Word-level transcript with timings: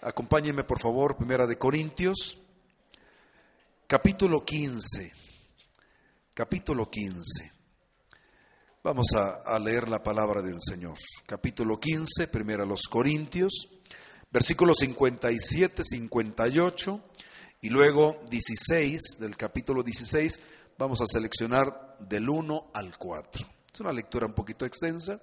Acompáñenme 0.00 0.62
por 0.62 0.80
favor, 0.80 1.16
Primera 1.16 1.44
de 1.44 1.58
Corintios, 1.58 2.38
capítulo 3.88 4.44
15. 4.44 5.10
Capítulo 6.34 6.88
15. 6.88 7.52
Vamos 8.84 9.08
a, 9.14 9.42
a, 9.44 9.58
leer 9.58 9.88
la 9.88 10.00
palabra 10.00 10.40
del 10.40 10.58
Señor. 10.60 10.96
Capítulo 11.26 11.80
15, 11.80 12.28
Primera 12.28 12.64
los 12.64 12.82
Corintios, 12.82 13.68
versículos 14.30 14.78
57, 14.78 15.82
58 15.82 17.04
y 17.62 17.68
luego 17.68 18.22
16 18.30 19.00
del 19.18 19.36
capítulo 19.36 19.82
16. 19.82 20.40
Vamos 20.78 21.00
a 21.00 21.06
seleccionar 21.08 21.96
del 21.98 22.28
1 22.28 22.70
al 22.72 22.96
4. 22.96 23.46
Es 23.74 23.80
una 23.80 23.92
lectura 23.92 24.26
un 24.26 24.34
poquito 24.34 24.64
extensa. 24.64 25.20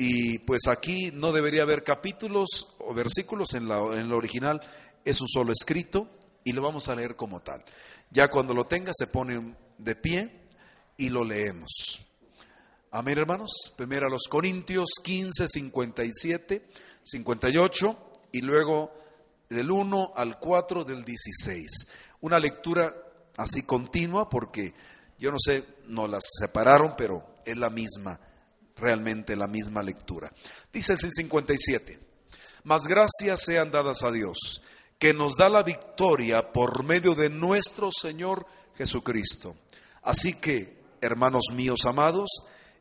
Y 0.00 0.38
pues 0.38 0.68
aquí 0.68 1.10
no 1.12 1.32
debería 1.32 1.62
haber 1.62 1.82
capítulos 1.82 2.68
o 2.78 2.94
versículos 2.94 3.54
en, 3.54 3.66
la, 3.66 3.78
en 3.98 4.08
lo 4.08 4.16
original, 4.16 4.60
es 5.04 5.20
un 5.20 5.26
solo 5.26 5.50
escrito 5.50 6.08
y 6.44 6.52
lo 6.52 6.62
vamos 6.62 6.86
a 6.86 6.94
leer 6.94 7.16
como 7.16 7.40
tal. 7.40 7.64
Ya 8.08 8.30
cuando 8.30 8.54
lo 8.54 8.64
tenga 8.64 8.92
se 8.96 9.08
pone 9.08 9.56
de 9.76 9.96
pie 9.96 10.42
y 10.96 11.08
lo 11.08 11.24
leemos. 11.24 11.98
Amén, 12.92 13.18
hermanos. 13.18 13.50
Primero 13.74 14.06
a 14.06 14.10
los 14.10 14.28
Corintios 14.28 14.88
15, 15.02 15.48
57, 15.48 16.68
58 17.02 18.12
y 18.30 18.42
luego 18.42 18.94
del 19.48 19.68
1 19.68 20.12
al 20.14 20.38
4 20.38 20.84
del 20.84 21.04
16. 21.04 21.88
Una 22.20 22.38
lectura 22.38 22.94
así 23.36 23.64
continua 23.64 24.30
porque 24.30 24.74
yo 25.18 25.32
no 25.32 25.38
sé, 25.44 25.64
no 25.88 26.06
las 26.06 26.22
separaron, 26.38 26.94
pero 26.96 27.34
es 27.44 27.56
la 27.56 27.68
misma 27.68 28.20
realmente 28.78 29.36
la 29.36 29.46
misma 29.46 29.82
lectura. 29.82 30.32
Dice 30.72 30.94
el 30.94 30.98
57, 31.00 31.98
más 32.64 32.82
gracias 32.86 33.44
sean 33.44 33.70
dadas 33.70 34.02
a 34.02 34.10
Dios, 34.10 34.62
que 34.98 35.14
nos 35.14 35.36
da 35.36 35.48
la 35.48 35.62
victoria 35.62 36.52
por 36.52 36.84
medio 36.84 37.14
de 37.14 37.30
nuestro 37.30 37.90
Señor 37.92 38.46
Jesucristo. 38.76 39.56
Así 40.02 40.34
que, 40.34 40.78
hermanos 41.00 41.44
míos 41.52 41.80
amados, 41.86 42.28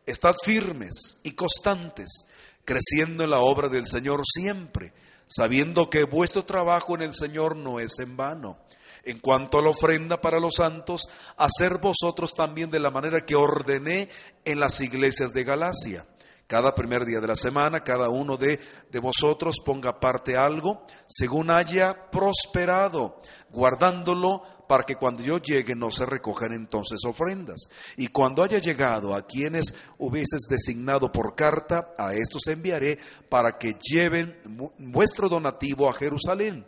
estad 0.06 0.36
firmes 0.44 1.20
y 1.24 1.32
constantes, 1.32 2.26
creciendo 2.66 3.24
en 3.24 3.30
la 3.30 3.40
obra 3.40 3.70
del 3.70 3.86
Señor 3.86 4.24
siempre, 4.26 4.94
sabiendo 5.28 5.90
que 5.90 6.04
vuestro 6.04 6.46
trabajo 6.46 6.96
en 6.96 7.02
el 7.02 7.14
Señor 7.14 7.56
no 7.56 7.80
es 7.80 8.00
en 8.00 8.18
vano. 8.18 8.58
En 9.08 9.20
cuanto 9.20 9.58
a 9.58 9.62
la 9.62 9.70
ofrenda 9.70 10.20
para 10.20 10.38
los 10.38 10.56
santos, 10.56 11.04
hacer 11.38 11.78
vosotros 11.78 12.34
también 12.36 12.70
de 12.70 12.82
la 12.82 12.92
manera 12.92 13.26
que 13.26 13.38
ordené 13.38 14.10
en 14.44 14.60
las 14.60 14.82
iglesias 14.82 15.32
de 15.32 15.46
Galacia. 15.46 16.06
Cada 16.46 16.76
primer 16.76 17.06
día 17.06 17.22
de 17.22 17.28
la 17.28 17.38
semana, 17.38 17.86
cada 17.86 18.10
uno 18.10 18.36
de, 18.36 18.60
de 18.92 19.00
vosotros 19.00 19.60
ponga 19.64 20.02
parte 20.02 20.36
algo, 20.36 20.84
según 21.08 21.52
haya 21.52 22.12
prosperado, 22.12 23.22
guardándolo 23.50 24.44
para 24.68 24.84
que 24.84 24.98
cuando 24.98 25.24
yo 25.24 25.38
llegue 25.38 25.74
no 25.74 25.90
se 25.90 26.06
recojan 26.06 26.52
entonces 26.52 27.00
ofrendas. 27.06 27.70
Y 27.96 28.08
cuando 28.08 28.44
haya 28.44 28.58
llegado 28.58 29.16
a 29.16 29.26
quienes 29.26 29.74
hubieses 30.00 30.42
designado 30.50 31.14
por 31.14 31.34
carta, 31.34 31.94
a 31.98 32.14
estos 32.14 32.46
enviaré 32.48 33.00
para 33.30 33.58
que 33.58 33.78
lleven 33.80 34.38
vuestro 34.78 35.30
donativo 35.30 35.90
a 35.90 35.94
Jerusalén 35.94 36.66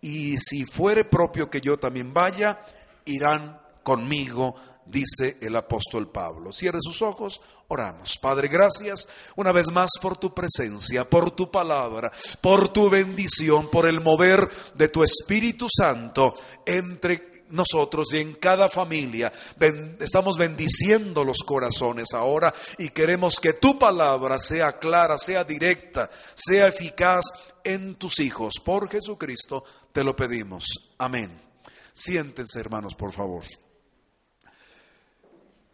y 0.00 0.38
si 0.38 0.64
fuere 0.64 1.04
propio 1.04 1.50
que 1.50 1.60
yo 1.60 1.78
también 1.78 2.12
vaya, 2.14 2.64
irán 3.04 3.60
conmigo, 3.82 4.54
dice 4.86 5.38
el 5.40 5.56
apóstol 5.56 6.10
Pablo. 6.10 6.52
Cierre 6.52 6.78
sus 6.80 7.02
ojos, 7.02 7.40
oramos. 7.68 8.18
Padre, 8.18 8.48
gracias 8.48 9.08
una 9.36 9.52
vez 9.52 9.70
más 9.70 9.90
por 10.00 10.16
tu 10.16 10.34
presencia, 10.34 11.08
por 11.08 11.30
tu 11.32 11.50
palabra, 11.50 12.10
por 12.40 12.68
tu 12.68 12.90
bendición, 12.90 13.68
por 13.70 13.86
el 13.86 14.00
mover 14.00 14.48
de 14.74 14.88
tu 14.88 15.02
Espíritu 15.02 15.66
Santo 15.70 16.32
entre 16.66 17.30
nosotros 17.50 18.12
y 18.12 18.18
en 18.18 18.34
cada 18.34 18.70
familia. 18.70 19.32
estamos 19.98 20.36
bendiciendo 20.36 21.24
los 21.24 21.38
corazones 21.38 22.08
ahora 22.12 22.54
y 22.78 22.90
queremos 22.90 23.40
que 23.40 23.54
tu 23.54 23.78
palabra 23.78 24.38
sea 24.38 24.78
clara, 24.78 25.18
sea 25.18 25.44
directa, 25.44 26.10
sea 26.34 26.68
eficaz 26.68 27.24
en 27.64 27.96
tus 27.96 28.20
hijos. 28.20 28.54
Por 28.64 28.88
Jesucristo 28.88 29.64
te 29.92 30.04
lo 30.04 30.14
pedimos. 30.14 30.64
Amén. 30.98 31.40
Siéntense, 31.92 32.60
hermanos, 32.60 32.94
por 32.94 33.12
favor. 33.12 33.42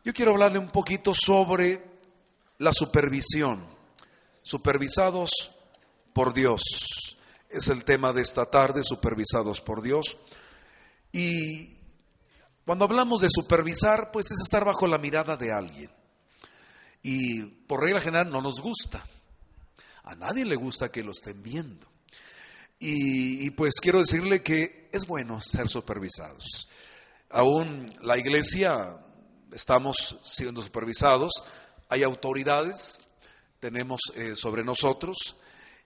Yo 0.04 0.12
quiero 0.12 0.32
hablarle 0.32 0.58
un 0.58 0.70
poquito 0.70 1.12
sobre 1.14 1.82
la 2.58 2.72
supervisión. 2.72 3.66
Supervisados 4.42 5.30
por 6.12 6.32
Dios. 6.32 6.62
Es 7.50 7.68
el 7.68 7.84
tema 7.84 8.12
de 8.12 8.22
esta 8.22 8.46
tarde, 8.46 8.82
supervisados 8.82 9.60
por 9.60 9.82
Dios. 9.82 10.16
Y 11.12 11.76
cuando 12.64 12.84
hablamos 12.84 13.20
de 13.20 13.28
supervisar, 13.30 14.10
pues 14.12 14.26
es 14.30 14.40
estar 14.40 14.64
bajo 14.64 14.86
la 14.86 14.98
mirada 14.98 15.36
de 15.36 15.52
alguien. 15.52 15.90
Y 17.02 17.42
por 17.42 17.82
regla 17.82 18.00
general 18.00 18.30
no 18.30 18.40
nos 18.40 18.60
gusta. 18.60 19.04
A 20.04 20.14
nadie 20.14 20.44
le 20.44 20.56
gusta 20.56 20.90
que 20.90 21.02
lo 21.02 21.12
estén 21.12 21.42
viendo. 21.42 21.86
Y, 22.78 23.50
pues 23.50 23.74
quiero 23.80 24.00
decirle 24.00 24.42
que 24.42 24.88
es 24.92 25.06
bueno 25.06 25.40
ser 25.40 25.68
supervisados. 25.68 26.68
Aún 27.30 27.92
la 28.02 28.18
iglesia 28.18 29.00
estamos 29.52 30.18
siendo 30.22 30.60
supervisados, 30.60 31.32
hay 31.88 32.02
autoridades, 32.02 33.00
tenemos 33.58 34.00
eh, 34.14 34.36
sobre 34.36 34.62
nosotros 34.62 35.36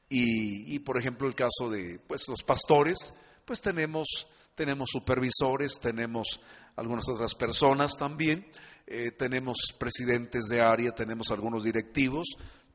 y, 0.08 0.78
por 0.80 0.98
ejemplo 0.98 1.28
el 1.28 1.36
caso 1.36 1.70
de 1.70 2.00
pues, 2.00 2.22
los 2.28 2.42
pastores, 2.42 3.14
pues 3.44 3.60
tenemos, 3.60 4.26
tenemos 4.56 4.90
supervisores, 4.90 5.74
tenemos 5.80 6.40
algunas 6.74 7.08
otras 7.08 7.34
personas 7.36 7.92
también, 7.96 8.50
eh, 8.86 9.12
tenemos 9.12 9.56
presidentes 9.78 10.46
de 10.46 10.60
área, 10.60 10.90
tenemos 10.90 11.30
algunos 11.30 11.62
directivos, 11.62 12.26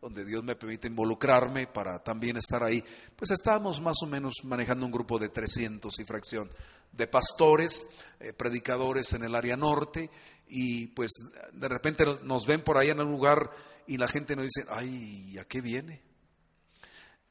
donde 0.05 0.23
Dios 0.23 0.43
me 0.43 0.55
permite 0.55 0.87
involucrarme 0.87 1.65
para 1.65 1.97
también 1.97 2.37
estar 2.37 2.61
ahí, 2.61 2.83
pues 3.15 3.31
estábamos 3.31 3.81
más 3.81 3.95
o 4.03 4.05
menos 4.05 4.35
manejando 4.43 4.85
un 4.85 4.91
grupo 4.91 5.17
de 5.17 5.29
300 5.29 5.99
y 5.99 6.05
fracción 6.05 6.47
de 6.91 7.07
pastores, 7.07 7.83
eh, 8.19 8.31
predicadores 8.31 9.13
en 9.13 9.23
el 9.23 9.33
área 9.33 9.57
norte, 9.57 10.11
y 10.47 10.85
pues 10.89 11.11
de 11.53 11.67
repente 11.67 12.05
nos 12.21 12.45
ven 12.45 12.61
por 12.61 12.77
ahí 12.77 12.91
en 12.91 12.99
un 12.99 13.09
lugar 13.09 13.49
y 13.87 13.97
la 13.97 14.07
gente 14.07 14.35
nos 14.35 14.45
dice, 14.45 14.67
ay, 14.69 15.39
¿a 15.39 15.45
qué 15.45 15.59
viene? 15.59 16.03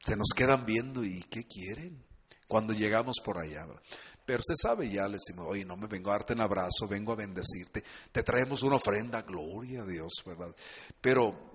Se 0.01 0.17
nos 0.17 0.27
quedan 0.35 0.65
viendo 0.65 1.05
y 1.05 1.23
¿qué 1.29 1.47
quieren? 1.47 2.03
Cuando 2.45 2.73
llegamos 2.73 3.21
por 3.23 3.37
allá. 3.37 3.65
Pero 4.25 4.39
usted 4.39 4.55
sabe, 4.61 4.89
ya 4.89 5.07
le 5.07 5.13
decimos, 5.13 5.45
oye, 5.47 5.63
no 5.63 5.77
me 5.77 5.87
vengo 5.87 6.09
a 6.09 6.15
darte 6.15 6.33
un 6.33 6.41
abrazo, 6.41 6.89
vengo 6.89 7.13
a 7.13 7.15
bendecirte, 7.15 7.85
te 8.11 8.21
traemos 8.21 8.63
una 8.63 8.75
ofrenda, 8.75 9.21
gloria 9.21 9.83
a 9.83 9.85
Dios, 9.85 10.11
¿verdad? 10.25 10.53
Pero 10.99 11.54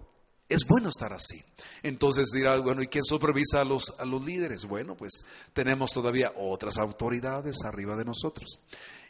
es 0.50 0.66
bueno 0.66 0.88
estar 0.88 1.12
así. 1.12 1.43
Entonces 1.83 2.27
dirá, 2.34 2.59
bueno, 2.59 2.83
¿y 2.83 2.88
quién 2.88 3.05
supervisa 3.05 3.61
a 3.61 3.65
los, 3.65 3.94
a 3.99 4.05
los 4.05 4.22
líderes? 4.22 4.65
Bueno, 4.66 4.97
pues 4.97 5.12
tenemos 5.53 5.92
todavía 5.92 6.33
otras 6.36 6.77
autoridades 6.77 7.57
arriba 7.65 7.97
de 7.97 8.04
nosotros. 8.04 8.60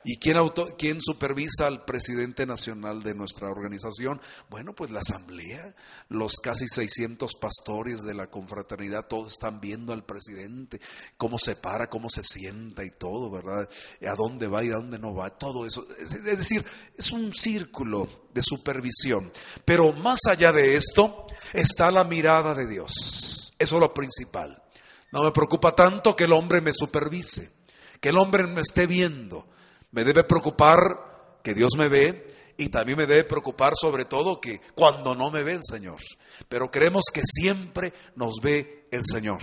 ¿Y 0.03 0.17
quién, 0.17 0.39
auto, 0.39 0.67
quién 0.79 0.99
supervisa 0.99 1.67
al 1.67 1.85
presidente 1.85 2.47
nacional 2.47 3.03
de 3.03 3.15
nuestra 3.15 3.51
organización? 3.51 4.19
Bueno, 4.49 4.75
pues 4.75 4.91
la 4.91 5.01
asamblea, 5.01 5.75
los 6.09 6.37
casi 6.37 6.67
600 6.69 7.35
pastores 7.35 8.01
de 8.01 8.15
la 8.15 8.29
confraternidad, 8.29 9.09
todos 9.09 9.33
están 9.33 9.61
viendo 9.61 9.93
al 9.93 10.05
presidente, 10.05 10.81
cómo 11.19 11.39
se 11.39 11.55
para, 11.55 11.91
cómo 11.91 12.09
se 12.09 12.23
sienta 12.23 12.83
y 12.83 12.93
todo, 12.93 13.31
¿verdad? 13.31 13.69
A 14.09 14.15
dónde 14.15 14.47
va 14.47 14.65
y 14.65 14.71
a 14.71 14.77
dónde 14.77 14.99
no 14.99 15.15
va, 15.15 15.29
todo 15.37 15.67
eso. 15.67 15.87
Es 15.99 16.25
decir, 16.25 16.65
es 16.97 17.13
un 17.13 17.35
círculo 17.35 18.09
de 18.33 18.41
supervisión. 18.41 19.31
Pero 19.67 19.93
más 19.93 20.21
allá 20.27 20.51
de 20.51 20.77
esto 20.77 21.27
está 21.53 21.91
la 21.91 22.05
mirada 22.05 22.55
de 22.55 22.67
Dios. 22.67 23.53
Eso 23.59 23.77
es 23.77 23.81
lo 23.81 23.93
principal. 23.93 24.63
No 25.13 25.25
me 25.25 25.33
preocupa 25.33 25.77
tanto 25.77 26.17
que 26.17 26.25
el 26.25 26.33
hombre 26.33 26.63
me 26.63 26.73
supervise, 26.73 27.53
que 28.01 28.09
el 28.09 28.17
hombre 28.17 28.47
me 28.47 28.63
esté 28.63 28.87
viendo 28.87 29.47
me 29.93 30.05
debe 30.05 30.25
preocupar 30.25 31.39
que 31.43 31.55
Dios 31.55 31.73
me 31.77 31.89
ve 31.89 32.35
y 32.57 32.69
también 32.69 32.99
me 32.99 33.07
debe 33.07 33.25
preocupar 33.25 33.73
sobre 33.75 34.05
todo 34.05 34.41
que 34.41 34.61
cuando 34.75 35.15
no 35.15 35.31
me 35.31 35.43
ve 35.43 35.53
el 35.55 35.65
Señor. 35.65 35.99
Pero 36.49 36.71
creemos 36.71 37.05
que 37.13 37.23
siempre 37.25 37.93
nos 38.17 38.35
ve 38.43 38.87
el 38.91 39.03
Señor. 39.05 39.41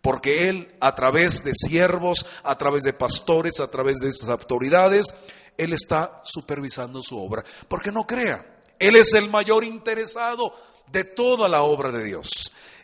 porque 0.00 0.48
Él 0.48 0.74
a 0.80 0.94
través 0.96 1.44
de 1.44 1.52
siervos, 1.54 2.26
a 2.42 2.58
través 2.58 2.82
de 2.82 2.92
pastores, 2.92 3.60
a 3.60 3.70
través 3.70 3.98
de 3.98 4.08
esas 4.08 4.28
autoridades, 4.28 5.14
Él 5.56 5.72
está 5.72 6.22
supervisando 6.24 7.02
su 7.02 7.16
obra. 7.16 7.44
Porque 7.68 7.92
no 7.92 8.04
crea, 8.04 8.64
Él 8.80 8.96
es 8.96 9.14
el 9.14 9.30
mayor 9.30 9.62
interesado 9.62 10.52
de 10.88 11.04
toda 11.04 11.48
la 11.48 11.62
obra 11.62 11.92
de 11.92 12.02
Dios. 12.04 12.41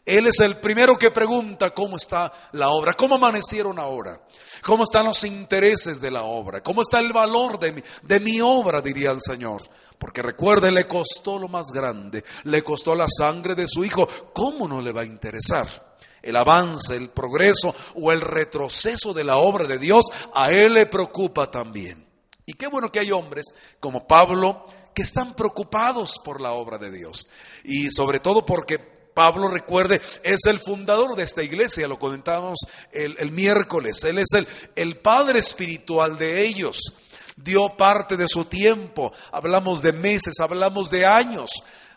Él 0.08 0.26
es 0.26 0.40
el 0.40 0.56
primero 0.56 0.96
que 0.96 1.10
pregunta 1.10 1.75
cómo 1.75 1.99
está 1.99 2.32
la 2.52 2.70
obra, 2.70 2.94
cómo 2.94 3.16
amanecieron 3.16 3.78
ahora, 3.78 4.19
cómo 4.62 4.84
están 4.84 5.05
los 5.05 5.22
intereses 5.22 6.00
de 6.00 6.10
la 6.10 6.22
obra, 6.22 6.62
cómo 6.62 6.81
está 6.81 6.99
el 6.99 7.12
valor 7.12 7.58
de 7.58 7.72
mi, 7.72 7.82
de 8.05 8.19
mi 8.19 8.40
obra, 8.40 8.81
diría 8.81 9.10
el 9.10 9.20
Señor. 9.20 9.60
Porque 9.99 10.22
recuerde, 10.22 10.72
le 10.72 10.88
costó 10.88 11.38
lo 11.38 11.49
más 11.49 11.66
grande, 11.75 12.25
le 12.44 12.62
costó 12.62 12.94
la 12.94 13.06
sangre 13.06 13.55
de 13.55 13.69
su 13.69 13.84
hijo. 13.84 14.08
¿Cómo 14.32 14.66
no 14.66 14.81
le 14.81 14.93
va 14.93 15.02
a 15.02 15.05
interesar? 15.05 15.99
El 16.22 16.37
avance, 16.37 16.96
el 16.96 17.10
progreso 17.10 17.75
o 17.94 18.10
el 18.10 18.22
retroceso 18.22 19.12
de 19.12 19.25
la 19.25 19.37
obra 19.37 19.66
de 19.66 19.76
Dios, 19.76 20.06
a 20.32 20.50
él 20.50 20.72
le 20.72 20.87
preocupa 20.87 21.50
también. 21.50 22.08
Y 22.46 22.55
qué 22.55 22.66
bueno 22.66 22.90
que 22.90 23.00
hay 23.00 23.12
hombres 23.12 23.44
como 23.78 24.06
Pablo 24.06 24.64
que 24.94 25.02
están 25.02 25.34
preocupados 25.34 26.14
por 26.25 26.40
la 26.40 26.52
obra 26.52 26.78
de 26.78 26.90
Dios. 26.90 27.28
Y 27.62 27.90
sobre 27.90 28.20
todo 28.20 28.46
porque 28.46 28.98
Pablo, 29.19 29.49
recuerde, 29.49 30.00
es 30.23 30.47
el 30.47 30.61
fundador 30.61 31.17
de 31.17 31.25
esta 31.25 31.43
iglesia, 31.43 31.88
lo 31.88 31.99
comentábamos 31.99 32.61
el, 32.93 33.32
miércoles. 33.32 34.05
Él 34.05 34.19
es 34.19 34.29
el, 34.32 34.47
el 34.76 34.97
padre 34.99 35.41
espiritual 35.41 36.17
de 36.17 36.47
ellos 36.47 36.94
dio 37.35 37.76
parte 37.76 38.17
de 38.17 38.29
su 38.29 38.44
tiempo, 38.44 39.12
hablamos 39.32 39.82
de 39.82 39.93
meses, 39.93 40.35
hablamos 40.38 40.88
de 40.88 41.05
años, 41.05 41.50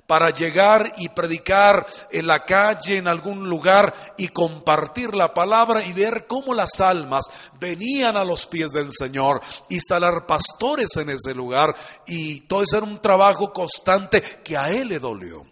para 0.07 0.31
llegar 0.31 0.93
y 0.97 1.09
predicar 1.09 1.85
en 2.09 2.25
la 2.25 2.43
calle, 2.43 2.97
en 2.97 3.07
algún 3.07 3.47
lugar, 3.47 3.93
y 4.17 4.29
compartir 4.29 5.13
la 5.13 5.31
palabra 5.31 5.85
y 5.85 5.93
ver 5.93 6.25
cómo 6.25 6.55
las 6.55 6.81
almas 6.81 7.25
venían 7.59 8.17
a 8.17 8.25
los 8.25 8.47
pies 8.47 8.71
del 8.71 8.91
Señor, 8.91 9.41
instalar 9.69 10.25
pastores 10.25 10.97
en 10.97 11.11
ese 11.11 11.35
lugar, 11.35 11.75
y 12.07 12.41
todo 12.47 12.63
eso 12.63 12.77
era 12.77 12.87
un 12.87 12.99
trabajo 12.99 13.53
constante 13.53 14.23
que 14.43 14.57
a 14.57 14.71
él 14.71 14.87
le 14.87 14.97
dolió. 14.97 15.45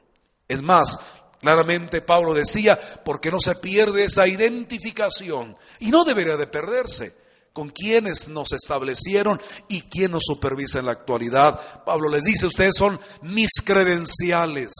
Es 0.50 0.64
más, 0.64 0.98
Claramente 1.42 2.02
Pablo 2.02 2.34
decía, 2.34 2.80
porque 3.04 3.32
no 3.32 3.40
se 3.40 3.56
pierde 3.56 4.04
esa 4.04 4.28
identificación 4.28 5.58
y 5.80 5.90
no 5.90 6.04
debería 6.04 6.36
de 6.36 6.48
perderse 6.48 7.16
con 7.54 7.70
quienes 7.70 8.28
nos 8.28 8.52
establecieron 8.54 9.42
y 9.68 9.82
quién 9.84 10.12
nos 10.12 10.24
supervisa 10.26 10.80
en 10.80 10.86
la 10.86 10.92
actualidad. 10.92 11.84
Pablo 11.86 12.10
les 12.10 12.24
dice, 12.24 12.46
ustedes 12.46 12.76
son 12.78 13.00
mis 13.22 13.50
credenciales. 13.64 14.72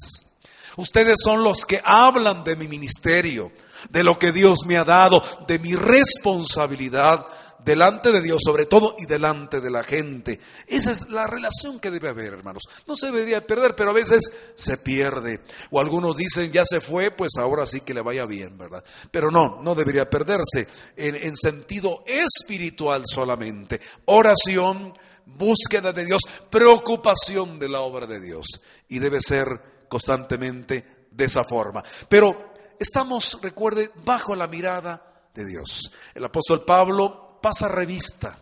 Ustedes 0.76 1.18
son 1.24 1.44
los 1.44 1.66
que 1.66 1.82
hablan 1.84 2.44
de 2.44 2.56
mi 2.56 2.68
ministerio, 2.68 3.52
de 3.90 4.04
lo 4.04 4.20
que 4.20 4.32
Dios 4.32 4.60
me 4.66 4.78
ha 4.78 4.84
dado, 4.84 5.24
de 5.48 5.60
mi 5.60 5.76
responsabilidad 5.76 7.26
delante 7.64 8.12
de 8.12 8.22
Dios 8.22 8.42
sobre 8.44 8.66
todo 8.66 8.96
y 8.98 9.06
delante 9.06 9.62
de 9.62 9.70
la 9.70 9.84
gente. 9.84 10.40
Esa 10.68 10.92
es 10.92 11.10
la 11.10 11.28
relación 11.28 11.80
que 11.80 11.92
debe 11.92 12.10
haber, 12.10 12.34
hermanos. 12.34 12.64
No 12.88 12.96
se 12.96 13.08
debería 13.08 13.46
perder, 13.46 13.76
pero 13.76 13.92
a 13.92 13.94
veces 13.94 14.24
se 14.56 14.78
pierde. 14.78 15.42
O 15.72 15.80
algunos 15.80 16.18
dicen, 16.18 16.52
ya 16.52 16.64
se 16.66 16.80
fue, 16.80 17.12
pues 17.12 17.32
ahora 17.38 17.66
sí 17.66 17.82
que 17.82 17.94
le 17.94 18.02
vaya 18.02 18.26
bien, 18.26 18.58
¿verdad? 18.58 18.84
Pero 19.12 19.32
no, 19.32 19.62
no 19.62 19.76
debería 19.76 20.10
perderse 20.10 20.68
en, 20.96 21.16
en 21.16 21.36
sentido 21.36 22.04
espiritual 22.06 23.04
solamente. 23.06 23.80
Oración, 24.06 24.94
búsqueda 25.26 25.94
de 25.94 26.06
Dios, 26.06 26.22
preocupación 26.50 27.60
de 27.60 27.70
la 27.70 27.82
obra 27.82 28.08
de 28.08 28.20
Dios. 28.20 28.62
Y 28.88 29.00
debe 29.00 29.20
ser 29.22 29.86
constantemente 29.88 31.08
de 31.12 31.26
esa 31.26 31.44
forma. 31.44 31.84
Pero 32.08 32.54
estamos, 32.80 33.40
recuerde, 33.42 33.92
bajo 34.04 34.36
la 34.36 34.48
mirada 34.48 35.30
de 35.34 35.46
Dios. 35.46 35.92
El 36.14 36.26
apóstol 36.26 36.64
Pablo 36.66 37.29
pasa 37.42 37.68
revista 37.68 38.38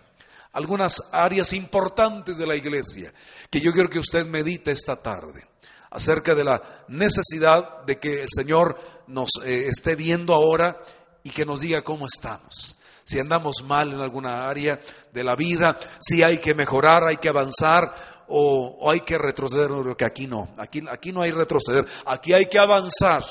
algunas 0.54 1.02
áreas 1.12 1.54
importantes 1.54 2.38
de 2.38 2.48
la 2.48 2.56
iglesia 2.56 3.14
que 3.50 3.62
yo 3.62 3.72
quiero 3.74 3.90
que 3.90 4.00
usted 4.00 4.26
medite 4.26 4.72
esta 4.72 4.96
tarde 4.96 5.48
acerca 5.92 6.36
de 6.36 6.44
la 6.44 6.62
necesidad 6.88 7.84
de 7.86 8.00
que 8.00 8.24
el 8.24 8.30
Señor 8.34 8.80
nos 9.08 9.30
eh, 9.46 9.68
esté 9.68 9.96
viendo 9.96 10.34
ahora 10.34 10.82
y 11.24 11.30
que 11.30 11.46
nos 11.46 11.62
diga 11.62 11.82
cómo 11.82 12.08
estamos. 12.08 12.78
Si 13.04 13.20
andamos 13.20 13.64
mal 13.64 13.94
en 13.94 14.02
alguna 14.02 14.50
área 14.50 14.82
de 15.14 15.24
la 15.24 15.36
vida, 15.36 15.80
si 16.00 16.24
hay 16.24 16.40
que 16.40 16.54
mejorar, 16.54 17.06
hay 17.06 17.18
que 17.18 17.30
avanzar 17.30 18.26
o, 18.28 18.92
hay 18.92 19.02
que 19.02 19.18
retroceder, 19.18 19.70
que 19.96 20.06
aquí 20.06 20.28
no, 20.28 20.50
aquí, 20.58 20.84
aquí 20.90 21.14
no 21.14 21.22
hay 21.22 21.32
retroceder, 21.32 21.86
aquí 22.06 22.34
hay 22.34 22.48
que 22.48 22.60
avanzar 22.60 23.24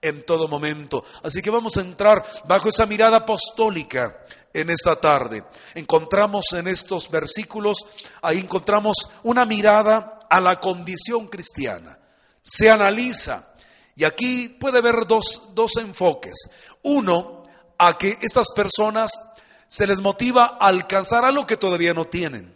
en 0.00 0.24
todo 0.24 0.48
momento. 0.48 1.04
Así 1.22 1.42
que 1.42 1.50
vamos 1.50 1.76
a 1.76 1.82
entrar 1.82 2.24
bajo 2.46 2.68
esa 2.68 2.86
mirada 2.86 3.18
apostólica 3.18 4.24
en 4.52 4.70
esta 4.70 4.96
tarde. 4.96 5.44
Encontramos 5.74 6.46
en 6.52 6.68
estos 6.68 7.10
versículos, 7.10 7.78
ahí 8.22 8.38
encontramos 8.38 8.96
una 9.22 9.44
mirada 9.44 10.18
a 10.28 10.40
la 10.40 10.60
condición 10.60 11.28
cristiana. 11.28 11.98
Se 12.42 12.70
analiza. 12.70 13.48
Y 13.96 14.04
aquí 14.04 14.48
puede 14.48 14.78
haber 14.78 15.06
dos, 15.06 15.50
dos 15.54 15.76
enfoques. 15.76 16.34
Uno, 16.82 17.44
a 17.78 17.96
que 17.96 18.18
estas 18.20 18.48
personas 18.54 19.10
se 19.66 19.86
les 19.86 20.00
motiva 20.00 20.58
a 20.60 20.66
alcanzar 20.66 21.24
algo 21.24 21.46
que 21.46 21.56
todavía 21.56 21.94
no 21.94 22.06
tienen. 22.06 22.54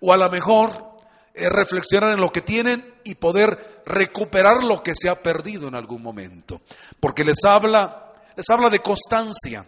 O 0.00 0.12
a 0.12 0.16
lo 0.16 0.28
mejor 0.30 0.98
eh, 1.34 1.48
reflexionar 1.48 2.12
en 2.12 2.20
lo 2.20 2.32
que 2.32 2.40
tienen 2.40 2.94
y 3.04 3.14
poder 3.14 3.82
recuperar 3.86 4.62
lo 4.62 4.82
que 4.82 4.94
se 4.94 5.08
ha 5.08 5.22
perdido 5.22 5.68
en 5.68 5.74
algún 5.74 6.02
momento. 6.02 6.60
Porque 6.98 7.24
les 7.24 7.44
habla, 7.44 8.14
les 8.36 8.48
habla 8.50 8.68
de 8.68 8.80
constancia, 8.80 9.66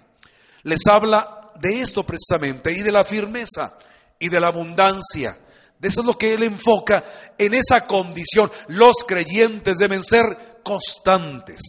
les 0.62 0.80
habla 0.86 1.37
de 1.60 1.80
esto 1.80 2.04
precisamente 2.04 2.72
y 2.72 2.82
de 2.82 2.92
la 2.92 3.04
firmeza 3.04 3.76
y 4.18 4.28
de 4.28 4.40
la 4.40 4.48
abundancia. 4.48 5.38
De 5.78 5.88
eso 5.88 6.00
es 6.00 6.06
lo 6.06 6.18
que 6.18 6.34
él 6.34 6.42
enfoca 6.42 7.04
en 7.36 7.54
esa 7.54 7.86
condición. 7.86 8.50
Los 8.68 9.04
creyentes 9.06 9.78
deben 9.78 10.02
ser 10.02 10.60
constantes. 10.64 11.60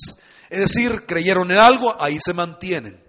Es 0.50 0.60
decir, 0.60 1.06
creyeron 1.06 1.52
en 1.52 1.60
algo, 1.60 1.96
ahí 2.00 2.18
se 2.20 2.34
mantienen. 2.34 3.04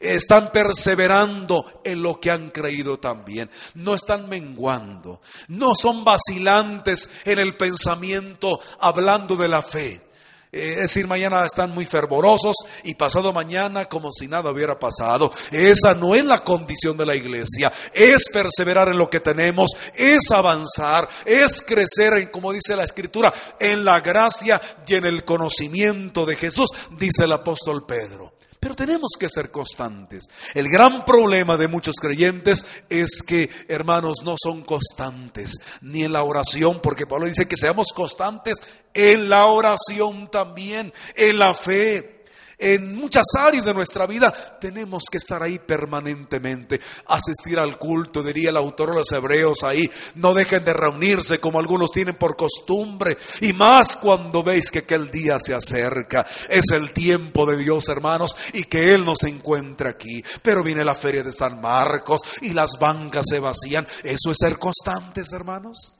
Están 0.00 0.52
perseverando 0.52 1.80
en 1.84 2.02
lo 2.02 2.20
que 2.20 2.30
han 2.30 2.50
creído 2.50 2.98
también. 2.98 3.50
No 3.74 3.94
están 3.94 4.28
menguando. 4.28 5.20
No 5.48 5.74
son 5.74 6.04
vacilantes 6.04 7.08
en 7.24 7.38
el 7.38 7.56
pensamiento 7.56 8.60
hablando 8.80 9.36
de 9.36 9.48
la 9.48 9.62
fe. 9.62 10.05
Eh, 10.52 10.72
es 10.74 10.78
decir, 10.78 11.06
mañana 11.06 11.44
están 11.44 11.72
muy 11.72 11.84
fervorosos 11.86 12.54
y 12.84 12.94
pasado 12.94 13.32
mañana 13.32 13.86
como 13.86 14.10
si 14.12 14.28
nada 14.28 14.50
hubiera 14.50 14.78
pasado. 14.78 15.32
Esa 15.50 15.94
no 15.94 16.14
es 16.14 16.24
la 16.24 16.44
condición 16.44 16.96
de 16.96 17.06
la 17.06 17.16
iglesia. 17.16 17.72
Es 17.92 18.28
perseverar 18.32 18.88
en 18.88 18.98
lo 18.98 19.10
que 19.10 19.20
tenemos, 19.20 19.70
es 19.94 20.30
avanzar, 20.30 21.08
es 21.24 21.62
crecer 21.62 22.14
en, 22.14 22.28
como 22.30 22.52
dice 22.52 22.76
la 22.76 22.84
escritura, 22.84 23.32
en 23.58 23.84
la 23.84 24.00
gracia 24.00 24.60
y 24.86 24.94
en 24.94 25.06
el 25.06 25.24
conocimiento 25.24 26.26
de 26.26 26.36
Jesús, 26.36 26.70
dice 26.98 27.24
el 27.24 27.32
apóstol 27.32 27.84
Pedro. 27.86 28.35
Pero 28.66 28.74
tenemos 28.74 29.12
que 29.16 29.28
ser 29.28 29.52
constantes. 29.52 30.24
El 30.52 30.68
gran 30.68 31.04
problema 31.04 31.56
de 31.56 31.68
muchos 31.68 31.94
creyentes 32.00 32.66
es 32.90 33.22
que, 33.24 33.48
hermanos, 33.68 34.24
no 34.24 34.34
son 34.42 34.64
constantes 34.64 35.52
ni 35.82 36.02
en 36.02 36.12
la 36.12 36.24
oración, 36.24 36.80
porque 36.82 37.06
Pablo 37.06 37.26
dice 37.26 37.46
que 37.46 37.56
seamos 37.56 37.92
constantes 37.94 38.56
en 38.92 39.28
la 39.28 39.46
oración 39.46 40.28
también, 40.32 40.92
en 41.14 41.38
la 41.38 41.54
fe 41.54 42.15
en 42.58 42.96
muchas 42.96 43.26
áreas 43.38 43.64
de 43.64 43.74
nuestra 43.74 44.06
vida 44.06 44.32
tenemos 44.60 45.04
que 45.10 45.18
estar 45.18 45.42
ahí 45.42 45.58
permanentemente, 45.58 46.80
asistir 47.06 47.58
al 47.58 47.78
culto, 47.78 48.22
diría 48.22 48.50
el 48.50 48.56
autor 48.56 48.90
de 48.90 48.96
los 48.96 49.12
hebreos 49.12 49.62
ahí, 49.62 49.90
no 50.14 50.34
dejen 50.34 50.64
de 50.64 50.72
reunirse 50.72 51.38
como 51.38 51.60
algunos 51.60 51.90
tienen 51.90 52.16
por 52.16 52.36
costumbre, 52.36 53.18
y 53.40 53.52
más 53.52 53.96
cuando 53.96 54.42
veis 54.42 54.70
que 54.70 54.80
aquel 54.80 55.10
día 55.10 55.38
se 55.38 55.54
acerca, 55.54 56.26
es 56.48 56.64
el 56.72 56.92
tiempo 56.92 57.46
de 57.46 57.58
Dios 57.58 57.88
hermanos, 57.88 58.36
y 58.52 58.64
que 58.64 58.94
Él 58.94 59.04
nos 59.04 59.22
encuentra 59.24 59.90
aquí, 59.90 60.24
pero 60.42 60.62
viene 60.62 60.84
la 60.84 60.94
feria 60.94 61.22
de 61.22 61.32
San 61.32 61.60
Marcos 61.60 62.20
y 62.42 62.50
las 62.50 62.70
bancas 62.80 63.26
se 63.28 63.38
vacían, 63.38 63.86
eso 64.02 64.30
es 64.30 64.36
ser 64.40 64.58
constantes 64.58 65.32
hermanos, 65.32 65.94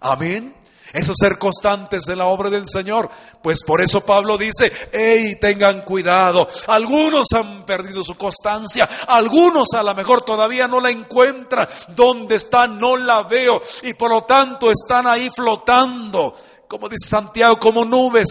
amén. 0.00 0.65
Eso 0.92 1.12
es 1.12 1.18
ser 1.20 1.38
constantes 1.38 2.08
en 2.08 2.18
la 2.18 2.26
obra 2.26 2.50
del 2.50 2.66
Señor. 2.66 3.10
Pues 3.42 3.62
por 3.62 3.82
eso 3.82 4.00
Pablo 4.00 4.38
dice, 4.38 4.72
hey, 4.92 5.36
tengan 5.40 5.82
cuidado. 5.82 6.48
Algunos 6.68 7.32
han 7.32 7.64
perdido 7.64 8.02
su 8.02 8.16
constancia, 8.16 8.88
algunos 9.08 9.68
a 9.74 9.82
lo 9.82 9.94
mejor 9.94 10.22
todavía 10.22 10.68
no 10.68 10.80
la 10.80 10.90
encuentran. 10.90 11.68
¿Dónde 11.88 12.36
están? 12.36 12.78
No 12.78 12.96
la 12.96 13.22
veo. 13.24 13.60
Y 13.82 13.94
por 13.94 14.10
lo 14.10 14.22
tanto 14.22 14.70
están 14.70 15.06
ahí 15.06 15.30
flotando 15.34 16.34
como 16.68 16.88
dice 16.88 17.08
Santiago, 17.08 17.58
como 17.58 17.84
nubes 17.84 18.28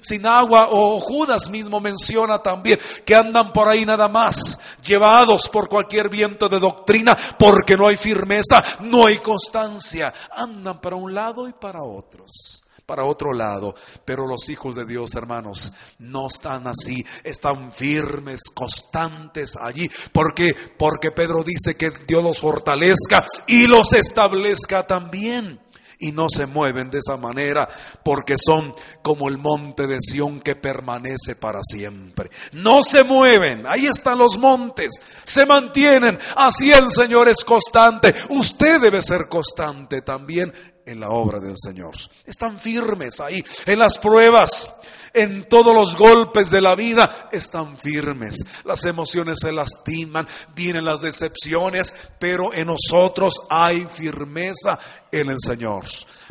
sin 0.00 0.26
agua, 0.26 0.68
o 0.70 1.00
Judas 1.00 1.48
mismo 1.48 1.80
menciona 1.80 2.42
también 2.42 2.78
que 3.04 3.14
andan 3.14 3.52
por 3.52 3.68
ahí 3.68 3.84
nada 3.86 4.08
más, 4.08 4.58
llevados 4.82 5.48
por 5.48 5.68
cualquier 5.68 6.08
viento 6.08 6.48
de 6.48 6.58
doctrina, 6.58 7.16
porque 7.38 7.76
no 7.76 7.86
hay 7.86 7.96
firmeza, 7.96 8.62
no 8.80 9.06
hay 9.06 9.18
constancia, 9.18 10.12
andan 10.32 10.80
para 10.80 10.96
un 10.96 11.14
lado 11.14 11.48
y 11.48 11.52
para 11.52 11.82
otros. 11.82 12.64
para 12.86 13.04
otro 13.04 13.34
lado. 13.34 13.74
Pero 14.02 14.26
los 14.26 14.48
hijos 14.48 14.74
de 14.74 14.86
Dios, 14.86 15.14
hermanos, 15.14 15.70
no 15.98 16.28
están 16.28 16.66
así, 16.66 17.04
están 17.22 17.70
firmes, 17.70 18.40
constantes 18.54 19.56
allí. 19.60 19.90
¿Por 20.10 20.34
qué? 20.34 20.54
Porque 20.78 21.10
Pedro 21.10 21.44
dice 21.44 21.76
que 21.76 21.90
Dios 22.06 22.24
los 22.24 22.38
fortalezca 22.38 23.26
y 23.46 23.66
los 23.66 23.92
establezca 23.92 24.86
también 24.86 25.60
y 25.98 26.12
no 26.12 26.26
se 26.28 26.46
mueven 26.46 26.90
de 26.90 26.98
esa 26.98 27.16
manera 27.16 27.68
porque 28.04 28.36
son 28.38 28.72
como 29.02 29.28
el 29.28 29.38
monte 29.38 29.86
de 29.86 29.98
Sión 30.00 30.40
que 30.40 30.54
permanece 30.54 31.34
para 31.34 31.60
siempre. 31.62 32.30
No 32.52 32.82
se 32.82 33.04
mueven, 33.04 33.66
ahí 33.66 33.86
están 33.86 34.18
los 34.18 34.38
montes, 34.38 34.92
se 35.24 35.44
mantienen, 35.46 36.18
así 36.36 36.70
el 36.70 36.90
Señor 36.90 37.28
es 37.28 37.44
constante. 37.44 38.14
Usted 38.30 38.80
debe 38.80 39.02
ser 39.02 39.28
constante 39.28 40.02
también 40.02 40.52
en 40.86 41.00
la 41.00 41.10
obra 41.10 41.40
del 41.40 41.54
Señor. 41.56 41.94
Están 42.24 42.58
firmes 42.58 43.20
ahí 43.20 43.44
en 43.66 43.78
las 43.78 43.98
pruebas 43.98 44.68
en 45.12 45.48
todos 45.48 45.74
los 45.74 45.96
golpes 45.96 46.50
de 46.50 46.60
la 46.60 46.74
vida 46.74 47.28
están 47.32 47.76
firmes. 47.76 48.36
Las 48.64 48.84
emociones 48.84 49.38
se 49.40 49.52
lastiman, 49.52 50.26
vienen 50.54 50.84
las 50.84 51.00
decepciones, 51.00 51.94
pero 52.18 52.52
en 52.54 52.68
nosotros 52.68 53.34
hay 53.50 53.84
firmeza 53.84 54.78
en 55.10 55.30
el 55.30 55.38
Señor. 55.38 55.84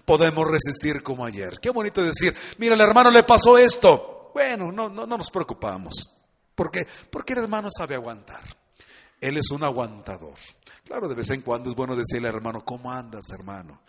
Podemos 0.05 0.49
resistir 0.49 1.03
como 1.03 1.25
ayer. 1.25 1.59
Qué 1.59 1.69
bonito 1.69 2.01
decir, 2.01 2.35
mira, 2.57 2.75
el 2.75 2.81
hermano 2.81 3.11
le 3.11 3.23
pasó 3.23 3.57
esto. 3.57 4.31
Bueno, 4.33 4.71
no, 4.71 4.89
no, 4.89 5.05
no 5.05 5.17
nos 5.17 5.31
preocupamos. 5.31 6.17
¿Por 6.55 6.71
qué? 6.71 6.87
Porque 7.09 7.33
el 7.33 7.39
hermano 7.39 7.69
sabe 7.75 7.95
aguantar. 7.95 8.43
Él 9.19 9.37
es 9.37 9.51
un 9.51 9.63
aguantador. 9.63 10.37
Claro, 10.83 11.07
de 11.07 11.15
vez 11.15 11.29
en 11.31 11.41
cuando 11.41 11.69
es 11.69 11.75
bueno 11.75 11.95
decirle 11.95 12.29
al 12.29 12.35
hermano, 12.35 12.63
¿cómo 12.63 12.91
andas, 12.91 13.29
hermano? 13.31 13.81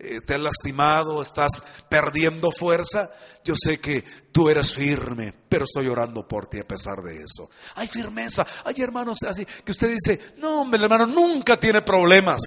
Estás 0.00 0.40
lastimado, 0.40 1.20
estás 1.20 1.62
perdiendo 1.88 2.50
fuerza, 2.50 3.10
yo 3.44 3.54
sé 3.56 3.78
que 3.78 4.02
tú 4.32 4.48
eres 4.48 4.74
firme, 4.74 5.34
pero 5.48 5.64
estoy 5.64 5.88
orando 5.88 6.26
por 6.26 6.46
ti 6.46 6.58
a 6.58 6.66
pesar 6.66 7.02
de 7.02 7.16
eso. 7.16 7.50
Hay 7.74 7.86
firmeza, 7.88 8.46
hay 8.64 8.80
hermanos 8.80 9.18
así 9.22 9.44
que 9.44 9.72
usted 9.72 9.90
dice, 9.90 10.34
no, 10.38 10.62
hombre, 10.62 10.78
el 10.78 10.84
hermano 10.84 11.06
nunca 11.06 11.58
tiene 11.58 11.82
problemas, 11.82 12.40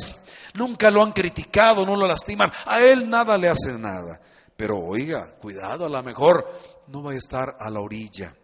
nunca 0.55 0.89
lo 0.89 1.03
han 1.03 1.11
criticado, 1.11 1.85
no 1.85 1.95
lo 1.95 2.07
lastiman, 2.07 2.51
a 2.65 2.81
él 2.81 3.09
nada 3.09 3.37
le 3.37 3.49
hace 3.49 3.73
nada. 3.73 4.19
Pero 4.55 4.79
oiga, 4.79 5.35
cuidado, 5.39 5.85
a 5.85 5.89
lo 5.89 6.03
mejor 6.03 6.47
no 6.87 7.03
va 7.03 7.11
a 7.11 7.17
estar 7.17 7.55
a 7.59 7.69
la 7.69 7.79
orilla 7.79 8.35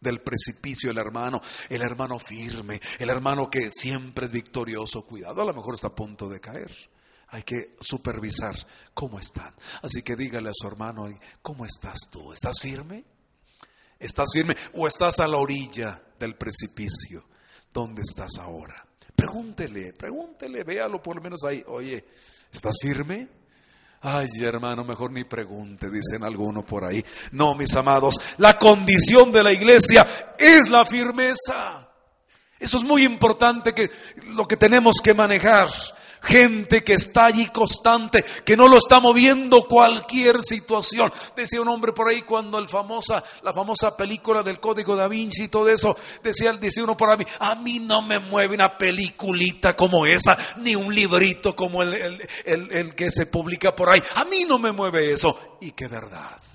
del 0.00 0.20
precipicio 0.20 0.90
el 0.90 0.98
hermano, 0.98 1.40
el 1.68 1.82
hermano 1.82 2.18
firme, 2.18 2.80
el 2.98 3.10
hermano 3.10 3.48
que 3.48 3.70
siempre 3.70 4.26
es 4.26 4.32
victorioso, 4.32 5.02
cuidado, 5.02 5.42
a 5.42 5.44
lo 5.44 5.54
mejor 5.54 5.74
está 5.74 5.88
a 5.88 5.94
punto 5.94 6.28
de 6.28 6.40
caer 6.40 6.70
hay 7.28 7.42
que 7.42 7.76
supervisar 7.80 8.54
cómo 8.94 9.18
están. 9.18 9.54
Así 9.82 10.02
que 10.02 10.16
dígale 10.16 10.50
a 10.50 10.54
su 10.54 10.66
hermano, 10.66 11.08
¿cómo 11.42 11.64
estás 11.64 11.98
tú? 12.10 12.32
¿Estás 12.32 12.60
firme? 12.60 13.04
¿Estás 13.98 14.28
firme 14.32 14.56
o 14.74 14.86
estás 14.86 15.20
a 15.20 15.28
la 15.28 15.38
orilla 15.38 16.02
del 16.18 16.36
precipicio? 16.36 17.24
¿Dónde 17.72 18.02
estás 18.02 18.38
ahora? 18.38 18.86
Pregúntele, 19.14 19.92
pregúntele, 19.94 20.62
véalo 20.62 21.02
por 21.02 21.16
lo 21.16 21.22
menos 21.22 21.44
ahí. 21.44 21.64
Oye, 21.66 22.04
¿estás 22.52 22.76
firme? 22.80 23.28
Ay, 24.02 24.28
hermano, 24.42 24.84
mejor 24.84 25.10
ni 25.10 25.24
pregunte, 25.24 25.90
dicen 25.90 26.22
algunos 26.22 26.64
por 26.64 26.84
ahí. 26.84 27.04
No, 27.32 27.54
mis 27.54 27.74
amados, 27.74 28.14
la 28.38 28.58
condición 28.58 29.32
de 29.32 29.42
la 29.42 29.52
iglesia 29.52 30.06
es 30.38 30.68
la 30.68 30.84
firmeza. 30.84 31.90
Eso 32.58 32.76
es 32.76 32.84
muy 32.84 33.04
importante 33.04 33.74
que 33.74 33.90
lo 34.28 34.46
que 34.46 34.56
tenemos 34.56 34.96
que 35.02 35.12
manejar 35.12 35.68
gente 36.22 36.82
que 36.82 36.94
está 36.94 37.26
allí 37.26 37.46
constante, 37.46 38.24
que 38.44 38.56
no 38.56 38.68
lo 38.68 38.78
está 38.78 39.00
moviendo 39.00 39.66
cualquier 39.66 40.42
situación. 40.42 41.12
Decía 41.36 41.60
un 41.60 41.68
hombre 41.68 41.92
por 41.92 42.08
ahí 42.08 42.22
cuando 42.22 42.58
el 42.58 42.68
famosa, 42.68 43.22
la 43.42 43.52
famosa 43.52 43.96
película 43.96 44.42
del 44.42 44.60
Código 44.60 44.96
da 44.96 45.08
Vinci 45.08 45.44
y 45.44 45.48
todo 45.48 45.68
eso, 45.68 45.96
decía, 46.22 46.52
decía 46.54 46.84
uno 46.84 46.96
por 46.96 47.10
ahí, 47.10 47.26
a 47.40 47.54
mí 47.54 47.78
no 47.78 48.02
me 48.02 48.18
mueve 48.18 48.54
una 48.54 48.76
peliculita 48.76 49.76
como 49.76 50.06
esa, 50.06 50.36
ni 50.58 50.74
un 50.74 50.94
librito 50.94 51.54
como 51.54 51.82
el, 51.82 52.20
el 52.44 52.94
que 52.94 53.10
se 53.10 53.26
publica 53.26 53.74
por 53.74 53.90
ahí. 53.90 54.02
A 54.16 54.24
mí 54.24 54.44
no 54.44 54.58
me 54.58 54.72
mueve 54.72 55.12
eso. 55.12 55.56
Y 55.60 55.72
qué 55.72 55.88
verdad. 55.88 56.45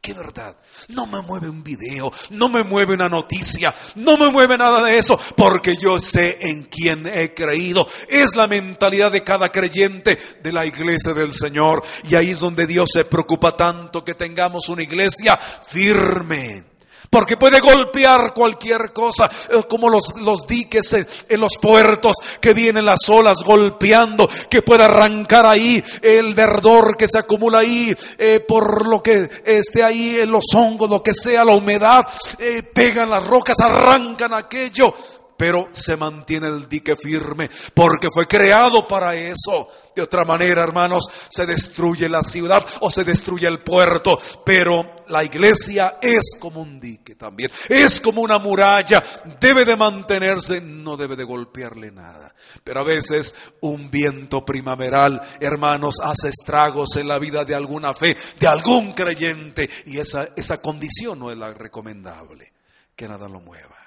Qué 0.00 0.14
verdad. 0.14 0.56
No 0.88 1.06
me 1.06 1.20
mueve 1.20 1.48
un 1.48 1.62
video, 1.62 2.12
no 2.30 2.48
me 2.48 2.62
mueve 2.62 2.94
una 2.94 3.08
noticia, 3.08 3.74
no 3.96 4.16
me 4.16 4.30
mueve 4.30 4.56
nada 4.56 4.84
de 4.84 4.96
eso, 4.96 5.18
porque 5.36 5.76
yo 5.76 5.98
sé 5.98 6.38
en 6.40 6.64
quién 6.64 7.06
he 7.06 7.34
creído. 7.34 7.86
Es 8.08 8.36
la 8.36 8.46
mentalidad 8.46 9.10
de 9.10 9.24
cada 9.24 9.50
creyente 9.50 10.18
de 10.42 10.52
la 10.52 10.64
iglesia 10.64 11.12
del 11.12 11.34
Señor. 11.34 11.82
Y 12.08 12.14
ahí 12.14 12.30
es 12.30 12.40
donde 12.40 12.66
Dios 12.66 12.90
se 12.92 13.04
preocupa 13.04 13.56
tanto 13.56 14.04
que 14.04 14.14
tengamos 14.14 14.68
una 14.68 14.82
iglesia 14.82 15.36
firme 15.36 16.77
porque 17.10 17.36
puede 17.36 17.60
golpear 17.60 18.34
cualquier 18.34 18.92
cosa, 18.92 19.30
eh, 19.50 19.62
como 19.68 19.88
los, 19.88 20.16
los 20.20 20.46
diques 20.46 20.92
en, 21.28 21.40
los 21.40 21.56
puertos, 21.60 22.16
que 22.40 22.54
vienen 22.54 22.84
las 22.84 23.08
olas 23.08 23.38
golpeando, 23.44 24.28
que 24.48 24.62
puede 24.62 24.84
arrancar 24.84 25.46
ahí 25.46 25.82
el 26.02 26.34
verdor 26.34 26.96
que 26.96 27.08
se 27.08 27.18
acumula 27.18 27.60
ahí, 27.60 27.96
eh, 28.18 28.40
por 28.46 28.86
lo 28.86 29.02
que 29.02 29.28
esté 29.44 29.82
ahí, 29.82 30.20
en 30.20 30.30
los 30.30 30.44
hongos, 30.54 30.90
lo 30.90 31.02
que 31.02 31.14
sea, 31.14 31.44
la 31.44 31.54
humedad, 31.54 32.06
eh, 32.38 32.62
pegan 32.62 33.10
las 33.10 33.26
rocas, 33.26 33.58
arrancan 33.60 34.34
aquello 34.34 34.94
pero 35.38 35.68
se 35.72 35.96
mantiene 35.96 36.48
el 36.48 36.68
dique 36.68 36.96
firme 36.96 37.48
porque 37.72 38.08
fue 38.12 38.26
creado 38.26 38.86
para 38.88 39.14
eso. 39.14 39.68
De 39.94 40.02
otra 40.02 40.24
manera, 40.24 40.64
hermanos, 40.64 41.04
se 41.28 41.46
destruye 41.46 42.08
la 42.08 42.22
ciudad 42.22 42.64
o 42.80 42.90
se 42.90 43.04
destruye 43.04 43.46
el 43.46 43.60
puerto, 43.60 44.18
pero 44.44 45.04
la 45.08 45.22
iglesia 45.24 45.98
es 46.02 46.36
como 46.40 46.60
un 46.60 46.80
dique 46.80 47.14
también, 47.14 47.50
es 47.68 48.00
como 48.00 48.20
una 48.20 48.38
muralla, 48.38 49.02
debe 49.40 49.64
de 49.64 49.76
mantenerse, 49.76 50.60
no 50.60 50.96
debe 50.96 51.14
de 51.16 51.24
golpearle 51.24 51.92
nada. 51.92 52.34
Pero 52.64 52.80
a 52.80 52.84
veces 52.84 53.34
un 53.60 53.90
viento 53.90 54.44
primaveral, 54.44 55.22
hermanos, 55.40 55.96
hace 56.02 56.28
estragos 56.28 56.96
en 56.96 57.06
la 57.06 57.18
vida 57.18 57.44
de 57.44 57.54
alguna 57.54 57.94
fe, 57.94 58.16
de 58.40 58.46
algún 58.46 58.92
creyente, 58.92 59.70
y 59.86 59.98
esa, 59.98 60.30
esa 60.36 60.60
condición 60.60 61.18
no 61.20 61.30
es 61.30 61.38
la 61.38 61.54
recomendable, 61.54 62.52
que 62.96 63.08
nada 63.08 63.28
lo 63.28 63.40
mueva. 63.40 63.77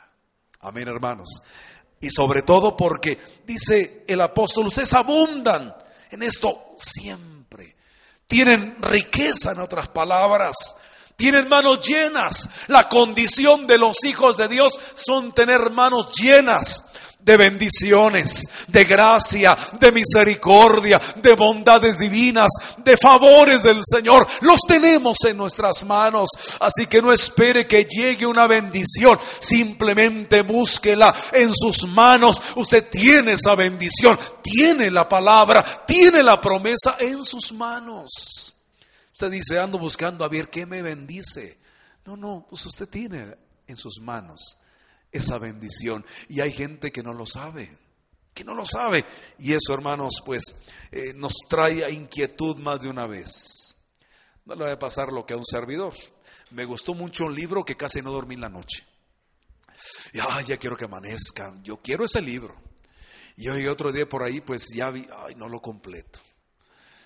Amén, 0.61 0.87
hermanos. 0.87 1.41
Y 1.99 2.09
sobre 2.09 2.41
todo 2.41 2.75
porque 2.75 3.19
dice 3.45 4.05
el 4.07 4.21
apóstol, 4.21 4.67
ustedes 4.67 4.93
abundan 4.93 5.75
en 6.09 6.23
esto 6.23 6.69
siempre. 6.77 7.75
Tienen 8.27 8.81
riqueza, 8.81 9.51
en 9.51 9.59
otras 9.59 9.89
palabras. 9.89 10.55
Tienen 11.15 11.47
manos 11.47 11.87
llenas. 11.87 12.49
La 12.67 12.89
condición 12.89 13.67
de 13.67 13.77
los 13.77 14.03
hijos 14.05 14.37
de 14.37 14.47
Dios 14.47 14.79
son 14.93 15.33
tener 15.33 15.69
manos 15.71 16.13
llenas 16.19 16.90
de 17.23 17.37
bendiciones, 17.37 18.43
de 18.67 18.83
gracia, 18.85 19.57
de 19.79 19.91
misericordia, 19.91 20.99
de 21.17 21.35
bondades 21.35 21.99
divinas, 21.99 22.49
de 22.77 22.97
favores 22.97 23.63
del 23.63 23.81
Señor. 23.83 24.27
Los 24.41 24.61
tenemos 24.61 25.17
en 25.25 25.37
nuestras 25.37 25.85
manos. 25.85 26.29
Así 26.59 26.87
que 26.87 27.01
no 27.01 27.13
espere 27.13 27.67
que 27.67 27.85
llegue 27.85 28.25
una 28.25 28.47
bendición. 28.47 29.19
Simplemente 29.39 30.41
búsquela 30.41 31.13
en 31.31 31.53
sus 31.53 31.87
manos. 31.87 32.41
Usted 32.55 32.89
tiene 32.89 33.33
esa 33.33 33.55
bendición, 33.55 34.17
tiene 34.41 34.89
la 34.89 35.07
palabra, 35.07 35.63
tiene 35.85 36.23
la 36.23 36.41
promesa 36.41 36.97
en 36.99 37.23
sus 37.23 37.53
manos. 37.53 38.55
Usted 39.13 39.29
dice, 39.29 39.59
ando 39.59 39.77
buscando 39.77 40.25
a 40.25 40.29
ver 40.29 40.49
qué 40.49 40.65
me 40.65 40.81
bendice. 40.81 41.59
No, 42.05 42.17
no, 42.17 42.47
pues 42.49 42.65
usted 42.65 42.89
tiene 42.89 43.35
en 43.67 43.75
sus 43.75 43.99
manos 44.01 44.57
esa 45.11 45.37
bendición. 45.37 46.05
Y 46.29 46.41
hay 46.41 46.51
gente 46.51 46.91
que 46.91 47.03
no 47.03 47.13
lo 47.13 47.25
sabe, 47.25 47.77
que 48.33 48.43
no 48.43 48.53
lo 48.53 48.65
sabe. 48.65 49.05
Y 49.39 49.53
eso, 49.53 49.73
hermanos, 49.73 50.15
pues 50.25 50.43
eh, 50.91 51.13
nos 51.15 51.33
trae 51.49 51.83
a 51.83 51.89
inquietud 51.89 52.57
más 52.57 52.81
de 52.81 52.89
una 52.89 53.05
vez. 53.05 53.75
No 54.45 54.55
le 54.55 54.65
va 54.65 54.71
a 54.71 54.79
pasar 54.79 55.11
lo 55.11 55.25
que 55.25 55.33
a 55.33 55.37
un 55.37 55.45
servidor. 55.45 55.93
Me 56.51 56.65
gustó 56.65 56.93
mucho 56.93 57.25
un 57.25 57.35
libro 57.35 57.63
que 57.63 57.77
casi 57.77 58.01
no 58.01 58.11
dormí 58.11 58.35
la 58.35 58.49
noche. 58.49 58.85
Ay, 60.29 60.45
ya 60.45 60.57
quiero 60.57 60.75
que 60.75 60.85
amanezca. 60.85 61.53
Yo 61.63 61.77
quiero 61.77 62.03
ese 62.05 62.21
libro. 62.21 62.55
Y 63.37 63.47
hoy 63.47 63.67
otro 63.67 63.91
día 63.91 64.07
por 64.07 64.23
ahí, 64.23 64.41
pues 64.41 64.67
ya 64.75 64.89
vi, 64.89 65.07
ay, 65.25 65.35
no 65.35 65.47
lo 65.47 65.61
completo. 65.61 66.19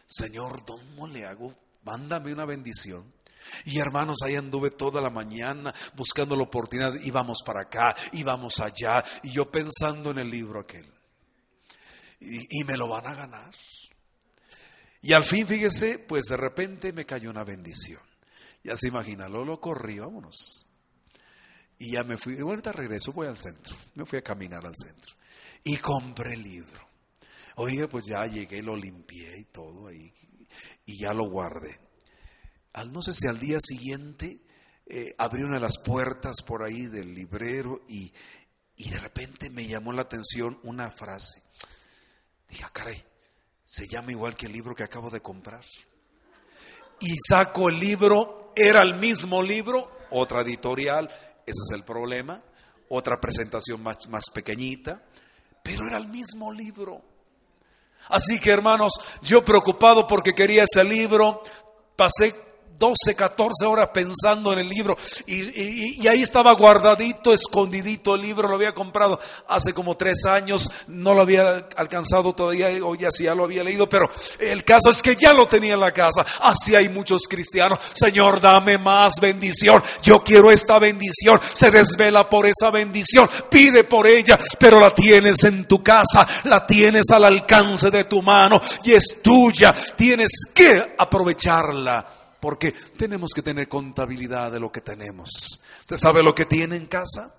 Señor, 0.08 0.64
¿cómo 0.66 1.08
le 1.08 1.26
hago? 1.26 1.54
Mándame 1.84 2.34
una 2.34 2.46
bendición. 2.46 3.14
Y 3.66 3.80
hermanos, 3.80 4.18
ahí 4.24 4.36
anduve 4.36 4.72
toda 4.72 5.02
la 5.02 5.10
mañana 5.10 5.74
buscando 5.96 6.36
la 6.36 6.44
oportunidad, 6.44 6.94
íbamos 7.04 7.40
para 7.46 7.62
acá, 7.62 7.96
íbamos 8.14 8.60
allá, 8.60 9.04
y 9.24 9.32
yo 9.32 9.50
pensando 9.50 10.12
en 10.12 10.20
el 10.20 10.30
libro 10.30 10.60
aquel. 10.60 10.86
Y, 12.20 12.64
me 12.64 12.76
lo 12.76 12.88
van 12.88 13.06
a 13.08 13.14
ganar. 13.14 13.54
Y 15.02 15.14
al 15.14 15.24
fin, 15.24 15.46
fíjese, 15.48 16.00
pues 16.00 16.26
de 16.26 16.38
repente 16.38 16.92
me 16.92 17.06
cayó 17.06 17.30
una 17.30 17.44
bendición. 17.44 18.02
Ya 18.64 18.76
se 18.76 18.88
imagina, 18.88 19.30
lo, 19.30 19.46
lo 19.46 19.60
corrí, 19.60 20.00
vámonos. 20.00 20.66
Y 21.78 21.92
ya 21.92 22.04
me 22.04 22.18
fui, 22.18 22.36
y 22.36 22.42
ahorita 22.42 22.72
regreso, 22.72 23.12
voy 23.12 23.28
al 23.28 23.38
centro. 23.38 23.76
Me 23.94 24.06
fui 24.06 24.18
a 24.18 24.24
caminar 24.24 24.66
al 24.66 24.74
centro. 24.76 25.14
Y 25.64 25.78
compré 25.78 26.34
el 26.34 26.44
libro. 26.44 26.88
Oye, 27.58 27.88
pues 27.88 28.06
ya 28.06 28.26
llegué, 28.26 28.64
lo 28.64 28.76
limpié 28.76 29.38
y 29.40 29.46
todo 29.46 29.88
ahí. 29.88 30.12
Y 30.86 31.00
ya 31.00 31.14
lo 31.14 31.30
guardé. 31.30 31.85
Al 32.76 32.92
no 32.92 33.02
sé 33.02 33.14
si 33.14 33.28
al 33.28 33.40
día 33.40 33.58
siguiente 33.60 34.42
eh, 34.86 35.16
abrí 35.18 35.44
una 35.44 35.56
de 35.56 35.62
las 35.62 35.78
puertas 35.78 36.42
por 36.46 36.62
ahí 36.62 36.88
del 36.88 37.16
librero 37.16 37.82
y, 37.88 38.14
y 38.76 38.90
de 38.90 39.00
repente 39.00 39.50
me 39.50 39.66
llamó 39.66 39.94
la 39.94 40.02
atención 40.02 40.60
una 40.64 40.92
frase. 40.92 41.42
Dije, 42.50 42.64
ah, 42.66 42.72
caray, 42.74 43.02
se 43.64 43.88
llama 43.88 44.12
igual 44.12 44.36
que 44.36 44.48
el 44.48 44.52
libro 44.52 44.76
que 44.76 44.84
acabo 44.84 45.10
de 45.10 45.22
comprar. 45.22 45.64
Y 47.00 47.16
saco 47.28 47.70
el 47.70 47.80
libro, 47.80 48.52
era 48.58 48.82
el 48.82 48.96
mismo 48.96 49.42
libro, 49.42 49.90
otra 50.12 50.42
editorial, 50.42 51.08
ese 51.46 51.62
es 51.68 51.72
el 51.74 51.86
problema, 51.86 52.44
otra 52.90 53.22
presentación 53.22 53.82
más, 53.82 54.08
más 54.10 54.26
pequeñita, 54.34 55.02
pero 55.64 55.88
era 55.88 55.98
el 55.98 56.10
mismo 56.10 56.52
libro. 56.52 57.02
Así 58.10 58.38
que 58.38 58.52
hermanos, 58.52 58.94
yo 59.22 59.46
preocupado 59.46 60.08
porque 60.08 60.36
quería 60.36 60.66
ese 60.66 60.84
libro, 60.84 61.42
pasé 61.96 62.45
12, 62.78 63.16
14 63.16 63.66
horas 63.66 63.90
pensando 63.94 64.52
en 64.54 64.60
el 64.60 64.70
libro. 64.70 64.98
Y, 65.28 66.08
ahí 66.08 66.22
estaba 66.22 66.54
guardadito, 66.54 67.34
escondidito 67.34 68.16
el 68.16 68.22
libro, 68.22 68.48
lo 68.48 68.56
había 68.56 68.74
comprado 68.74 69.20
hace 69.48 69.74
como 69.74 69.96
tres 69.96 70.26
años, 70.26 70.70
no 70.88 71.14
lo 71.14 71.22
había 71.22 71.68
alcanzado 71.76 72.34
todavía, 72.34 72.70
o 72.84 72.96
ya 72.96 73.10
sí 73.12 73.24
ya 73.24 73.36
lo 73.36 73.46
había 73.46 73.64
leído, 73.64 73.88
pero 73.88 74.10
el 74.40 74.64
caso 74.64 74.92
es 74.92 75.02
que 75.02 75.16
ya 75.16 75.34
lo 75.34 75.48
tenía 75.48 75.76
en 75.76 75.80
la 75.80 75.94
casa. 75.94 76.26
Así 76.42 76.76
hay 76.76 76.90
muchos 76.90 77.24
cristianos, 77.30 77.80
Señor, 77.94 78.42
dame 78.42 78.78
más 78.78 79.14
bendición, 79.22 79.82
yo 80.04 80.24
quiero 80.24 80.52
esta 80.52 80.80
bendición, 80.80 81.40
se 81.54 81.72
desvela 81.72 82.30
por 82.30 82.46
esa 82.46 82.72
bendición, 82.72 83.30
pide 83.50 83.84
por 83.84 84.06
ella, 84.06 84.38
pero 84.60 84.80
la 84.80 84.92
tienes 84.92 85.44
en 85.44 85.66
tu 85.66 85.82
casa, 85.82 86.28
la 86.44 86.66
tienes 86.68 87.10
al 87.12 87.26
alcance 87.26 87.90
de 87.90 88.04
tu 88.04 88.22
mano 88.22 88.62
y 88.84 88.94
es 88.94 89.22
tuya, 89.24 89.74
tienes 89.96 90.32
que 90.54 90.96
aprovecharla 90.98 92.25
porque 92.40 92.72
tenemos 92.72 93.32
que 93.34 93.42
tener 93.42 93.68
contabilidad 93.68 94.52
de 94.52 94.60
lo 94.60 94.72
que 94.72 94.82
tenemos. 94.82 95.30
¿Usted 95.80 95.98
sabe 95.98 96.24
lo 96.24 96.36
que 96.36 96.46
tiene 96.46 96.76
en 96.76 96.86
casa? 96.88 97.36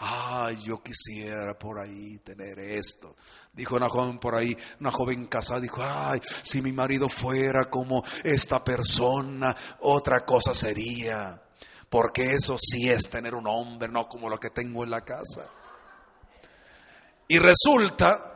Ay, 0.00 0.62
yo 0.62 0.80
quisiera 0.80 1.58
por 1.58 1.78
ahí 1.78 2.18
tener 2.20 2.58
esto. 2.60 3.16
Dijo 3.52 3.74
una 3.74 3.88
joven 3.88 4.18
por 4.18 4.36
ahí, 4.36 4.56
una 4.78 4.92
joven 4.92 5.26
casada, 5.26 5.60
dijo, 5.60 5.82
ay, 5.84 6.20
si 6.42 6.62
mi 6.62 6.70
marido 6.70 7.08
fuera 7.08 7.68
como 7.68 8.04
esta 8.22 8.62
persona, 8.62 9.54
otra 9.80 10.24
cosa 10.24 10.54
sería. 10.54 11.42
Porque 11.88 12.30
eso 12.30 12.56
sí 12.58 12.88
es 12.88 13.10
tener 13.10 13.34
un 13.34 13.46
hombre, 13.48 13.88
no 13.88 14.08
como 14.08 14.28
lo 14.28 14.38
que 14.38 14.50
tengo 14.50 14.84
en 14.84 14.90
la 14.90 15.00
casa. 15.00 15.46
Y 17.26 17.38
resulta 17.38 18.27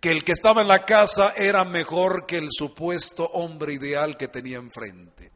que 0.00 0.10
el 0.12 0.24
que 0.24 0.32
estaba 0.32 0.62
en 0.62 0.68
la 0.68 0.84
casa 0.84 1.34
era 1.36 1.64
mejor 1.64 2.26
que 2.26 2.38
el 2.38 2.48
supuesto 2.50 3.24
hombre 3.24 3.74
ideal 3.74 4.16
que 4.16 4.28
tenía 4.28 4.58
enfrente. 4.58 5.32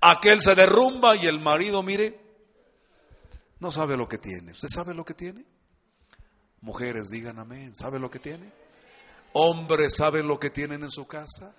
Aquel 0.00 0.40
se 0.40 0.54
derrumba 0.54 1.16
y 1.16 1.26
el 1.26 1.40
marido, 1.40 1.82
mire, 1.82 2.20
no 3.60 3.70
sabe 3.70 3.96
lo 3.96 4.08
que 4.08 4.18
tiene. 4.18 4.52
¿Usted 4.52 4.68
sabe 4.68 4.94
lo 4.94 5.04
que 5.04 5.14
tiene? 5.14 5.44
Mujeres, 6.60 7.08
digan 7.08 7.38
amén. 7.38 7.74
¿Sabe 7.74 7.98
lo 7.98 8.10
que 8.10 8.18
tiene? 8.18 8.52
Hombres 9.34 9.94
saben 9.96 10.26
lo 10.26 10.38
que 10.38 10.50
tienen 10.50 10.82
en 10.82 10.90
su 10.90 11.06
casa. 11.06 11.54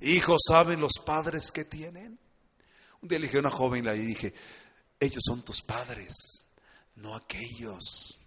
Hijos 0.00 0.42
saben 0.48 0.80
los 0.80 0.94
padres 1.04 1.52
que 1.52 1.64
tienen. 1.64 2.18
Un 3.00 3.08
día 3.08 3.18
le 3.18 3.26
dije 3.26 3.38
a 3.38 3.40
una 3.40 3.50
joven 3.50 3.84
y 3.84 3.86
le 3.86 3.94
dije, 3.94 4.34
ellos 4.98 5.22
son 5.24 5.44
tus 5.44 5.62
padres, 5.62 6.46
no 6.96 7.14
aquellos. 7.14 8.18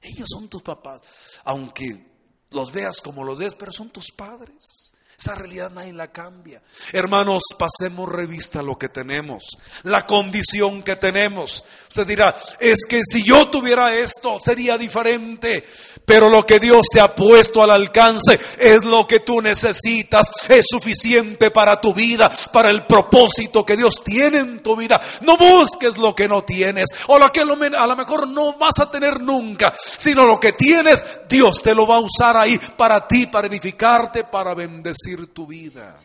Ellos 0.00 0.28
son 0.32 0.48
tus 0.48 0.62
papás. 0.62 1.00
Aunque 1.44 2.11
los 2.52 2.72
veas 2.72 3.00
como 3.00 3.24
los 3.24 3.38
ves, 3.38 3.54
pero 3.54 3.72
son 3.72 3.90
tus 3.90 4.10
padres. 4.10 4.91
Esa 5.18 5.36
realidad 5.36 5.70
nadie 5.70 5.92
la 5.92 6.10
cambia. 6.10 6.60
Hermanos, 6.92 7.44
pasemos 7.56 8.08
revista 8.08 8.58
a 8.58 8.62
lo 8.62 8.76
que 8.76 8.88
tenemos, 8.88 9.44
la 9.84 10.04
condición 10.04 10.82
que 10.82 10.96
tenemos. 10.96 11.62
Usted 11.88 12.06
dirá, 12.06 12.34
es 12.58 12.86
que 12.88 13.02
si 13.04 13.22
yo 13.22 13.48
tuviera 13.48 13.94
esto 13.94 14.38
sería 14.40 14.76
diferente, 14.76 15.64
pero 16.04 16.28
lo 16.28 16.44
que 16.44 16.58
Dios 16.58 16.86
te 16.92 17.00
ha 17.00 17.14
puesto 17.14 17.62
al 17.62 17.70
alcance 17.70 18.40
es 18.58 18.84
lo 18.84 19.06
que 19.06 19.20
tú 19.20 19.40
necesitas, 19.40 20.26
es 20.48 20.66
suficiente 20.68 21.50
para 21.50 21.80
tu 21.80 21.94
vida, 21.94 22.30
para 22.52 22.70
el 22.70 22.86
propósito 22.86 23.64
que 23.64 23.76
Dios 23.76 24.02
tiene 24.02 24.38
en 24.38 24.60
tu 24.60 24.74
vida. 24.74 25.00
No 25.20 25.36
busques 25.36 25.98
lo 25.98 26.16
que 26.16 26.26
no 26.26 26.42
tienes 26.42 26.88
o 27.06 27.18
lo 27.18 27.30
que 27.30 27.42
a 27.42 27.44
lo 27.44 27.96
mejor 27.96 28.26
no 28.26 28.54
vas 28.58 28.80
a 28.80 28.90
tener 28.90 29.20
nunca, 29.20 29.72
sino 29.78 30.26
lo 30.26 30.40
que 30.40 30.54
tienes, 30.54 31.04
Dios 31.28 31.62
te 31.62 31.74
lo 31.74 31.86
va 31.86 31.96
a 31.96 32.00
usar 32.00 32.36
ahí 32.36 32.58
para 32.76 33.06
ti, 33.06 33.26
para 33.26 33.46
edificarte, 33.46 34.24
para 34.24 34.54
bendecir 34.54 35.01
tu 35.32 35.46
vida. 35.46 36.00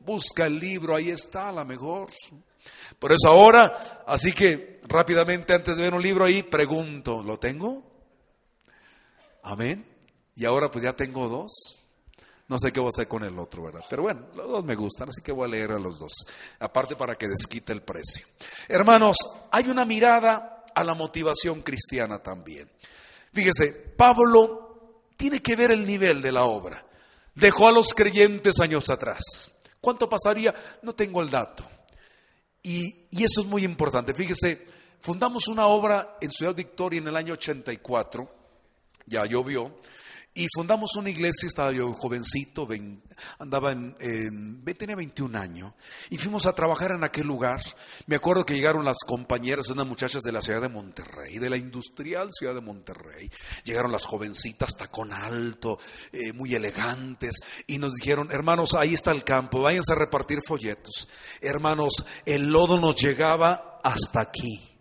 Busca 0.00 0.46
el 0.46 0.58
libro, 0.58 0.94
ahí 0.94 1.10
está, 1.10 1.50
la 1.50 1.64
mejor. 1.64 2.08
Por 2.98 3.12
eso 3.12 3.28
ahora, 3.28 4.04
así 4.06 4.32
que 4.32 4.80
rápidamente 4.84 5.54
antes 5.54 5.76
de 5.76 5.82
ver 5.82 5.94
un 5.94 6.02
libro 6.02 6.24
ahí, 6.24 6.42
pregunto, 6.42 7.22
¿lo 7.22 7.38
tengo? 7.38 7.82
Amén. 9.42 9.86
Y 10.34 10.44
ahora 10.44 10.70
pues 10.70 10.84
ya 10.84 10.94
tengo 10.94 11.28
dos. 11.28 11.52
No 12.48 12.58
sé 12.58 12.72
qué 12.72 12.78
voy 12.78 12.88
a 12.88 12.90
hacer 12.90 13.08
con 13.08 13.24
el 13.24 13.36
otro, 13.38 13.64
¿verdad? 13.64 13.80
Pero 13.90 14.02
bueno, 14.02 14.28
los 14.36 14.48
dos 14.48 14.64
me 14.64 14.76
gustan, 14.76 15.08
así 15.08 15.20
que 15.20 15.32
voy 15.32 15.46
a 15.46 15.48
leer 15.48 15.72
a 15.72 15.78
los 15.78 15.98
dos. 15.98 16.12
Aparte 16.60 16.94
para 16.94 17.16
que 17.16 17.26
desquite 17.26 17.72
el 17.72 17.82
precio. 17.82 18.26
Hermanos, 18.68 19.16
hay 19.50 19.68
una 19.68 19.84
mirada 19.84 20.64
a 20.72 20.84
la 20.84 20.94
motivación 20.94 21.62
cristiana 21.62 22.22
también. 22.22 22.70
Fíjese, 23.32 23.72
Pablo 23.72 25.02
tiene 25.16 25.42
que 25.42 25.56
ver 25.56 25.72
el 25.72 25.84
nivel 25.84 26.22
de 26.22 26.30
la 26.30 26.44
obra 26.44 26.86
dejó 27.36 27.68
a 27.68 27.72
los 27.72 27.94
creyentes 27.94 28.58
años 28.60 28.90
atrás. 28.90 29.52
¿Cuánto 29.80 30.08
pasaría? 30.08 30.52
No 30.82 30.94
tengo 30.94 31.22
el 31.22 31.30
dato. 31.30 31.64
Y, 32.62 33.06
eso 33.12 33.42
es 33.42 33.46
muy 33.46 33.64
importante. 33.64 34.12
Fíjese, 34.12 34.66
fundamos 34.98 35.46
una 35.46 35.66
obra 35.66 36.18
en 36.20 36.30
Ciudad 36.32 36.54
Victoria 36.54 36.98
en 36.98 37.06
el 37.06 37.16
año 37.16 37.34
84, 37.34 38.28
ya 39.06 39.24
llovió, 39.24 39.78
y 40.36 40.48
fundamos 40.54 40.94
una 40.96 41.08
iglesia, 41.08 41.46
estaba 41.46 41.72
yo 41.72 41.92
jovencito, 41.94 42.68
andaba 43.38 43.72
en, 43.72 43.96
tenía 44.76 44.94
21 44.94 45.38
años, 45.38 45.72
y 46.10 46.18
fuimos 46.18 46.44
a 46.44 46.52
trabajar 46.52 46.90
en 46.90 47.04
aquel 47.04 47.26
lugar. 47.26 47.60
Me 48.06 48.16
acuerdo 48.16 48.44
que 48.44 48.54
llegaron 48.54 48.84
las 48.84 48.98
compañeras, 49.06 49.70
unas 49.70 49.86
muchachas 49.86 50.22
de 50.22 50.32
la 50.32 50.42
ciudad 50.42 50.60
de 50.60 50.68
Monterrey, 50.68 51.38
de 51.38 51.48
la 51.48 51.56
industrial 51.56 52.28
ciudad 52.30 52.54
de 52.54 52.60
Monterrey. 52.60 53.30
Llegaron 53.64 53.90
las 53.90 54.04
jovencitas, 54.04 54.76
tacón 54.76 55.10
alto, 55.10 55.78
eh, 56.12 56.34
muy 56.34 56.54
elegantes, 56.54 57.36
y 57.66 57.78
nos 57.78 57.94
dijeron, 57.94 58.28
hermanos, 58.30 58.74
ahí 58.74 58.92
está 58.92 59.12
el 59.12 59.24
campo, 59.24 59.62
váyanse 59.62 59.92
a 59.92 59.96
repartir 59.96 60.40
folletos. 60.46 61.08
Hermanos, 61.40 62.04
el 62.26 62.50
lodo 62.50 62.78
nos 62.78 62.94
llegaba 63.00 63.80
hasta 63.82 64.20
aquí. 64.20 64.75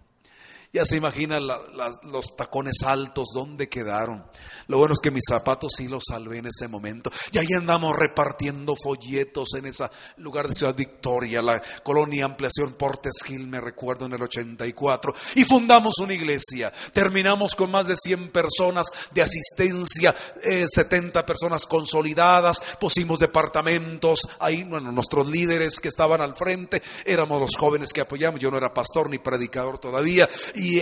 Ya 0.76 0.84
se 0.84 0.98
imaginan 0.98 1.48
los 1.48 2.36
tacones 2.36 2.84
altos, 2.84 3.30
¿dónde 3.34 3.70
quedaron? 3.70 4.26
Lo 4.68 4.78
bueno 4.78 4.94
es 4.94 5.00
que 5.00 5.10
mis 5.10 5.24
zapatos 5.26 5.72
sí 5.78 5.88
los 5.88 6.04
salvé 6.06 6.40
en 6.40 6.48
ese 6.48 6.68
momento. 6.68 7.10
Y 7.32 7.38
ahí 7.38 7.54
andamos 7.56 7.96
repartiendo 7.96 8.76
folletos 8.76 9.54
en 9.54 9.68
ese 9.68 9.86
lugar 10.18 10.50
de 10.50 10.54
Ciudad 10.54 10.76
Victoria, 10.76 11.42
la 11.42 11.62
colonia 11.82 12.26
Ampliación 12.26 12.74
Portes 12.74 13.14
Gil, 13.26 13.48
me 13.48 13.62
recuerdo, 13.62 14.08
en 14.08 14.14
el 14.14 14.22
84. 14.22 15.16
Y 15.36 15.46
fundamos 15.46 16.00
una 16.00 16.14
iglesia. 16.14 16.74
Terminamos 16.92 17.56
con 17.56 17.72
más 17.72 17.88
de 17.88 17.96
100 17.96 18.32
personas 18.32 18.88
de 19.14 19.22
asistencia, 19.22 20.14
70 20.44 21.20
eh, 21.22 21.24
personas 21.24 21.68
consolidadas. 21.68 22.62
Pusimos 22.82 23.20
departamentos. 23.20 24.28
Ahí, 24.40 24.66
bueno, 24.66 24.92
nuestros 24.92 25.30
líderes 25.30 25.80
que 25.80 25.88
estaban 25.88 26.20
al 26.20 26.36
frente 26.36 26.84
éramos 27.06 27.40
los 27.40 27.56
jóvenes 27.56 27.94
que 27.94 28.02
apoyamos. 28.02 28.42
Yo 28.42 28.52
no 28.52 28.58
era 28.58 28.74
pastor 28.74 29.10
ni 29.10 29.20
predicador 29.20 29.80
todavía 29.80 30.28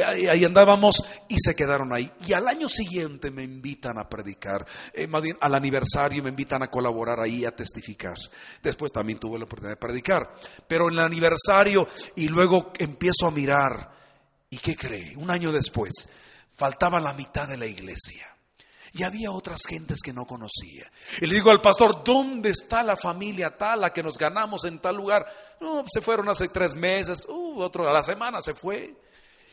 ahí 0.02 0.44
andábamos 0.46 1.04
y 1.28 1.36
se 1.40 1.56
quedaron 1.56 1.94
ahí. 1.94 2.12
Y 2.26 2.34
al 2.34 2.48
año 2.48 2.68
siguiente 2.70 3.32
me 3.32 3.44
invitan 3.44 3.98
a 3.98 4.08
predicar, 4.08 4.66
eh, 4.94 5.08
al 5.40 5.56
aniversario 5.56 6.24
me 6.24 6.30
invitan 6.30 6.64
a 6.64 6.70
colaborar 6.70 7.20
ahí, 7.20 7.46
a 7.46 7.56
testificar. 7.56 8.16
Después 8.62 8.92
también 8.92 9.20
tuve 9.20 9.40
la 9.40 9.46
oportunidad 9.46 9.76
de 9.76 9.82
predicar, 9.82 10.36
pero 10.68 10.88
en 10.88 10.96
el 10.96 11.00
aniversario 11.00 11.88
y 12.16 12.28
luego 12.28 12.72
empiezo 12.78 13.28
a 13.28 13.32
mirar, 13.32 13.92
¿y 14.50 14.58
qué 14.58 14.76
cree? 14.76 15.14
Un 15.18 15.32
año 15.32 15.52
después, 15.52 16.10
faltaba 16.54 17.00
la 17.00 17.14
mitad 17.14 17.48
de 17.48 17.58
la 17.58 17.66
iglesia. 17.66 18.28
Y 18.96 19.02
había 19.02 19.32
otras 19.32 19.62
gentes 19.68 20.02
que 20.04 20.14
no 20.14 20.26
conocía. 20.26 20.86
Y 21.20 21.26
le 21.26 21.34
digo 21.34 21.50
al 21.50 21.62
pastor, 21.62 22.04
¿dónde 22.04 22.52
está 22.52 22.84
la 22.84 22.96
familia 22.96 23.58
tal, 23.58 23.82
la 23.82 23.92
que 23.92 24.04
nos 24.04 24.20
ganamos 24.20 24.66
en 24.66 24.78
tal 24.78 24.96
lugar? 24.98 25.26
No, 25.60 25.84
se 25.92 26.00
fueron 26.00 26.30
hace 26.30 26.48
tres 26.50 26.76
meses, 26.76 27.26
uh, 27.28 27.60
otro 27.60 27.90
a 27.90 27.92
la 27.92 28.04
semana 28.04 28.40
se 28.40 28.54
fue. 28.54 28.94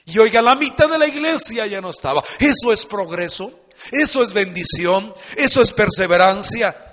Y 0.07 0.19
oiga, 0.19 0.43
la 0.43 0.55
mitad 0.55 0.89
de 0.89 0.99
la 0.99 1.07
iglesia 1.07 1.67
ya 1.67 1.81
no 1.81 1.91
estaba. 1.91 2.23
Eso 2.39 2.73
es 2.73 2.87
progreso, 2.87 3.67
eso 3.93 4.23
es 4.23 4.33
bendición, 4.33 5.15
eso 5.37 5.63
es 5.63 5.73
perseverancia. 5.73 6.87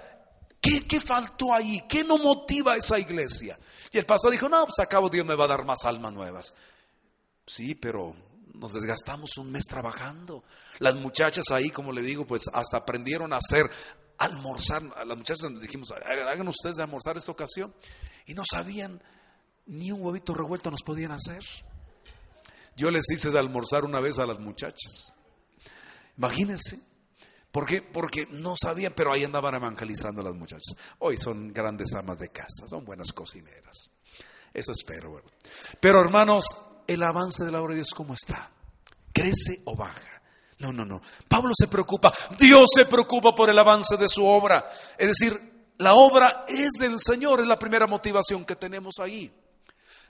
¿Qué, 0.61 0.85
qué 0.85 0.99
faltó 0.99 1.53
ahí? 1.53 1.85
¿Qué 1.87 2.03
no 2.03 2.17
motiva 2.17 2.73
a 2.73 2.77
esa 2.77 2.99
iglesia? 2.99 3.57
Y 3.91 3.97
el 3.97 4.05
pastor 4.05 4.31
dijo, 4.31 4.49
no, 4.49 4.65
pues 4.65 4.79
acabo 4.79 5.09
Dios 5.09 5.25
me 5.25 5.35
va 5.35 5.45
a 5.45 5.49
dar 5.49 5.65
más 5.65 5.85
almas 5.85 6.13
nuevas. 6.13 6.53
Sí, 7.45 7.75
pero 7.75 8.15
nos 8.53 8.73
desgastamos 8.73 9.37
un 9.37 9.51
mes 9.51 9.63
trabajando. 9.65 10.43
Las 10.79 10.95
muchachas 10.95 11.45
ahí, 11.51 11.69
como 11.69 11.91
le 11.91 12.01
digo, 12.01 12.25
pues 12.25 12.43
hasta 12.51 12.77
aprendieron 12.77 13.33
a 13.33 13.37
hacer 13.37 13.69
almorzar. 14.17 14.83
A 14.95 15.05
las 15.05 15.17
muchachas 15.17 15.49
dijimos, 15.59 15.91
hagan 15.91 16.47
ustedes 16.47 16.75
de 16.75 16.83
almorzar 16.83 17.17
esta 17.17 17.31
ocasión. 17.31 17.73
Y 18.25 18.33
no 18.33 18.43
sabían 18.49 19.01
ni 19.67 19.91
un 19.91 20.01
huevito 20.01 20.33
revuelto 20.33 20.71
nos 20.71 20.83
podían 20.83 21.11
hacer. 21.11 21.41
Yo 22.77 22.91
les 22.91 23.09
hice 23.11 23.31
de 23.31 23.39
almorzar 23.39 23.83
una 23.85 23.99
vez 23.99 24.19
a 24.19 24.27
las 24.27 24.39
muchachas. 24.39 25.11
Imagínense. 26.15 26.79
¿Por 27.51 27.65
qué? 27.65 27.81
Porque 27.81 28.27
no 28.29 28.53
sabían, 28.61 28.93
pero 28.95 29.11
ahí 29.11 29.23
andaban 29.23 29.55
evangelizando 29.55 30.21
a 30.21 30.25
las 30.25 30.35
muchachas. 30.35 30.75
Hoy 30.99 31.17
son 31.17 31.51
grandes 31.51 31.95
amas 31.95 32.19
de 32.19 32.29
casa, 32.29 32.67
son 32.69 32.85
buenas 32.85 33.11
cocineras. 33.13 33.97
Eso 34.53 34.71
espero. 34.73 35.23
Pero 35.79 36.01
hermanos, 36.01 36.45
el 36.85 37.01
avance 37.01 37.43
de 37.43 37.51
la 37.51 37.61
obra 37.61 37.71
de 37.71 37.77
Dios, 37.77 37.89
¿cómo 37.95 38.13
está? 38.13 38.51
¿Crece 39.11 39.63
o 39.65 39.75
baja? 39.75 40.21
No, 40.59 40.71
no, 40.71 40.85
no. 40.85 41.01
Pablo 41.27 41.53
se 41.57 41.67
preocupa, 41.67 42.13
Dios 42.37 42.67
se 42.75 42.85
preocupa 42.85 43.33
por 43.33 43.49
el 43.49 43.57
avance 43.57 43.97
de 43.97 44.07
su 44.07 44.23
obra. 44.23 44.69
Es 44.99 45.07
decir, 45.07 45.73
la 45.79 45.95
obra 45.95 46.45
es 46.47 46.73
del 46.79 46.97
Señor, 46.99 47.39
es 47.39 47.47
la 47.47 47.57
primera 47.57 47.87
motivación 47.87 48.45
que 48.45 48.55
tenemos 48.55 48.99
ahí. 48.99 49.33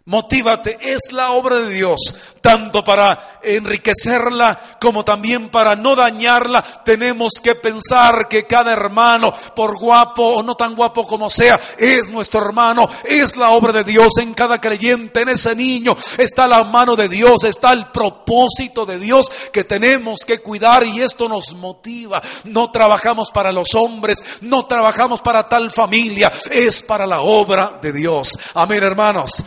Motívate, 0.07 0.77
es 0.79 1.11
la 1.11 1.31
obra 1.31 1.57
de 1.57 1.73
Dios, 1.73 1.99
tanto 2.39 2.81
para 2.81 3.39
enriquecerla 3.43 4.57
como 4.79 5.03
también 5.03 5.49
para 5.49 5.75
no 5.75 5.97
dañarla. 5.97 6.61
Tenemos 6.61 7.33
que 7.43 7.55
pensar 7.55 8.29
que 8.29 8.47
cada 8.47 8.71
hermano, 8.71 9.33
por 9.53 9.77
guapo 9.77 10.23
o 10.23 10.43
no 10.43 10.55
tan 10.55 10.75
guapo 10.75 11.05
como 11.05 11.29
sea, 11.29 11.59
es 11.77 12.09
nuestro 12.09 12.39
hermano, 12.39 12.87
es 13.03 13.35
la 13.35 13.49
obra 13.49 13.73
de 13.73 13.83
Dios 13.83 14.13
en 14.21 14.33
cada 14.33 14.61
creyente, 14.61 15.23
en 15.23 15.27
ese 15.27 15.53
niño 15.53 15.93
está 16.17 16.47
la 16.47 16.63
mano 16.63 16.95
de 16.95 17.09
Dios, 17.09 17.43
está 17.43 17.73
el 17.73 17.87
propósito 17.87 18.85
de 18.85 18.99
Dios 18.99 19.29
que 19.51 19.65
tenemos 19.65 20.21
que 20.25 20.39
cuidar 20.39 20.85
y 20.85 21.01
esto 21.01 21.27
nos 21.27 21.53
motiva. 21.53 22.21
No 22.45 22.71
trabajamos 22.71 23.29
para 23.29 23.51
los 23.51 23.75
hombres, 23.75 24.39
no 24.39 24.67
trabajamos 24.67 25.19
para 25.19 25.49
tal 25.49 25.69
familia, 25.69 26.31
es 26.49 26.81
para 26.81 27.05
la 27.05 27.19
obra 27.19 27.77
de 27.81 27.91
Dios. 27.91 28.39
Amén, 28.53 28.81
hermanos. 28.83 29.43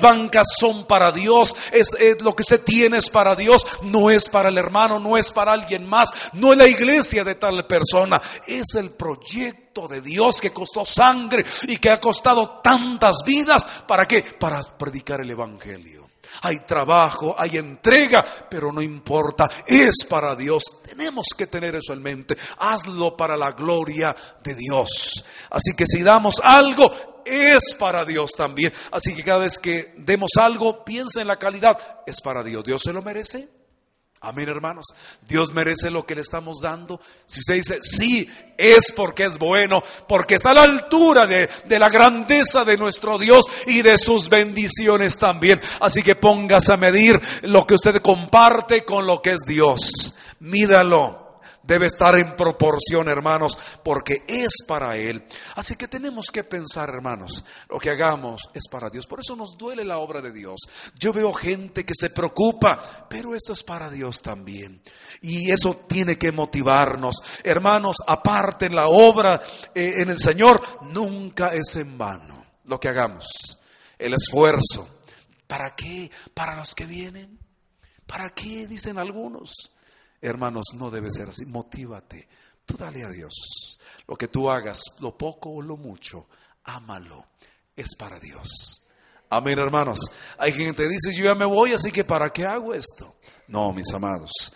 Bancas 0.00 0.46
son 0.58 0.86
para 0.86 1.12
Dios, 1.12 1.54
es, 1.72 1.90
lo 2.20 2.34
que 2.34 2.42
usted 2.42 2.62
tiene 2.62 2.98
es 2.98 3.08
para 3.08 3.36
Dios, 3.36 3.66
no 3.82 4.10
es 4.10 4.28
para 4.28 4.48
el 4.48 4.58
hermano, 4.58 4.98
no 4.98 5.16
es 5.16 5.30
para 5.30 5.52
alguien 5.52 5.86
más, 5.86 6.10
no 6.34 6.52
es 6.52 6.58
la 6.58 6.66
iglesia 6.66 7.24
de 7.24 7.34
tal 7.36 7.66
persona, 7.66 8.20
es 8.46 8.74
el 8.74 8.90
proyecto 8.90 9.86
de 9.88 10.00
Dios 10.00 10.40
que 10.40 10.52
costó 10.52 10.84
sangre 10.84 11.44
y 11.68 11.76
que 11.76 11.90
ha 11.90 12.00
costado 12.00 12.60
tantas 12.62 13.16
vidas. 13.24 13.66
¿Para 13.86 14.06
qué? 14.06 14.22
Para 14.22 14.62
predicar 14.62 15.20
el 15.20 15.30
Evangelio. 15.30 16.06
Hay 16.42 16.60
trabajo, 16.60 17.34
hay 17.38 17.56
entrega, 17.56 18.24
pero 18.48 18.72
no 18.72 18.82
importa, 18.82 19.48
es 19.66 20.04
para 20.08 20.34
Dios. 20.34 20.78
Tenemos 20.84 21.26
que 21.36 21.46
tener 21.46 21.76
eso 21.76 21.92
en 21.92 22.02
mente. 22.02 22.36
Hazlo 22.58 23.16
para 23.16 23.36
la 23.36 23.52
gloria 23.52 24.14
de 24.42 24.54
Dios. 24.54 25.24
Así 25.50 25.74
que 25.76 25.86
si 25.86 26.02
damos 26.02 26.40
algo, 26.42 27.15
es 27.26 27.74
para 27.78 28.04
Dios 28.04 28.30
también. 28.36 28.72
Así 28.90 29.14
que 29.14 29.24
cada 29.24 29.40
vez 29.40 29.58
que 29.58 29.94
demos 29.98 30.30
algo, 30.38 30.84
piensa 30.84 31.20
en 31.20 31.26
la 31.26 31.38
calidad. 31.38 31.78
Es 32.06 32.20
para 32.20 32.42
Dios. 32.42 32.64
¿Dios 32.64 32.82
se 32.82 32.92
lo 32.92 33.02
merece? 33.02 33.48
Amén, 34.20 34.48
hermanos. 34.48 34.86
Dios 35.28 35.52
merece 35.52 35.90
lo 35.90 36.06
que 36.06 36.14
le 36.14 36.22
estamos 36.22 36.60
dando. 36.62 37.00
Si 37.26 37.40
usted 37.40 37.54
dice, 37.54 37.78
sí, 37.82 38.28
es 38.56 38.92
porque 38.92 39.24
es 39.24 39.38
bueno, 39.38 39.82
porque 40.08 40.34
está 40.34 40.50
a 40.50 40.54
la 40.54 40.62
altura 40.62 41.26
de, 41.26 41.48
de, 41.66 41.78
la 41.78 41.90
grandeza 41.90 42.64
de 42.64 42.78
nuestro 42.78 43.18
Dios 43.18 43.44
y 43.66 43.82
de 43.82 43.98
sus 43.98 44.28
bendiciones 44.28 45.18
también. 45.18 45.60
Así 45.80 46.02
que 46.02 46.16
póngase 46.16 46.72
a 46.72 46.76
medir 46.78 47.20
lo 47.42 47.66
que 47.66 47.74
usted 47.74 48.00
comparte 48.00 48.84
con 48.84 49.06
lo 49.06 49.20
que 49.20 49.32
es 49.32 49.40
Dios. 49.46 50.16
Mídalo 50.40 51.25
debe 51.66 51.86
estar 51.86 52.14
en 52.16 52.36
proporción, 52.36 53.08
hermanos, 53.08 53.58
porque 53.82 54.24
es 54.26 54.64
para 54.66 54.96
Él. 54.96 55.24
Así 55.54 55.76
que 55.76 55.88
tenemos 55.88 56.30
que 56.30 56.44
pensar, 56.44 56.88
hermanos, 56.88 57.44
lo 57.68 57.78
que 57.78 57.90
hagamos 57.90 58.42
es 58.54 58.68
para 58.70 58.90
Dios. 58.90 59.06
Por 59.06 59.20
eso 59.20 59.36
nos 59.36 59.56
duele 59.56 59.84
la 59.84 59.98
obra 59.98 60.20
de 60.20 60.32
Dios. 60.32 60.60
Yo 60.98 61.12
veo 61.12 61.32
gente 61.32 61.84
que 61.84 61.94
se 61.98 62.10
preocupa, 62.10 63.06
pero 63.08 63.34
esto 63.34 63.52
es 63.52 63.62
para 63.62 63.90
Dios 63.90 64.22
también. 64.22 64.82
Y 65.20 65.50
eso 65.50 65.84
tiene 65.88 66.18
que 66.18 66.32
motivarnos. 66.32 67.16
Hermanos, 67.42 67.96
aparte 68.06 68.70
la 68.70 68.88
obra 68.88 69.40
eh, 69.74 69.94
en 69.98 70.10
el 70.10 70.18
Señor, 70.18 70.62
nunca 70.82 71.48
es 71.48 71.76
en 71.76 71.98
vano 71.98 72.44
lo 72.64 72.78
que 72.78 72.88
hagamos. 72.88 73.26
El 73.98 74.14
esfuerzo. 74.14 75.00
¿Para 75.46 75.74
qué? 75.74 76.10
Para 76.34 76.56
los 76.56 76.74
que 76.74 76.86
vienen. 76.86 77.38
¿Para 78.06 78.30
qué? 78.30 78.66
Dicen 78.66 78.98
algunos. 78.98 79.72
Hermanos, 80.20 80.66
no 80.74 80.90
debe 80.90 81.10
ser 81.10 81.28
así. 81.28 81.46
Motívate. 81.46 82.28
Tú 82.64 82.76
dale 82.76 83.04
a 83.04 83.08
Dios. 83.08 83.78
Lo 84.08 84.16
que 84.16 84.28
tú 84.28 84.50
hagas, 84.50 84.80
lo 85.00 85.16
poco 85.16 85.50
o 85.50 85.62
lo 85.62 85.76
mucho, 85.76 86.28
ámalo. 86.64 87.26
Es 87.74 87.94
para 87.94 88.18
Dios. 88.18 88.86
Amén, 89.28 89.58
hermanos. 89.58 89.98
Hay 90.38 90.52
quien 90.52 90.74
te 90.74 90.88
dice, 90.88 91.12
yo 91.14 91.24
ya 91.24 91.34
me 91.34 91.44
voy, 91.44 91.72
así 91.72 91.90
que 91.90 92.04
¿para 92.04 92.30
qué 92.30 92.44
hago 92.46 92.72
esto? 92.72 93.16
No, 93.48 93.72
mis 93.72 93.92
amados. 93.92 94.52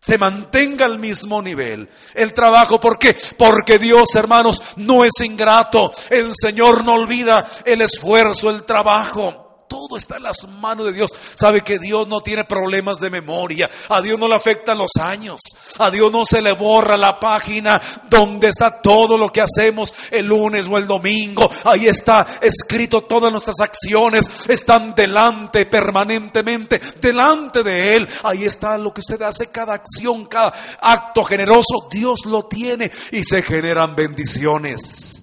Se 0.00 0.18
mantenga 0.18 0.84
al 0.84 0.98
mismo 0.98 1.40
nivel 1.40 1.88
el 2.14 2.34
trabajo. 2.34 2.80
¿Por 2.80 2.98
qué? 2.98 3.16
Porque 3.38 3.78
Dios, 3.78 4.08
hermanos, 4.16 4.60
no 4.76 5.04
es 5.04 5.12
ingrato. 5.24 5.92
El 6.10 6.32
Señor 6.34 6.84
no 6.84 6.94
olvida 6.94 7.48
el 7.64 7.82
esfuerzo, 7.82 8.50
el 8.50 8.64
trabajo 8.64 9.41
todo 9.72 9.96
está 9.96 10.18
en 10.18 10.24
las 10.24 10.46
manos 10.60 10.84
de 10.84 10.92
Dios. 10.92 11.10
Sabe 11.34 11.62
que 11.62 11.78
Dios 11.78 12.06
no 12.06 12.20
tiene 12.20 12.44
problemas 12.44 13.00
de 13.00 13.08
memoria. 13.08 13.70
A 13.88 14.02
Dios 14.02 14.18
no 14.18 14.28
le 14.28 14.34
afectan 14.34 14.76
los 14.76 14.90
años. 15.00 15.40
A 15.78 15.90
Dios 15.90 16.12
no 16.12 16.26
se 16.26 16.42
le 16.42 16.52
borra 16.52 16.98
la 16.98 17.18
página 17.18 17.80
donde 18.10 18.48
está 18.48 18.82
todo 18.82 19.16
lo 19.16 19.30
que 19.32 19.40
hacemos 19.40 19.94
el 20.10 20.26
lunes 20.26 20.66
o 20.66 20.76
el 20.76 20.86
domingo. 20.86 21.50
Ahí 21.64 21.86
está 21.86 22.26
escrito 22.42 23.04
todas 23.04 23.32
nuestras 23.32 23.60
acciones. 23.60 24.46
Están 24.46 24.94
delante 24.94 25.64
permanentemente, 25.64 26.78
delante 27.00 27.62
de 27.62 27.96
Él. 27.96 28.08
Ahí 28.24 28.44
está 28.44 28.76
lo 28.76 28.92
que 28.92 29.00
usted 29.00 29.22
hace, 29.22 29.46
cada 29.46 29.72
acción, 29.72 30.26
cada 30.26 30.52
acto 30.82 31.24
generoso. 31.24 31.88
Dios 31.90 32.26
lo 32.26 32.44
tiene 32.44 32.92
y 33.10 33.24
se 33.24 33.40
generan 33.40 33.96
bendiciones 33.96 35.21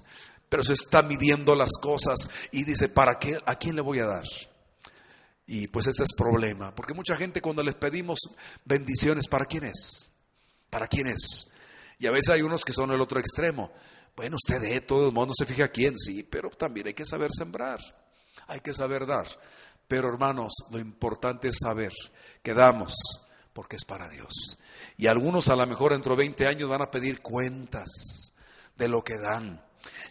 pero 0.50 0.62
se 0.62 0.74
está 0.74 1.02
midiendo 1.02 1.54
las 1.54 1.70
cosas 1.80 2.18
y 2.50 2.64
dice, 2.64 2.90
¿para 2.90 3.18
qué? 3.18 3.38
¿A 3.46 3.54
quién 3.54 3.76
le 3.76 3.80
voy 3.80 4.00
a 4.00 4.06
dar? 4.06 4.24
Y 5.46 5.68
pues 5.68 5.86
ese 5.86 6.02
es 6.02 6.12
problema, 6.12 6.74
porque 6.74 6.92
mucha 6.92 7.16
gente 7.16 7.40
cuando 7.40 7.62
les 7.62 7.74
pedimos 7.76 8.18
bendiciones, 8.64 9.26
¿para 9.28 9.46
quién 9.46 9.64
es? 9.64 10.10
¿Para 10.68 10.86
quién 10.86 11.06
es? 11.06 11.48
Y 11.98 12.06
a 12.06 12.10
veces 12.10 12.30
hay 12.30 12.42
unos 12.42 12.64
que 12.64 12.72
son 12.72 12.90
el 12.90 13.00
otro 13.00 13.18
extremo. 13.20 13.72
Bueno, 14.14 14.36
usted 14.36 14.60
de 14.60 14.80
todo 14.80 15.06
el 15.08 15.14
mundo 15.14 15.32
se 15.36 15.46
fija 15.46 15.68
quién, 15.68 15.96
sí, 15.98 16.22
pero 16.22 16.50
también 16.50 16.88
hay 16.88 16.94
que 16.94 17.04
saber 17.04 17.30
sembrar, 17.32 17.80
hay 18.48 18.60
que 18.60 18.74
saber 18.74 19.06
dar. 19.06 19.26
Pero 19.88 20.08
hermanos, 20.08 20.52
lo 20.70 20.78
importante 20.78 21.48
es 21.48 21.58
saber 21.62 21.92
que 22.42 22.54
damos 22.54 22.92
porque 23.52 23.76
es 23.76 23.84
para 23.84 24.08
Dios. 24.08 24.58
Y 24.96 25.06
algunos 25.06 25.48
a 25.48 25.56
lo 25.56 25.66
mejor 25.66 25.92
dentro 25.92 26.14
de 26.14 26.22
20 26.22 26.46
años 26.46 26.68
van 26.68 26.82
a 26.82 26.90
pedir 26.90 27.20
cuentas 27.20 28.32
de 28.76 28.88
lo 28.88 29.02
que 29.02 29.18
dan. 29.18 29.62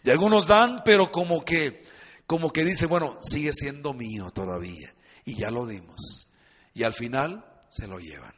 Y 0.04 0.10
algunos 0.10 0.48
dan, 0.48 0.82
pero 0.84 1.12
como 1.12 1.44
que, 1.44 1.84
como 2.26 2.52
que 2.52 2.64
dice, 2.64 2.86
bueno, 2.86 3.18
sigue 3.22 3.54
siendo 3.54 3.94
mío 3.94 4.32
todavía. 4.32 4.94
Y 5.26 5.36
ya 5.36 5.52
lo 5.52 5.66
dimos. 5.66 6.30
Y 6.74 6.84
al 6.84 6.94
final 6.94 7.46
se 7.70 7.88
lo 7.88 8.00
llevan. 8.00 8.34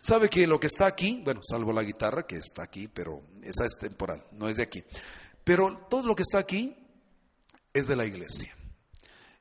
¿Sabe 0.00 0.28
que 0.28 0.46
lo 0.46 0.60
que 0.60 0.66
está 0.66 0.86
aquí, 0.86 1.22
bueno, 1.24 1.40
salvo 1.42 1.72
la 1.72 1.82
guitarra 1.82 2.26
que 2.26 2.36
está 2.36 2.62
aquí, 2.62 2.88
pero 2.88 3.22
esa 3.42 3.64
es 3.64 3.78
temporal, 3.78 4.26
no 4.32 4.48
es 4.48 4.56
de 4.56 4.62
aquí. 4.62 4.84
Pero 5.44 5.86
todo 5.88 6.06
lo 6.06 6.14
que 6.14 6.22
está 6.22 6.38
aquí 6.38 6.76
es 7.72 7.86
de 7.86 7.96
la 7.96 8.04
iglesia. 8.04 8.54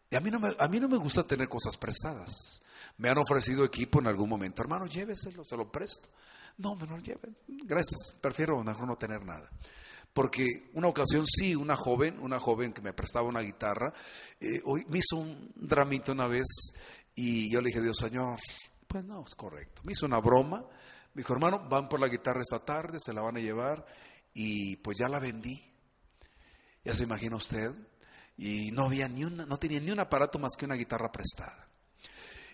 Y 0.10 0.16
a 0.16 0.20
mí 0.20 0.30
no 0.30 0.40
me, 0.40 0.56
a 0.58 0.68
mí 0.68 0.80
no 0.80 0.88
me 0.88 0.98
gusta 0.98 1.24
tener 1.24 1.50
cosas 1.50 1.76
prestadas. 1.78 2.64
Me 2.98 3.10
han 3.10 3.18
ofrecido 3.18 3.66
equipo 3.66 4.00
en 4.00 4.08
algún 4.08 4.30
momento. 4.30 4.62
Hermano, 4.62 4.86
lléveselo, 4.86 5.44
se 5.44 5.58
lo 5.58 5.72
presto. 5.72 6.10
No, 6.58 6.76
me 6.76 6.86
lo 6.86 6.98
lleven. 7.00 7.36
Gracias. 7.48 8.16
Prefiero 8.22 8.62
mejor 8.64 8.88
no 8.88 8.98
tener 8.98 9.26
nada. 9.26 9.50
Porque 10.14 10.46
una 10.74 10.88
ocasión 10.88 11.26
sí, 11.26 11.56
una 11.56 11.76
joven, 11.76 12.20
una 12.20 12.40
joven 12.40 12.72
que 12.72 12.82
me 12.82 12.94
prestaba 12.94 13.28
una 13.28 13.42
guitarra, 13.42 13.94
eh, 14.40 14.62
me 14.88 15.00
hizo 15.00 15.18
un 15.18 15.52
dramito 15.56 16.12
una 16.12 16.28
vez 16.28 16.46
y 17.16 17.52
yo 17.52 17.62
le 17.62 17.68
dije, 17.68 17.82
Dios 17.82 17.98
Señor, 17.98 18.38
pues 18.88 19.04
no, 19.06 19.24
es 19.28 19.34
correcto. 19.36 19.82
Me 19.86 19.94
hizo 19.94 20.06
una 20.06 20.20
broma, 20.20 20.64
me 21.14 21.22
dijo, 21.22 21.34
hermano, 21.34 21.68
van 21.68 21.90
por 21.90 22.00
la 22.00 22.08
guitarra 22.08 22.42
esta 22.42 22.64
tarde, 22.64 23.00
se 23.04 23.12
la 23.12 23.22
van 23.22 23.38
a 23.38 23.40
llevar 23.40 23.86
y 24.34 24.76
pues 24.78 24.98
ya 24.98 25.10
la 25.10 25.20
vendí. 25.20 25.62
Ya 26.84 26.94
se 26.94 27.04
imagina 27.04 27.36
usted. 27.36 27.72
Y 28.38 28.72
no 28.72 28.86
había 28.86 29.08
ni 29.08 29.24
una, 29.24 29.46
no 29.46 29.58
tenía 29.58 29.80
ni 29.80 29.92
un 29.92 30.00
aparato 30.00 30.40
más 30.40 30.54
que 30.58 30.66
una 30.66 30.76
guitarra 30.76 31.12
prestada. 31.12 31.70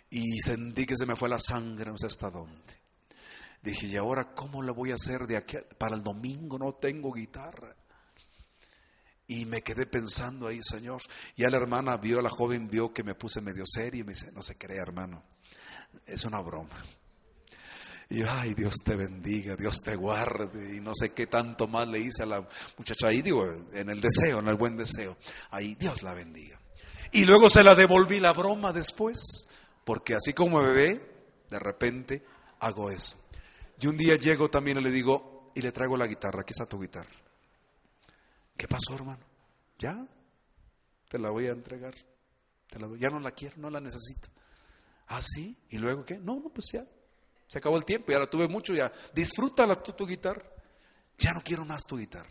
Y 0.09 0.39
sentí 0.39 0.85
que 0.85 0.97
se 0.97 1.05
me 1.05 1.15
fue 1.15 1.29
la 1.29 1.39
sangre, 1.39 1.91
no 1.91 1.97
sé 1.97 2.07
hasta 2.07 2.29
dónde. 2.29 2.78
Dije, 3.61 3.87
¿y 3.87 3.97
ahora 3.97 4.33
cómo 4.33 4.61
la 4.61 4.71
voy 4.71 4.91
a 4.91 4.95
hacer 4.95 5.27
de 5.27 5.37
aquí 5.37 5.57
para 5.77 5.95
el 5.95 6.03
domingo? 6.03 6.57
No 6.57 6.73
tengo 6.75 7.11
guitarra. 7.11 7.75
Y 9.27 9.45
me 9.45 9.61
quedé 9.61 9.85
pensando 9.85 10.47
ahí, 10.47 10.59
Señor. 10.63 11.01
Ya 11.35 11.49
la 11.49 11.57
hermana 11.57 11.97
vio, 11.97 12.21
la 12.21 12.29
joven 12.29 12.67
vio 12.67 12.93
que 12.93 13.03
me 13.03 13.15
puse 13.15 13.41
medio 13.41 13.63
serio 13.67 14.01
y 14.01 14.03
me 14.03 14.13
dice, 14.13 14.31
no 14.31 14.41
se 14.41 14.57
crea, 14.57 14.81
hermano. 14.81 15.23
Es 16.05 16.25
una 16.25 16.39
broma. 16.39 16.75
Y 18.09 18.23
ay, 18.23 18.55
Dios 18.55 18.73
te 18.83 18.95
bendiga, 18.95 19.55
Dios 19.55 19.81
te 19.83 19.95
guarde. 19.95 20.75
Y 20.75 20.79
no 20.79 20.93
sé 20.95 21.13
qué 21.13 21.27
tanto 21.27 21.67
más 21.67 21.87
le 21.87 21.99
hice 21.99 22.23
a 22.23 22.25
la 22.25 22.47
muchacha 22.77 23.07
ahí, 23.07 23.21
digo, 23.21 23.45
en 23.73 23.89
el 23.89 24.01
deseo, 24.01 24.39
en 24.39 24.47
el 24.47 24.55
buen 24.55 24.75
deseo. 24.75 25.15
Ahí, 25.51 25.75
Dios 25.75 26.01
la 26.01 26.15
bendiga. 26.15 26.59
Y 27.11 27.25
luego 27.25 27.49
se 27.49 27.63
la 27.63 27.75
devolví 27.75 28.19
la 28.19 28.33
broma 28.33 28.73
después, 28.73 29.47
porque 29.83 30.15
así 30.15 30.33
como 30.33 30.59
ve, 30.59 31.01
de 31.49 31.59
repente 31.59 32.25
hago 32.59 32.89
eso. 32.89 33.17
Y 33.79 33.87
un 33.87 33.97
día 33.97 34.15
llego 34.15 34.49
también 34.49 34.77
y 34.77 34.81
le 34.81 34.91
digo, 34.91 35.51
y 35.55 35.61
le 35.61 35.71
traigo 35.71 35.95
la 35.95 36.07
guitarra, 36.07 36.41
aquí 36.41 36.51
está 36.51 36.65
tu 36.65 36.79
guitarra. 36.81 37.09
¿Qué 38.57 38.67
pasó, 38.67 38.93
hermano? 38.93 39.23
¿Ya? 39.77 40.05
Te 41.07 41.17
la 41.17 41.29
voy 41.29 41.47
a 41.47 41.51
entregar. 41.51 41.95
ya 42.99 43.09
no 43.09 43.19
la 43.19 43.31
quiero, 43.31 43.55
no 43.57 43.69
la 43.69 43.79
necesito. 43.79 44.29
¿Ah, 45.07 45.21
sí? 45.21 45.57
¿Y 45.69 45.77
luego 45.77 46.05
qué? 46.05 46.17
No, 46.17 46.35
no, 46.35 46.49
pues 46.49 46.67
ya. 46.73 46.85
Se 47.47 47.57
acabó 47.57 47.77
el 47.77 47.85
tiempo, 47.85 48.11
ya 48.11 48.19
la 48.19 48.29
tuve 48.29 48.47
mucho, 48.47 48.73
ya. 48.73 48.91
Disfrútala 49.13 49.81
tu 49.81 50.05
guitarra. 50.05 50.43
Ya 51.17 51.33
no 51.33 51.41
quiero 51.41 51.65
más 51.65 51.83
tu 51.83 51.97
guitarra. 51.97 52.29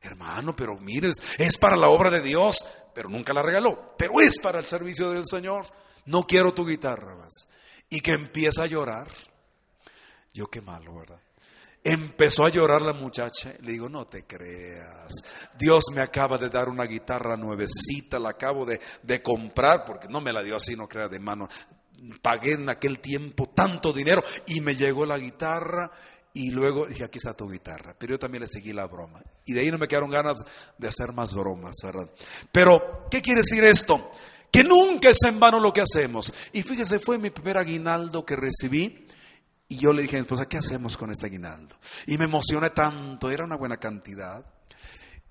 Hermano, 0.00 0.54
pero 0.54 0.76
mires, 0.76 1.16
es 1.38 1.58
para 1.58 1.76
la 1.76 1.88
obra 1.88 2.08
de 2.08 2.22
Dios, 2.22 2.64
pero 2.94 3.08
nunca 3.08 3.32
la 3.32 3.42
regaló, 3.42 3.96
pero 3.98 4.20
es 4.20 4.38
para 4.38 4.60
el 4.60 4.66
servicio 4.66 5.10
del 5.10 5.24
Señor. 5.26 5.66
No 6.06 6.24
quiero 6.26 6.54
tu 6.54 6.64
guitarra 6.64 7.16
más. 7.16 7.48
Y 7.90 8.00
que 8.00 8.12
empieza 8.12 8.62
a 8.62 8.66
llorar. 8.66 9.08
Yo 10.38 10.46
qué 10.46 10.60
malo, 10.60 10.94
¿verdad? 10.94 11.20
Empezó 11.82 12.44
a 12.44 12.48
llorar 12.48 12.80
la 12.80 12.92
muchacha. 12.92 13.54
Le 13.62 13.72
digo, 13.72 13.88
no 13.88 14.06
te 14.06 14.24
creas. 14.24 15.12
Dios 15.58 15.86
me 15.92 16.00
acaba 16.00 16.38
de 16.38 16.48
dar 16.48 16.68
una 16.68 16.84
guitarra 16.84 17.36
nuevecita, 17.36 18.20
la 18.20 18.30
acabo 18.30 18.64
de, 18.64 19.20
comprar, 19.20 19.84
porque 19.84 20.06
no 20.06 20.20
me 20.20 20.32
la 20.32 20.44
dio 20.44 20.54
así, 20.54 20.76
no 20.76 20.88
crea 20.88 21.08
de 21.08 21.18
mano. 21.18 21.48
Pagué 22.22 22.52
en 22.52 22.68
aquel 22.68 23.00
tiempo 23.00 23.48
tanto 23.48 23.92
dinero 23.92 24.22
y 24.46 24.60
me 24.60 24.76
llegó 24.76 25.04
la 25.04 25.18
guitarra 25.18 25.90
y 26.32 26.52
luego 26.52 26.86
dije, 26.86 27.02
aquí 27.02 27.18
está 27.18 27.34
tu 27.34 27.50
guitarra. 27.50 27.96
Pero 27.98 28.12
yo 28.12 28.18
también 28.20 28.42
le 28.42 28.46
seguí 28.46 28.72
la 28.72 28.86
broma. 28.86 29.20
Y 29.44 29.54
de 29.54 29.60
ahí 29.62 29.72
no 29.72 29.78
me 29.78 29.88
quedaron 29.88 30.10
ganas 30.10 30.36
de 30.78 30.86
hacer 30.86 31.12
más 31.12 31.34
bromas, 31.34 31.74
¿verdad? 31.82 32.08
Pero, 32.52 33.08
¿qué 33.10 33.20
quiere 33.20 33.40
decir 33.40 33.64
esto? 33.64 34.08
Que 34.52 34.62
nunca 34.62 35.10
es 35.10 35.18
en 35.24 35.40
vano 35.40 35.58
lo 35.58 35.72
que 35.72 35.80
hacemos. 35.80 36.32
Y 36.52 36.62
fíjese, 36.62 37.00
fue 37.00 37.18
mi 37.18 37.30
primer 37.30 37.58
aguinaldo 37.58 38.24
que 38.24 38.36
recibí. 38.36 39.07
Y 39.68 39.78
yo 39.78 39.92
le 39.92 40.02
dije 40.02 40.16
a 40.16 40.20
mi 40.20 40.22
esposa, 40.22 40.46
¿qué 40.46 40.56
hacemos 40.56 40.96
con 40.96 41.10
este 41.10 41.26
aguinaldo? 41.26 41.76
Y 42.06 42.16
me 42.16 42.24
emocioné 42.24 42.70
tanto, 42.70 43.30
era 43.30 43.44
una 43.44 43.56
buena 43.56 43.76
cantidad. 43.76 44.44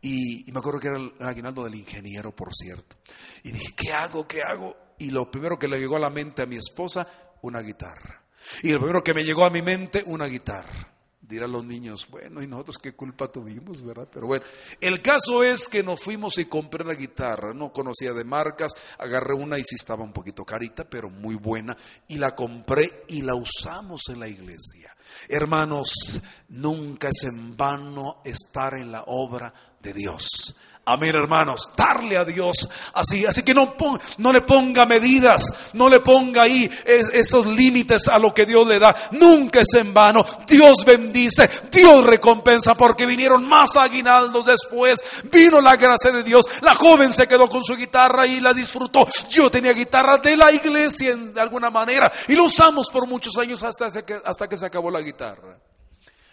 Y, 0.01 0.45
me 0.51 0.59
acuerdo 0.59 0.79
que 0.79 0.87
era 0.89 0.97
el 0.97 1.13
aguinaldo 1.19 1.63
del 1.63 1.75
ingeniero, 1.75 2.35
por 2.35 2.53
cierto. 2.53 2.97
Y 3.43 3.51
dije, 3.51 3.73
¿qué 3.75 3.93
hago? 3.93 4.27
¿Qué 4.27 4.43
hago? 4.43 4.75
Y 4.99 5.09
lo 5.09 5.29
primero 5.31 5.57
que 5.57 5.67
le 5.67 5.79
llegó 5.79 5.97
a 5.97 5.99
la 5.99 6.11
mente 6.11 6.43
a 6.43 6.45
mi 6.45 6.55
esposa, 6.55 7.07
una 7.41 7.61
guitarra. 7.61 8.23
Y 8.61 8.71
lo 8.71 8.79
primero 8.79 9.03
que 9.03 9.15
me 9.15 9.23
llegó 9.23 9.43
a 9.43 9.49
mi 9.49 9.63
mente, 9.63 10.03
una 10.05 10.27
guitarra. 10.27 10.96
Dirán 11.27 11.51
los 11.51 11.65
niños, 11.65 12.07
bueno, 12.09 12.41
¿y 12.41 12.47
nosotros 12.47 12.77
qué 12.77 12.93
culpa 12.93 13.29
tuvimos, 13.29 13.83
verdad? 13.83 14.07
Pero 14.09 14.27
bueno, 14.27 14.45
el 14.79 15.01
caso 15.01 15.43
es 15.43 15.67
que 15.67 15.83
nos 15.83 16.01
fuimos 16.01 16.37
y 16.37 16.45
compré 16.45 16.85
la 16.85 16.93
guitarra, 16.93 17.53
no 17.53 17.73
conocía 17.73 18.13
de 18.13 18.23
marcas, 18.23 18.71
agarré 18.97 19.33
una 19.33 19.59
y 19.59 19.63
sí 19.63 19.75
estaba 19.75 20.05
un 20.05 20.13
poquito 20.13 20.45
carita, 20.45 20.85
pero 20.89 21.09
muy 21.09 21.35
buena, 21.35 21.75
y 22.07 22.17
la 22.17 22.33
compré 22.33 23.03
y 23.09 23.23
la 23.23 23.35
usamos 23.35 24.03
en 24.07 24.21
la 24.21 24.29
iglesia. 24.29 24.95
Hermanos, 25.27 26.21
nunca 26.47 27.09
es 27.09 27.25
en 27.25 27.57
vano 27.57 28.21
estar 28.23 28.75
en 28.75 28.89
la 28.89 29.03
obra 29.07 29.53
de 29.81 29.93
Dios. 29.93 30.55
Amén, 30.89 31.13
hermanos, 31.15 31.71
darle 31.75 32.15
a 32.15 32.23
Dios 32.23 32.65
así. 32.93 33.25
Así 33.25 33.43
que 33.43 33.53
no, 33.53 33.75
no 34.19 34.31
le 34.31 34.39
ponga 34.39 34.85
medidas, 34.85 35.43
no 35.73 35.89
le 35.89 35.99
ponga 35.99 36.43
ahí 36.43 36.71
esos 36.85 37.45
límites 37.45 38.07
a 38.07 38.17
lo 38.17 38.33
que 38.33 38.45
Dios 38.45 38.65
le 38.65 38.79
da. 38.79 38.95
Nunca 39.11 39.59
es 39.59 39.73
en 39.73 39.93
vano. 39.93 40.25
Dios 40.47 40.85
bendice, 40.85 41.49
Dios 41.69 42.05
recompensa, 42.05 42.75
porque 42.75 43.05
vinieron 43.05 43.45
más 43.45 43.75
aguinaldos 43.75 44.45
después. 44.45 45.01
Vino 45.29 45.59
la 45.59 45.75
gracia 45.75 46.13
de 46.13 46.23
Dios. 46.23 46.45
La 46.61 46.73
joven 46.73 47.11
se 47.11 47.27
quedó 47.27 47.49
con 47.49 47.65
su 47.65 47.75
guitarra 47.75 48.25
y 48.25 48.39
la 48.39 48.53
disfrutó. 48.53 49.05
Yo 49.29 49.51
tenía 49.51 49.73
guitarra 49.73 50.19
de 50.19 50.37
la 50.37 50.53
iglesia 50.53 51.17
de 51.17 51.41
alguna 51.41 51.69
manera 51.69 52.09
y 52.29 52.35
lo 52.35 52.45
usamos 52.45 52.87
por 52.89 53.07
muchos 53.07 53.37
años 53.37 53.61
hasta, 53.61 53.89
que, 54.05 54.21
hasta 54.23 54.47
que 54.47 54.57
se 54.57 54.65
acabó 54.65 54.89
la 54.89 55.01
guitarra. 55.01 55.59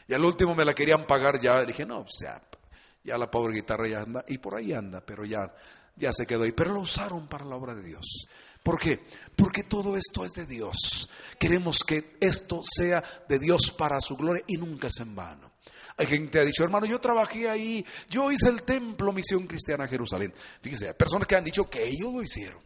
Y 0.06 0.14
al 0.14 0.24
último 0.24 0.54
me 0.54 0.64
la 0.64 0.74
querían 0.74 1.08
pagar 1.08 1.40
ya. 1.40 1.60
Dije, 1.64 1.84
no, 1.84 2.04
pues 2.04 2.18
ya, 2.20 2.40
ya 3.04 3.18
la 3.18 3.30
pobre 3.30 3.54
guitarra 3.54 3.86
ya 3.86 4.00
anda, 4.00 4.24
y 4.26 4.38
por 4.38 4.56
ahí 4.56 4.72
anda, 4.72 5.04
pero 5.04 5.24
ya, 5.24 5.54
ya 5.94 6.12
se 6.12 6.26
quedó 6.26 6.44
ahí. 6.44 6.52
Pero 6.52 6.72
lo 6.72 6.80
usaron 6.80 7.28
para 7.28 7.44
la 7.44 7.54
obra 7.54 7.74
de 7.74 7.82
Dios. 7.82 8.26
¿Por 8.62 8.78
qué? 8.80 9.04
Porque 9.36 9.64
todo 9.64 9.94
esto 9.96 10.24
es 10.24 10.32
de 10.32 10.46
Dios. 10.46 11.10
Queremos 11.38 11.84
que 11.86 12.16
esto 12.18 12.62
sea 12.64 13.04
de 13.28 13.38
Dios 13.38 13.70
para 13.76 14.00
su 14.00 14.16
gloria 14.16 14.42
y 14.46 14.56
nunca 14.56 14.86
es 14.86 14.98
en 15.00 15.14
vano. 15.14 15.52
Hay 15.98 16.06
gente 16.06 16.30
que 16.30 16.38
ha 16.40 16.44
dicho, 16.44 16.64
hermano, 16.64 16.86
yo 16.86 16.98
trabajé 16.98 17.48
ahí, 17.48 17.84
yo 18.08 18.32
hice 18.32 18.48
el 18.48 18.62
templo 18.62 19.12
Misión 19.12 19.46
Cristiana 19.46 19.86
Jerusalén. 19.86 20.32
Fíjese, 20.60 20.88
hay 20.88 20.94
personas 20.94 21.28
que 21.28 21.36
han 21.36 21.44
dicho 21.44 21.68
que 21.68 21.86
ellos 21.86 22.12
lo 22.12 22.22
hicieron. 22.22 22.60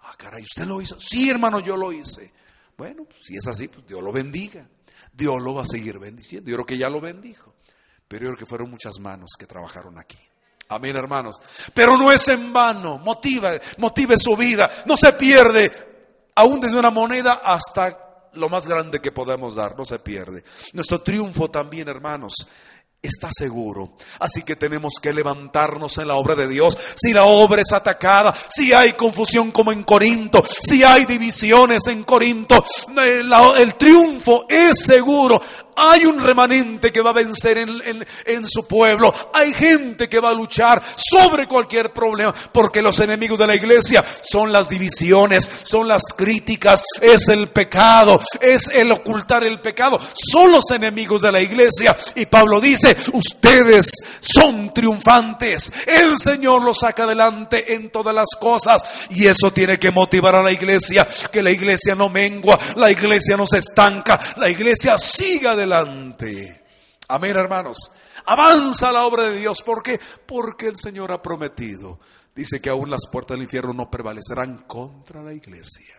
Ah, 0.00 0.14
caray, 0.16 0.42
¿usted 0.42 0.64
lo 0.64 0.80
hizo? 0.80 0.98
Sí, 0.98 1.30
hermano, 1.30 1.60
yo 1.60 1.76
lo 1.76 1.92
hice. 1.92 2.32
Bueno, 2.76 3.06
si 3.22 3.36
es 3.36 3.46
así, 3.46 3.68
pues 3.68 3.86
Dios 3.86 4.02
lo 4.02 4.10
bendiga. 4.10 4.66
Dios 5.12 5.40
lo 5.40 5.54
va 5.54 5.62
a 5.62 5.66
seguir 5.66 5.98
bendiciendo. 5.98 6.50
Yo 6.50 6.56
creo 6.56 6.66
que 6.66 6.78
ya 6.78 6.88
lo 6.88 7.00
bendijo 7.00 7.51
pero 8.18 8.36
que 8.36 8.44
fueron 8.44 8.70
muchas 8.70 8.98
manos 9.00 9.30
que 9.38 9.46
trabajaron 9.46 9.98
aquí. 9.98 10.18
Amén, 10.68 10.94
hermanos. 10.96 11.40
Pero 11.72 11.96
no 11.96 12.12
es 12.12 12.28
en 12.28 12.52
vano, 12.52 12.98
motiva, 12.98 13.52
motive 13.78 14.18
su 14.18 14.36
vida, 14.36 14.70
no 14.84 14.98
se 14.98 15.14
pierde, 15.14 16.30
aún 16.34 16.60
desde 16.60 16.78
una 16.78 16.90
moneda 16.90 17.40
hasta 17.42 18.28
lo 18.34 18.50
más 18.50 18.68
grande 18.68 19.00
que 19.00 19.12
podemos 19.12 19.54
dar, 19.54 19.78
no 19.78 19.86
se 19.86 19.98
pierde. 19.98 20.44
Nuestro 20.74 21.00
triunfo 21.00 21.50
también, 21.50 21.88
hermanos, 21.88 22.34
está 23.02 23.30
seguro. 23.36 23.96
Así 24.20 24.44
que 24.44 24.56
tenemos 24.56 24.94
que 25.02 25.12
levantarnos 25.12 25.98
en 25.98 26.08
la 26.08 26.14
obra 26.14 26.34
de 26.34 26.46
Dios. 26.46 26.76
Si 26.94 27.12
la 27.12 27.24
obra 27.24 27.60
es 27.60 27.72
atacada, 27.72 28.34
si 28.54 28.72
hay 28.72 28.92
confusión 28.92 29.50
como 29.50 29.72
en 29.72 29.82
Corinto, 29.82 30.42
si 30.44 30.84
hay 30.84 31.04
divisiones 31.04 31.86
en 31.88 32.04
Corinto, 32.04 32.64
el, 32.96 33.32
el 33.58 33.74
triunfo 33.74 34.46
es 34.48 34.78
seguro. 34.78 35.42
Hay 35.76 36.04
un 36.04 36.20
remanente 36.20 36.92
que 36.92 37.00
va 37.00 37.10
a 37.10 37.14
vencer 37.14 37.58
en, 37.58 38.46
su 38.46 38.66
pueblo. 38.66 39.12
Hay 39.32 39.54
gente 39.54 40.08
que 40.08 40.20
va 40.20 40.30
a 40.30 40.34
luchar 40.34 40.82
sobre 40.96 41.46
cualquier 41.46 41.92
problema. 41.92 42.34
Porque 42.52 42.82
los 42.82 43.00
enemigos 43.00 43.38
de 43.38 43.46
la 43.46 43.54
iglesia 43.54 44.04
son 44.22 44.52
las 44.52 44.68
divisiones, 44.68 45.48
son 45.62 45.88
las 45.88 46.02
críticas, 46.16 46.82
es 47.00 47.28
el 47.28 47.48
pecado, 47.48 48.20
es 48.40 48.68
el 48.68 48.92
ocultar 48.92 49.44
el 49.44 49.60
pecado. 49.60 49.98
Son 50.12 50.52
los 50.52 50.70
enemigos 50.70 51.22
de 51.22 51.32
la 51.32 51.40
iglesia. 51.40 51.96
Y 52.16 52.26
Pablo 52.26 52.60
dice, 52.60 52.96
ustedes 53.12 53.90
son 54.20 54.74
triunfantes. 54.74 55.72
El 55.86 56.18
Señor 56.18 56.62
los 56.62 56.80
saca 56.80 57.04
adelante 57.04 57.74
en 57.74 57.90
todas 57.90 58.14
las 58.14 58.28
cosas. 58.38 58.82
Y 59.10 59.26
eso 59.26 59.50
tiene 59.52 59.78
que 59.78 59.90
motivar 59.90 60.34
a 60.34 60.42
la 60.42 60.52
iglesia. 60.52 61.08
Que 61.32 61.42
la 61.42 61.50
iglesia 61.50 61.94
no 61.94 62.10
mengua, 62.10 62.58
la 62.76 62.90
iglesia 62.90 63.36
no 63.36 63.46
se 63.46 63.58
estanca, 63.58 64.20
la 64.36 64.50
iglesia 64.50 64.98
siga 64.98 65.52
adelante 65.52 65.61
adelante. 65.62 66.64
Amén, 67.08 67.36
hermanos. 67.36 67.92
Avanza 68.26 68.92
la 68.92 69.04
obra 69.04 69.30
de 69.30 69.38
Dios. 69.38 69.62
¿Por 69.62 69.82
qué? 69.82 70.00
Porque 70.26 70.66
el 70.66 70.76
Señor 70.76 71.12
ha 71.12 71.22
prometido. 71.22 72.00
Dice 72.34 72.60
que 72.60 72.70
aún 72.70 72.90
las 72.90 73.06
puertas 73.10 73.36
del 73.36 73.44
infierno 73.44 73.72
no 73.72 73.90
prevalecerán 73.90 74.64
contra 74.66 75.22
la 75.22 75.32
iglesia. 75.32 75.94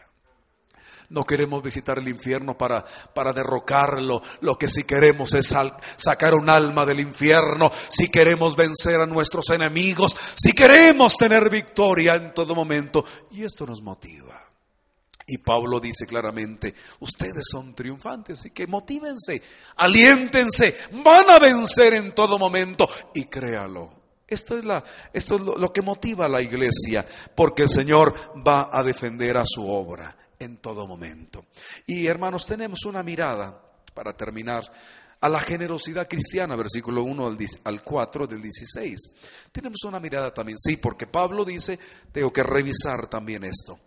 No 1.10 1.24
queremos 1.26 1.62
visitar 1.62 2.00
el 2.00 2.08
infierno 2.08 2.58
para, 2.58 2.84
para 2.84 3.34
derrocarlo. 3.34 4.22
Lo 4.42 4.58
que 4.58 4.68
sí 4.68 4.84
queremos 4.84 5.34
es 5.34 5.54
sacar 5.96 6.34
un 6.34 6.50
alma 6.50 6.86
del 6.86 7.02
infierno. 7.02 7.72
Si 7.90 8.10
queremos 8.10 8.56
vencer 8.56 9.00
a 9.00 9.06
nuestros 9.06 9.50
enemigos. 9.52 10.16
Si 10.34 10.54
queremos 10.54 11.16
tener 11.18 11.50
victoria 11.50 12.16
en 12.16 12.34
todo 12.34 12.56
momento. 12.56 13.06
Y 13.32 13.44
esto 13.44 13.68
nos 13.68 13.82
motiva. 13.82 14.43
Y 15.26 15.38
Pablo 15.38 15.80
dice 15.80 16.06
claramente, 16.06 16.76
ustedes 17.00 17.46
son 17.50 17.74
triunfantes, 17.74 18.40
así 18.40 18.52
que 18.52 18.68
motívense, 18.68 19.42
aliéntense, 19.78 20.76
van 21.04 21.30
a 21.30 21.40
vencer 21.40 21.94
en 21.94 22.14
todo 22.14 22.38
momento 22.38 22.90
y 23.14 23.26
créalo. 23.26 24.04
Esto 24.28 24.58
es, 24.58 24.66
la, 24.66 24.84
lo 25.58 25.72
que 25.72 25.82
motiva 25.82 26.26
a 26.26 26.30
la 26.30 26.42
iglesia, 26.42 27.06
porque 27.36 27.64
el 27.64 27.70
Señor 27.70 28.16
va 28.46 28.70
a 28.72 28.84
defender 28.84 29.38
a 29.38 29.44
su 29.46 29.68
obra 29.68 30.16
en 30.40 30.58
todo 30.58 30.88
momento. 30.88 31.46
Y 31.86 32.08
hermanos, 32.08 32.46
tenemos 32.46 32.86
una 32.86 33.04
mirada, 33.04 33.62
para 33.94 34.16
terminar, 34.18 34.64
a 35.22 35.30
la 35.30 35.40
generosidad 35.40 36.08
cristiana, 36.08 36.56
versículo 36.56 37.04
1 37.04 37.38
al 37.64 37.84
4 37.84 38.28
del 38.28 38.42
16. 38.42 38.98
Tenemos 39.52 39.84
una 39.86 40.00
mirada 40.00 40.34
también, 40.34 40.58
sí, 40.58 40.76
porque 40.78 41.08
Pablo 41.08 41.46
dice, 41.46 41.80
tengo 42.12 42.34
que 42.34 42.44
revisar 42.44 43.08
también 43.08 43.46
esto. 43.46 43.80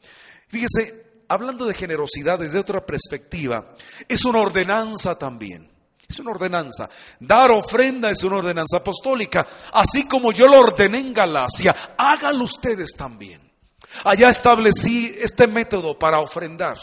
Fíjese, 0.48 1.05
hablando 1.28 1.66
de 1.66 1.74
generosidad 1.74 2.38
desde 2.38 2.58
otra 2.58 2.84
perspectiva, 2.84 3.74
es 4.08 4.24
una 4.24 4.40
ordenanza 4.40 5.18
también. 5.18 5.70
Es 6.08 6.20
una 6.20 6.30
ordenanza. 6.30 6.88
Dar 7.18 7.50
ofrenda 7.50 8.10
es 8.10 8.22
una 8.22 8.36
ordenanza 8.36 8.76
apostólica. 8.78 9.46
Así 9.72 10.06
como 10.06 10.32
yo 10.32 10.46
lo 10.46 10.60
ordené 10.60 10.98
en 10.98 11.12
Galacia, 11.12 11.74
háganlo 11.98 12.44
ustedes 12.44 12.92
también. 12.96 13.40
Allá 14.04 14.30
establecí 14.30 15.16
este 15.18 15.46
método 15.46 15.98
para 15.98 16.20
ofrendar. 16.20 16.76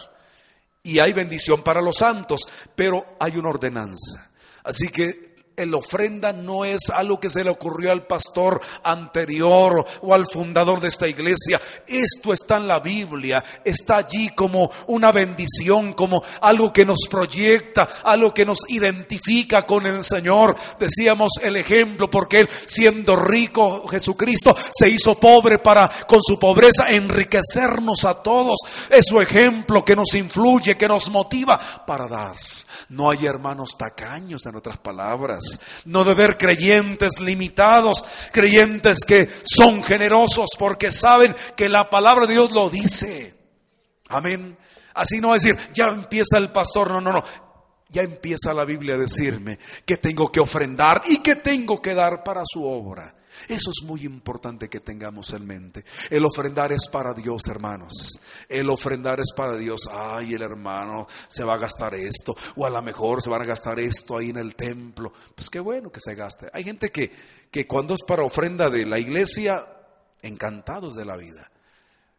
Y 0.81 0.99
hay 0.99 1.13
bendición 1.13 1.63
para 1.63 1.81
los 1.81 1.97
santos, 1.97 2.41
pero 2.75 3.15
hay 3.19 3.37
una 3.37 3.49
ordenanza. 3.49 4.29
Así 4.63 4.89
que 4.89 5.32
el 5.55 5.73
ofrenda 5.75 6.33
no 6.33 6.65
es 6.65 6.89
algo 6.89 7.19
que 7.19 7.29
se 7.29 7.43
le 7.43 7.49
ocurrió 7.49 7.91
al 7.91 8.07
pastor 8.07 8.59
anterior 8.83 9.85
o 10.01 10.13
al 10.13 10.25
fundador 10.27 10.79
de 10.79 10.87
esta 10.87 11.07
iglesia. 11.07 11.61
Esto 11.87 12.33
está 12.33 12.57
en 12.57 12.67
la 12.67 12.79
Biblia, 12.79 13.43
está 13.63 13.97
allí 13.97 14.29
como 14.29 14.69
una 14.87 15.11
bendición, 15.11 15.93
como 15.93 16.23
algo 16.41 16.73
que 16.73 16.85
nos 16.85 17.07
proyecta, 17.09 17.89
algo 18.03 18.33
que 18.33 18.45
nos 18.45 18.59
identifica 18.67 19.65
con 19.65 19.85
el 19.85 20.03
Señor. 20.03 20.55
Decíamos 20.79 21.33
el 21.41 21.55
ejemplo, 21.55 22.09
porque 22.09 22.41
Él 22.41 22.49
siendo 22.65 23.15
rico, 23.15 23.87
Jesucristo, 23.87 24.55
se 24.73 24.89
hizo 24.89 25.19
pobre 25.19 25.59
para 25.59 25.89
con 26.07 26.21
su 26.21 26.39
pobreza 26.39 26.85
enriquecernos 26.89 28.05
a 28.05 28.15
todos. 28.15 28.59
Es 28.89 29.05
su 29.05 29.21
ejemplo 29.21 29.85
que 29.85 29.95
nos 29.95 30.13
influye, 30.15 30.75
que 30.75 30.87
nos 30.87 31.09
motiva 31.09 31.59
para 31.85 32.07
dar. 32.07 32.35
No 32.89 33.09
hay 33.09 33.25
hermanos 33.25 33.77
tacaños, 33.77 34.45
en 34.45 34.55
otras 34.55 34.77
palabras. 34.77 35.59
No 35.85 36.03
debe 36.03 36.23
haber 36.23 36.37
creyentes 36.37 37.19
limitados, 37.19 38.03
creyentes 38.31 38.99
que 39.05 39.29
son 39.43 39.83
generosos 39.83 40.49
porque 40.57 40.91
saben 40.91 41.35
que 41.55 41.69
la 41.69 41.89
palabra 41.89 42.25
de 42.25 42.33
Dios 42.33 42.51
lo 42.51 42.69
dice. 42.69 43.35
Amén. 44.09 44.57
Así 44.93 45.19
no 45.19 45.33
decir, 45.33 45.57
ya 45.73 45.87
empieza 45.87 46.37
el 46.37 46.51
pastor, 46.51 46.91
no, 46.91 47.01
no, 47.01 47.13
no. 47.13 47.23
Ya 47.89 48.01
empieza 48.01 48.53
la 48.53 48.63
Biblia 48.63 48.95
a 48.95 48.99
decirme 48.99 49.59
que 49.85 49.97
tengo 49.97 50.31
que 50.31 50.39
ofrendar 50.39 51.03
y 51.05 51.21
que 51.21 51.35
tengo 51.35 51.81
que 51.81 51.93
dar 51.93 52.23
para 52.23 52.41
su 52.45 52.63
obra. 52.63 53.15
Eso 53.47 53.71
es 53.71 53.83
muy 53.85 54.01
importante 54.01 54.69
que 54.69 54.79
tengamos 54.79 55.33
en 55.33 55.45
mente. 55.45 55.83
El 56.09 56.25
ofrendar 56.25 56.71
es 56.71 56.87
para 56.87 57.13
Dios, 57.13 57.41
hermanos. 57.49 58.11
El 58.47 58.69
ofrendar 58.69 59.19
es 59.19 59.33
para 59.35 59.57
Dios. 59.57 59.89
Ay, 59.91 60.33
el 60.33 60.41
hermano 60.41 61.07
se 61.27 61.43
va 61.43 61.55
a 61.55 61.57
gastar 61.57 61.95
esto. 61.95 62.35
O 62.55 62.65
a 62.65 62.69
lo 62.69 62.81
mejor 62.81 63.21
se 63.21 63.29
van 63.29 63.41
a 63.41 63.45
gastar 63.45 63.79
esto 63.79 64.17
ahí 64.17 64.29
en 64.29 64.37
el 64.37 64.55
templo. 64.55 65.11
Pues 65.35 65.49
qué 65.49 65.59
bueno 65.59 65.91
que 65.91 65.99
se 65.99 66.15
gaste. 66.15 66.49
Hay 66.53 66.63
gente 66.63 66.89
que, 66.89 67.11
que 67.51 67.67
cuando 67.67 67.93
es 67.93 68.01
para 68.07 68.23
ofrenda 68.23 68.69
de 68.69 68.85
la 68.85 68.99
iglesia, 68.99 69.67
encantados 70.21 70.95
de 70.95 71.05
la 71.05 71.17
vida. 71.17 71.51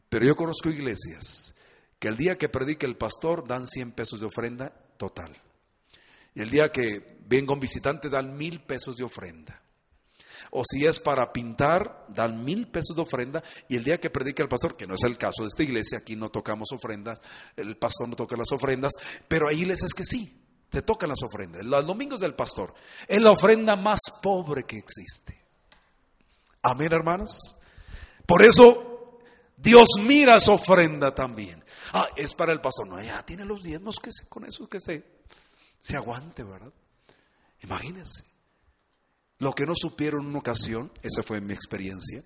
Pero 0.08 0.26
yo 0.26 0.36
conozco 0.36 0.68
iglesias 0.68 1.54
que 1.98 2.08
el 2.08 2.16
día 2.16 2.36
que 2.36 2.48
predique 2.48 2.86
el 2.86 2.96
pastor 2.96 3.46
dan 3.46 3.66
100 3.66 3.92
pesos 3.92 4.20
de 4.20 4.26
ofrenda 4.26 4.72
total. 4.96 5.34
Y 6.34 6.42
el 6.42 6.50
día 6.50 6.70
que 6.70 7.18
venga 7.26 7.54
un 7.54 7.60
visitante 7.60 8.10
dan 8.10 8.36
mil 8.36 8.60
pesos 8.60 8.96
de 8.96 9.04
ofrenda 9.04 9.63
o 10.56 10.62
si 10.64 10.86
es 10.86 11.00
para 11.00 11.32
pintar, 11.32 12.06
dan 12.08 12.44
mil 12.44 12.68
pesos 12.68 12.94
de 12.94 13.02
ofrenda 13.02 13.42
y 13.68 13.76
el 13.76 13.82
día 13.82 13.98
que 13.98 14.08
predica 14.08 14.40
el 14.40 14.48
pastor, 14.48 14.76
que 14.76 14.86
no 14.86 14.94
es 14.94 15.02
el 15.02 15.18
caso 15.18 15.42
de 15.42 15.48
esta 15.48 15.64
iglesia, 15.64 15.98
aquí 15.98 16.14
no 16.14 16.30
tocamos 16.30 16.70
ofrendas, 16.70 17.18
el 17.56 17.76
pastor 17.76 18.08
no 18.08 18.14
toca 18.14 18.36
las 18.36 18.52
ofrendas, 18.52 18.92
pero 19.26 19.48
hay 19.48 19.62
iglesias 19.62 19.92
que 19.92 20.04
sí, 20.04 20.40
se 20.70 20.82
tocan 20.82 21.08
las 21.08 21.22
ofrendas. 21.24 21.64
Los 21.64 21.84
domingos 21.84 22.20
del 22.20 22.34
pastor 22.34 22.72
es 23.08 23.20
la 23.20 23.32
ofrenda 23.32 23.74
más 23.74 23.98
pobre 24.22 24.62
que 24.62 24.78
existe. 24.78 25.44
Amén, 26.62 26.92
hermanos. 26.92 27.56
Por 28.24 28.40
eso 28.40 29.18
Dios 29.56 29.88
mira 30.04 30.36
esa 30.36 30.52
ofrenda 30.52 31.12
también. 31.12 31.64
Ah, 31.92 32.06
es 32.16 32.32
para 32.32 32.52
el 32.52 32.60
pastor. 32.60 32.86
No, 32.86 33.02
ya 33.02 33.26
tiene 33.26 33.44
los 33.44 33.64
diezmos 33.64 33.98
que 33.98 34.12
se, 34.12 34.28
con 34.28 34.44
eso 34.44 34.68
que 34.68 34.78
se, 34.78 35.04
se 35.80 35.96
aguante, 35.96 36.44
¿verdad? 36.44 36.72
Imagínense. 37.60 38.33
Lo 39.44 39.54
que 39.54 39.66
no 39.66 39.74
supieron 39.76 40.22
en 40.22 40.28
una 40.28 40.38
ocasión, 40.38 40.90
esa 41.02 41.22
fue 41.22 41.38
mi 41.42 41.52
experiencia, 41.52 42.24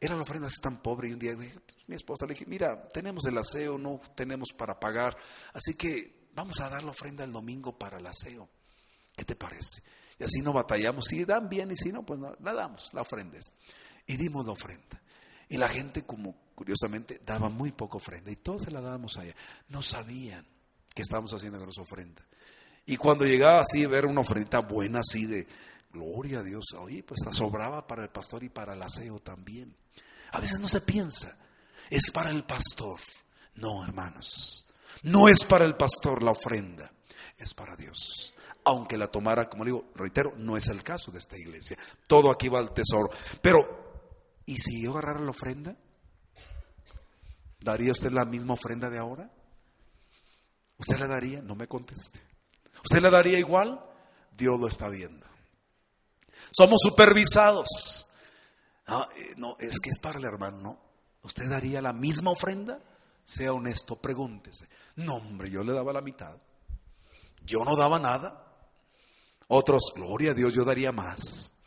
era 0.00 0.14
la 0.14 0.22
ofrenda 0.22 0.46
tan 0.62 0.80
pobre 0.80 1.08
y 1.08 1.12
un 1.12 1.18
día 1.18 1.34
mi 1.34 1.96
esposa 1.96 2.24
le 2.24 2.34
dije, 2.34 2.46
mira, 2.46 2.88
tenemos 2.90 3.24
el 3.26 3.36
aseo, 3.36 3.78
no 3.78 4.00
tenemos 4.14 4.50
para 4.56 4.78
pagar, 4.78 5.16
así 5.54 5.74
que 5.74 6.28
vamos 6.36 6.60
a 6.60 6.68
dar 6.68 6.84
la 6.84 6.92
ofrenda 6.92 7.24
el 7.24 7.32
domingo 7.32 7.76
para 7.76 7.98
el 7.98 8.06
aseo. 8.06 8.48
¿Qué 9.16 9.24
te 9.24 9.34
parece? 9.34 9.82
Y 10.20 10.22
así 10.22 10.40
no 10.40 10.52
batallamos, 10.52 11.06
si 11.06 11.24
dan 11.24 11.48
bien 11.48 11.72
y 11.72 11.74
si 11.74 11.90
no, 11.90 12.06
pues 12.06 12.20
la 12.20 12.52
damos, 12.52 12.94
la 12.94 13.00
ofrenda. 13.00 13.40
Y 14.06 14.16
dimos 14.16 14.46
la 14.46 14.52
ofrenda. 14.52 15.02
Y 15.48 15.56
la 15.56 15.68
gente, 15.68 16.04
como 16.04 16.52
curiosamente, 16.54 17.20
daba 17.26 17.48
muy 17.48 17.72
poca 17.72 17.96
ofrenda 17.96 18.30
y 18.30 18.36
todos 18.36 18.62
se 18.62 18.70
la 18.70 18.80
dábamos 18.80 19.18
allá. 19.18 19.34
No 19.66 19.82
sabían 19.82 20.46
que 20.94 21.02
estábamos 21.02 21.34
haciendo 21.34 21.58
con 21.58 21.70
esa 21.70 21.82
ofrenda. 21.82 22.22
Y 22.86 22.96
cuando 22.96 23.24
llegaba 23.24 23.60
así, 23.60 23.84
ver 23.84 24.06
una 24.06 24.20
ofrenda 24.20 24.60
buena 24.60 25.00
así 25.00 25.26
de, 25.26 25.46
Gloria 25.92 26.40
a 26.40 26.42
Dios. 26.42 26.64
Oye, 26.78 27.02
pues 27.02 27.20
la 27.24 27.32
sobraba 27.32 27.86
para 27.86 28.02
el 28.02 28.10
pastor 28.10 28.42
y 28.44 28.48
para 28.48 28.74
el 28.74 28.82
aseo 28.82 29.18
también. 29.18 29.76
A 30.32 30.40
veces 30.40 30.58
no 30.60 30.68
se 30.68 30.80
piensa, 30.80 31.36
es 31.90 32.10
para 32.10 32.30
el 32.30 32.44
pastor. 32.44 32.98
No, 33.56 33.84
hermanos, 33.84 34.66
no 35.02 35.28
es 35.28 35.44
para 35.44 35.64
el 35.64 35.76
pastor 35.76 36.22
la 36.22 36.30
ofrenda, 36.30 36.90
es 37.36 37.52
para 37.52 37.76
Dios. 37.76 38.34
Aunque 38.64 38.96
la 38.96 39.08
tomara, 39.08 39.50
como 39.50 39.64
digo, 39.64 39.90
reitero, 39.94 40.32
no 40.36 40.56
es 40.56 40.68
el 40.68 40.82
caso 40.82 41.10
de 41.10 41.18
esta 41.18 41.36
iglesia. 41.36 41.76
Todo 42.06 42.30
aquí 42.30 42.48
va 42.48 42.60
al 42.60 42.72
tesoro. 42.72 43.10
Pero, 43.42 44.38
¿y 44.46 44.56
si 44.56 44.82
yo 44.82 44.92
agarrara 44.92 45.20
la 45.20 45.30
ofrenda? 45.30 45.76
¿Daría 47.60 47.92
usted 47.92 48.12
la 48.12 48.24
misma 48.24 48.54
ofrenda 48.54 48.88
de 48.88 48.98
ahora? 48.98 49.30
¿Usted 50.78 50.98
la 50.98 51.08
daría? 51.08 51.42
No 51.42 51.54
me 51.54 51.68
conteste. 51.68 52.20
¿Usted 52.82 53.00
la 53.00 53.10
daría 53.10 53.38
igual? 53.38 53.84
Dios 54.36 54.58
lo 54.58 54.68
está 54.68 54.88
viendo. 54.88 55.26
Somos 56.50 56.80
supervisados. 56.82 57.68
Eh, 58.88 59.34
no, 59.36 59.56
es 59.58 59.78
que 59.80 59.90
es 59.90 59.98
para 59.98 60.18
el 60.18 60.24
hermano, 60.24 60.58
¿no? 60.58 60.78
¿Usted 61.22 61.48
daría 61.48 61.80
la 61.80 61.92
misma 61.92 62.30
ofrenda? 62.30 62.80
Sea 63.24 63.52
honesto, 63.52 63.96
pregúntese. 63.96 64.68
No, 64.96 65.14
hombre, 65.16 65.50
yo 65.50 65.62
le 65.62 65.72
daba 65.72 65.92
la 65.92 66.00
mitad. 66.00 66.36
Yo 67.44 67.64
no 67.64 67.76
daba 67.76 67.98
nada. 67.98 68.44
Otros, 69.48 69.92
gloria 69.94 70.32
a 70.32 70.34
Dios, 70.34 70.54
yo 70.54 70.64
daría 70.64 70.92
más. 70.92 71.58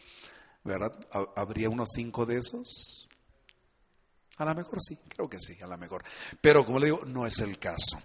¿Verdad? 0.64 0.94
¿Habría 1.36 1.70
unos 1.70 1.90
cinco 1.94 2.26
de 2.26 2.38
esos? 2.38 3.08
A 4.38 4.46
lo 4.46 4.56
mejor 4.56 4.80
sí, 4.82 4.98
creo 5.08 5.30
que 5.30 5.40
sí, 5.40 5.62
a 5.62 5.68
lo 5.68 5.78
mejor. 5.78 6.04
Pero 6.42 6.66
como 6.66 6.80
le 6.80 6.88
digo, 6.88 7.06
no 7.06 7.26
es 7.26 7.40
el 7.40 7.58
caso. 7.58 8.02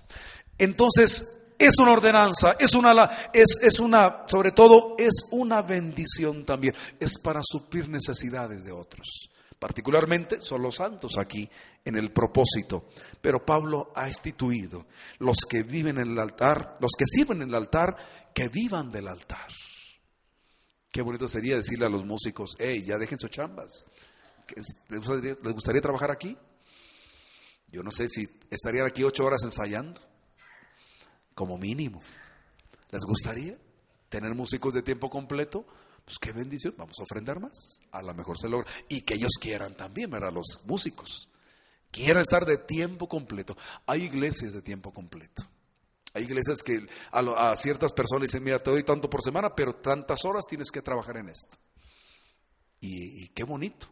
Entonces, 0.59 1.40
es 1.61 1.79
una 1.79 1.93
ordenanza, 1.93 2.57
es 2.59 2.73
una, 2.73 3.11
es, 3.35 3.59
es 3.61 3.79
una, 3.79 4.25
sobre 4.27 4.53
todo, 4.53 4.97
es 4.99 5.13
una 5.31 5.61
bendición 5.61 6.47
también. 6.47 6.75
Es 6.99 7.19
para 7.19 7.43
suplir 7.45 7.87
necesidades 7.91 8.65
de 8.65 8.73
otros. 8.73 9.29
Particularmente 9.59 10.41
son 10.41 10.63
los 10.63 10.77
santos 10.77 11.19
aquí 11.19 11.49
en 11.85 11.99
el 11.99 12.13
propósito. 12.13 12.89
Pero 13.21 13.45
Pablo 13.45 13.93
ha 13.95 14.09
instituido 14.09 14.87
los 15.19 15.37
que 15.47 15.63
viven 15.63 15.99
en 15.99 16.13
el 16.13 16.19
altar, 16.19 16.79
los 16.81 16.93
que 16.99 17.05
sirven 17.05 17.43
en 17.43 17.51
el 17.51 17.55
altar, 17.55 17.95
que 18.35 18.49
vivan 18.49 18.91
del 18.91 19.09
altar. 19.09 19.51
Qué 20.91 21.03
bonito 21.03 21.29
sería 21.29 21.57
decirle 21.57 21.85
a 21.85 21.91
los 21.91 22.07
músicos, 22.07 22.53
hey, 22.59 22.83
ya 22.87 22.97
dejen 22.97 23.19
sus 23.19 23.29
chambas. 23.29 23.85
¿Les 24.89 25.53
gustaría 25.53 25.83
trabajar 25.83 26.11
aquí? 26.11 26.35
Yo 27.69 27.83
no 27.83 27.91
sé 27.91 28.09
si 28.09 28.27
estarían 28.51 28.87
aquí 28.87 29.05
ocho 29.05 29.27
horas 29.27 29.43
ensayando 29.45 30.10
como 31.41 31.57
mínimo. 31.57 32.01
¿Les 32.91 33.03
gustaría 33.03 33.57
tener 34.11 34.35
músicos 34.35 34.75
de 34.75 34.83
tiempo 34.83 35.09
completo? 35.09 35.65
Pues 36.05 36.19
qué 36.19 36.33
bendición, 36.33 36.75
vamos 36.77 37.01
a 37.01 37.03
ofrendar 37.03 37.41
más. 37.41 37.81
A 37.93 38.03
lo 38.03 38.13
mejor 38.13 38.39
se 38.39 38.47
logra. 38.47 38.71
Y 38.91 39.01
que 39.01 39.15
ellos 39.15 39.33
quieran 39.41 39.75
también, 39.75 40.11
¿verdad? 40.11 40.35
Los 40.35 40.61
músicos. 40.67 41.31
Quieran 41.91 42.21
estar 42.21 42.45
de 42.45 42.59
tiempo 42.59 43.09
completo. 43.09 43.57
Hay 43.87 44.03
iglesias 44.03 44.53
de 44.53 44.61
tiempo 44.61 44.93
completo. 44.93 45.43
Hay 46.13 46.25
iglesias 46.25 46.63
que 46.63 46.87
a, 47.11 47.57
ciertas 47.57 47.93
personas 47.93 48.29
dicen, 48.29 48.45
mira, 48.45 48.59
te 48.59 48.71
doy 48.71 48.85
tanto 48.85 49.09
por 49.09 49.23
semana, 49.23 49.55
pero 49.55 49.73
tantas 49.73 50.23
horas 50.27 50.45
tienes 50.47 50.71
que 50.71 50.83
trabajar 50.83 51.17
en 51.17 51.31
esto. 51.31 51.57
Y, 52.83 53.25
y 53.25 53.29
qué 53.29 53.45
bonito. 53.45 53.87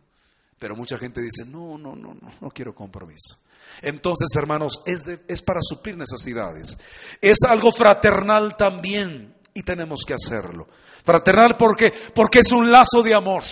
Pero 0.58 0.76
mucha 0.76 0.98
gente 0.98 1.22
dice, 1.22 1.46
no, 1.46 1.78
no, 1.78 1.96
no, 1.96 2.12
no, 2.12 2.28
no 2.42 2.50
quiero 2.50 2.74
compromiso. 2.74 3.38
Entonces, 3.82 4.28
hermanos, 4.36 4.82
es, 4.86 5.04
es 5.26 5.42
para 5.42 5.60
suplir 5.62 5.96
necesidades. 5.96 6.78
Es 7.20 7.38
algo 7.46 7.72
fraternal 7.72 8.56
también 8.56 9.34
y 9.54 9.62
tenemos 9.62 10.00
que 10.06 10.14
hacerlo. 10.14 10.68
Fraternal 11.04 11.56
porque 11.56 11.92
porque 12.14 12.40
es 12.40 12.52
un 12.52 12.70
lazo 12.70 13.02
de 13.02 13.14
amor. 13.14 13.42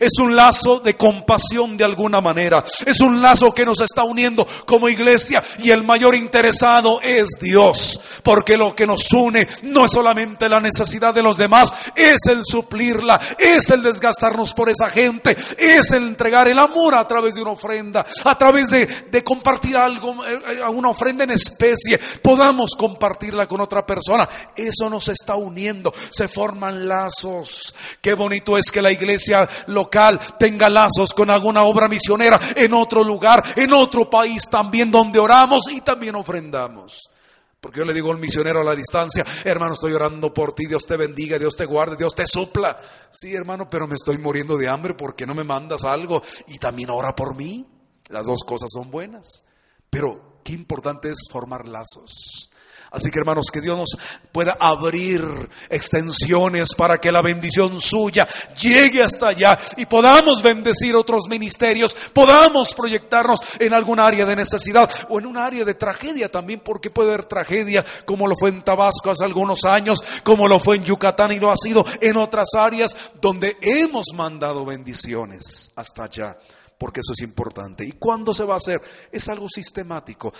Es 0.00 0.12
un 0.20 0.34
lazo 0.34 0.80
de 0.80 0.96
compasión 0.96 1.76
de 1.76 1.84
alguna 1.84 2.20
manera. 2.20 2.64
Es 2.86 3.00
un 3.00 3.20
lazo 3.20 3.52
que 3.52 3.64
nos 3.64 3.80
está 3.80 4.04
uniendo 4.04 4.46
como 4.66 4.88
iglesia 4.88 5.42
y 5.58 5.70
el 5.70 5.84
mayor 5.84 6.14
interesado 6.14 7.00
es 7.02 7.28
Dios. 7.40 8.00
Porque 8.22 8.56
lo 8.56 8.74
que 8.74 8.86
nos 8.86 9.10
une 9.12 9.46
no 9.62 9.86
es 9.86 9.92
solamente 9.92 10.48
la 10.48 10.60
necesidad 10.60 11.14
de 11.14 11.22
los 11.22 11.38
demás, 11.38 11.72
es 11.94 12.18
el 12.26 12.42
suplirla, 12.44 13.20
es 13.38 13.70
el 13.70 13.82
desgastarnos 13.82 14.54
por 14.54 14.68
esa 14.70 14.90
gente, 14.90 15.36
es 15.56 15.90
el 15.90 16.04
entregar 16.04 16.48
el 16.48 16.58
amor 16.58 16.94
a 16.94 17.06
través 17.06 17.34
de 17.34 17.42
una 17.42 17.52
ofrenda, 17.52 18.06
a 18.24 18.38
través 18.38 18.70
de, 18.70 19.24
compartir 19.24 19.76
algo, 19.76 20.24
eh, 20.24 20.62
una 20.72 20.90
ofrenda 20.90 21.24
en 21.24 21.30
especie, 21.30 21.98
podamos 22.22 22.72
compartirla 22.76 23.46
con 23.46 23.60
otra 23.60 23.84
persona. 23.84 24.28
Eso 24.56 24.88
nos 24.88 25.08
está 25.08 25.34
uniendo, 25.34 25.92
se 26.10 26.28
forman 26.28 26.88
lazos. 26.88 27.74
Qué 28.00 28.14
bonito 28.14 28.56
es 28.56 28.70
que 28.70 28.82
la 28.82 28.92
iglesia 28.92 29.48
lo 29.66 29.87
tenga 30.38 30.68
lazos 30.68 31.12
con 31.14 31.30
alguna 31.30 31.62
obra 31.62 31.88
misionera 31.88 32.38
en 32.56 32.72
otro 32.74 33.02
lugar, 33.04 33.42
en 33.56 33.72
otro 33.72 34.08
país 34.08 34.48
también 34.50 34.90
donde 34.90 35.18
oramos 35.18 35.70
y 35.70 35.80
también 35.80 36.14
ofrendamos. 36.14 37.10
Porque 37.60 37.80
yo 37.80 37.84
le 37.84 37.92
digo 37.92 38.12
al 38.12 38.18
misionero 38.18 38.60
a 38.60 38.64
la 38.64 38.74
distancia, 38.74 39.24
hermano, 39.44 39.74
estoy 39.74 39.92
orando 39.92 40.32
por 40.32 40.52
ti, 40.52 40.66
Dios 40.66 40.86
te 40.86 40.96
bendiga, 40.96 41.38
Dios 41.38 41.56
te 41.56 41.64
guarde, 41.64 41.96
Dios 41.96 42.14
te 42.14 42.24
supla. 42.26 42.80
Sí, 43.10 43.34
hermano, 43.34 43.68
pero 43.68 43.88
me 43.88 43.94
estoy 43.94 44.16
muriendo 44.18 44.56
de 44.56 44.68
hambre 44.68 44.94
porque 44.94 45.26
no 45.26 45.34
me 45.34 45.42
mandas 45.42 45.84
algo 45.84 46.22
y 46.46 46.58
también 46.58 46.90
ora 46.90 47.16
por 47.16 47.34
mí. 47.34 47.66
Las 48.08 48.26
dos 48.26 48.40
cosas 48.46 48.68
son 48.72 48.90
buenas. 48.90 49.44
Pero 49.90 50.40
qué 50.44 50.52
importante 50.52 51.10
es 51.10 51.18
formar 51.30 51.66
lazos. 51.66 52.47
Así 52.90 53.10
que 53.10 53.18
hermanos, 53.18 53.46
que 53.52 53.60
Dios 53.60 53.76
nos 53.76 53.98
pueda 54.32 54.56
abrir 54.58 55.22
extensiones 55.68 56.74
para 56.74 56.98
que 56.98 57.12
la 57.12 57.20
bendición 57.20 57.80
suya 57.80 58.26
llegue 58.60 59.02
hasta 59.02 59.28
allá 59.28 59.58
y 59.76 59.86
podamos 59.86 60.42
bendecir 60.42 60.96
otros 60.96 61.24
ministerios, 61.28 61.94
podamos 62.12 62.74
proyectarnos 62.74 63.40
en 63.58 63.74
algún 63.74 64.00
área 64.00 64.24
de 64.24 64.36
necesidad 64.36 64.90
o 65.10 65.18
en 65.18 65.26
un 65.26 65.36
área 65.36 65.64
de 65.64 65.74
tragedia 65.74 66.30
también, 66.30 66.60
porque 66.60 66.90
puede 66.90 67.12
haber 67.12 67.26
tragedia 67.26 67.84
como 68.04 68.26
lo 68.26 68.34
fue 68.36 68.50
en 68.50 68.62
Tabasco 68.62 69.10
hace 69.10 69.24
algunos 69.24 69.64
años, 69.64 70.02
como 70.24 70.48
lo 70.48 70.58
fue 70.58 70.76
en 70.76 70.84
Yucatán 70.84 71.32
y 71.32 71.38
lo 71.38 71.50
ha 71.50 71.56
sido 71.56 71.84
en 72.00 72.16
otras 72.16 72.48
áreas 72.54 72.96
donde 73.20 73.56
hemos 73.60 74.06
mandado 74.14 74.64
bendiciones 74.64 75.70
hasta 75.76 76.04
allá 76.04 76.38
porque 76.78 77.00
eso 77.00 77.12
es 77.12 77.22
importante. 77.22 77.84
¿Y 77.84 77.92
cuándo 77.92 78.32
se 78.32 78.44
va 78.44 78.54
a 78.54 78.58
hacer? 78.58 78.80
Es 79.10 79.28
algo 79.28 79.48
sistemático. 79.48 80.32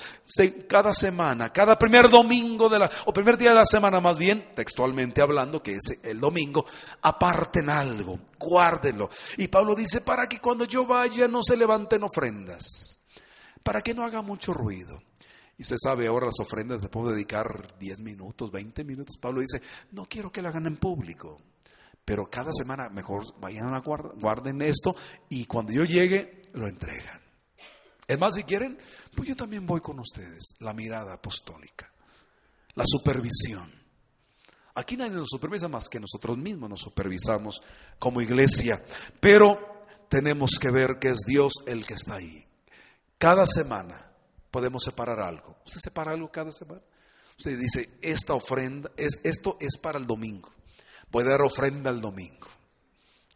cada 0.69 0.93
semana, 0.93 1.53
cada 1.53 1.77
primer 1.79 2.09
domingo 2.09 2.69
de 2.69 2.79
la, 2.79 2.91
o 3.07 3.13
primer 3.13 3.37
día 3.37 3.51
de 3.51 3.57
la 3.57 3.67
semana 3.67 4.01
más 4.01 4.17
bien, 4.17 4.55
textualmente 4.55 5.21
hablando, 5.21 5.63
que 5.63 5.73
es 5.73 5.99
el 6.03 6.21
domingo, 6.21 6.65
aparten 7.03 7.69
algo, 7.69 8.19
guárdenlo. 8.39 9.11
Y 9.37 9.49
Pablo 9.49 9.75
dice, 9.75 10.01
para 10.01 10.29
que 10.29 10.41
cuando 10.41 10.65
yo 10.65 10.87
vaya 10.87 11.27
no 11.27 11.43
se 11.43 11.57
levanten 11.57 12.05
ofrendas, 12.05 13.01
para 13.63 13.83
que 13.83 13.93
no 13.93 14.05
haga 14.05 14.23
mucho 14.23 14.55
ruido. 14.55 15.03
Y 15.59 15.63
usted 15.63 15.77
sabe, 15.83 16.07
ahora 16.07 16.27
las 16.27 16.39
ofrendas 16.39 16.81
le 16.83 16.89
puedo 16.89 17.11
dedicar 17.11 17.77
10 17.81 18.01
minutos, 18.01 18.53
20 18.53 18.85
minutos. 18.85 19.17
Pablo 19.17 19.41
dice, 19.41 19.61
no 19.91 20.07
quiero 20.07 20.31
que 20.31 20.41
lo 20.41 20.49
hagan 20.49 20.67
en 20.67 20.77
público. 20.77 21.41
Pero 22.09 22.31
cada 22.31 22.55
semana 22.55 22.89
mejor 22.89 23.23
vayan 23.39 23.75
a 23.75 23.81
guarden 23.81 24.63
esto 24.63 24.97
y 25.29 25.45
cuando 25.45 25.75
yo 25.75 25.85
llegue 25.85 26.41
lo 26.55 26.67
entregan. 26.67 27.21
Es 28.07 28.19
más, 28.19 28.35
si 28.35 28.45
quieren, 28.45 28.79
pues 29.15 29.29
yo 29.29 29.37
también 29.37 29.67
voy 29.67 29.83
con 29.83 29.99
ustedes. 29.99 30.55
La 30.61 30.73
mirada 30.73 31.13
apostólica, 31.13 31.93
la 32.77 32.85
supervisión. 32.87 33.71
Aquí 34.77 34.97
nadie 34.97 35.11
nos 35.11 35.29
supervisa 35.29 35.69
más 35.69 35.91
que 35.91 36.01
nosotros 36.01 36.39
mismos 36.39 36.71
nos 36.71 36.81
supervisamos 36.81 37.61
como 37.99 38.23
iglesia. 38.23 38.83
Pero 39.21 39.85
tenemos 40.09 40.53
que 40.59 40.71
ver 40.71 40.99
que 40.99 41.11
es 41.11 41.19
Dios 41.27 41.53
el 41.67 41.85
que 41.85 41.93
está 41.93 42.15
ahí. 42.15 42.49
Cada 43.19 43.45
semana 43.45 44.11
podemos 44.51 44.83
separar 44.83 45.21
algo. 45.21 45.59
¿Usted 45.67 45.81
separa 45.81 46.13
algo 46.13 46.33
cada 46.33 46.53
semana? 46.53 46.81
Usted 47.37 47.59
dice, 47.59 47.99
esta 48.01 48.33
ofrenda, 48.33 48.91
es, 48.97 49.21
esto 49.25 49.59
es 49.61 49.77
para 49.77 49.99
el 49.99 50.07
domingo. 50.07 50.55
A 51.13 51.23
dar 51.25 51.43
ofrenda 51.43 51.91
el 51.91 52.01
domingo. 52.01 52.47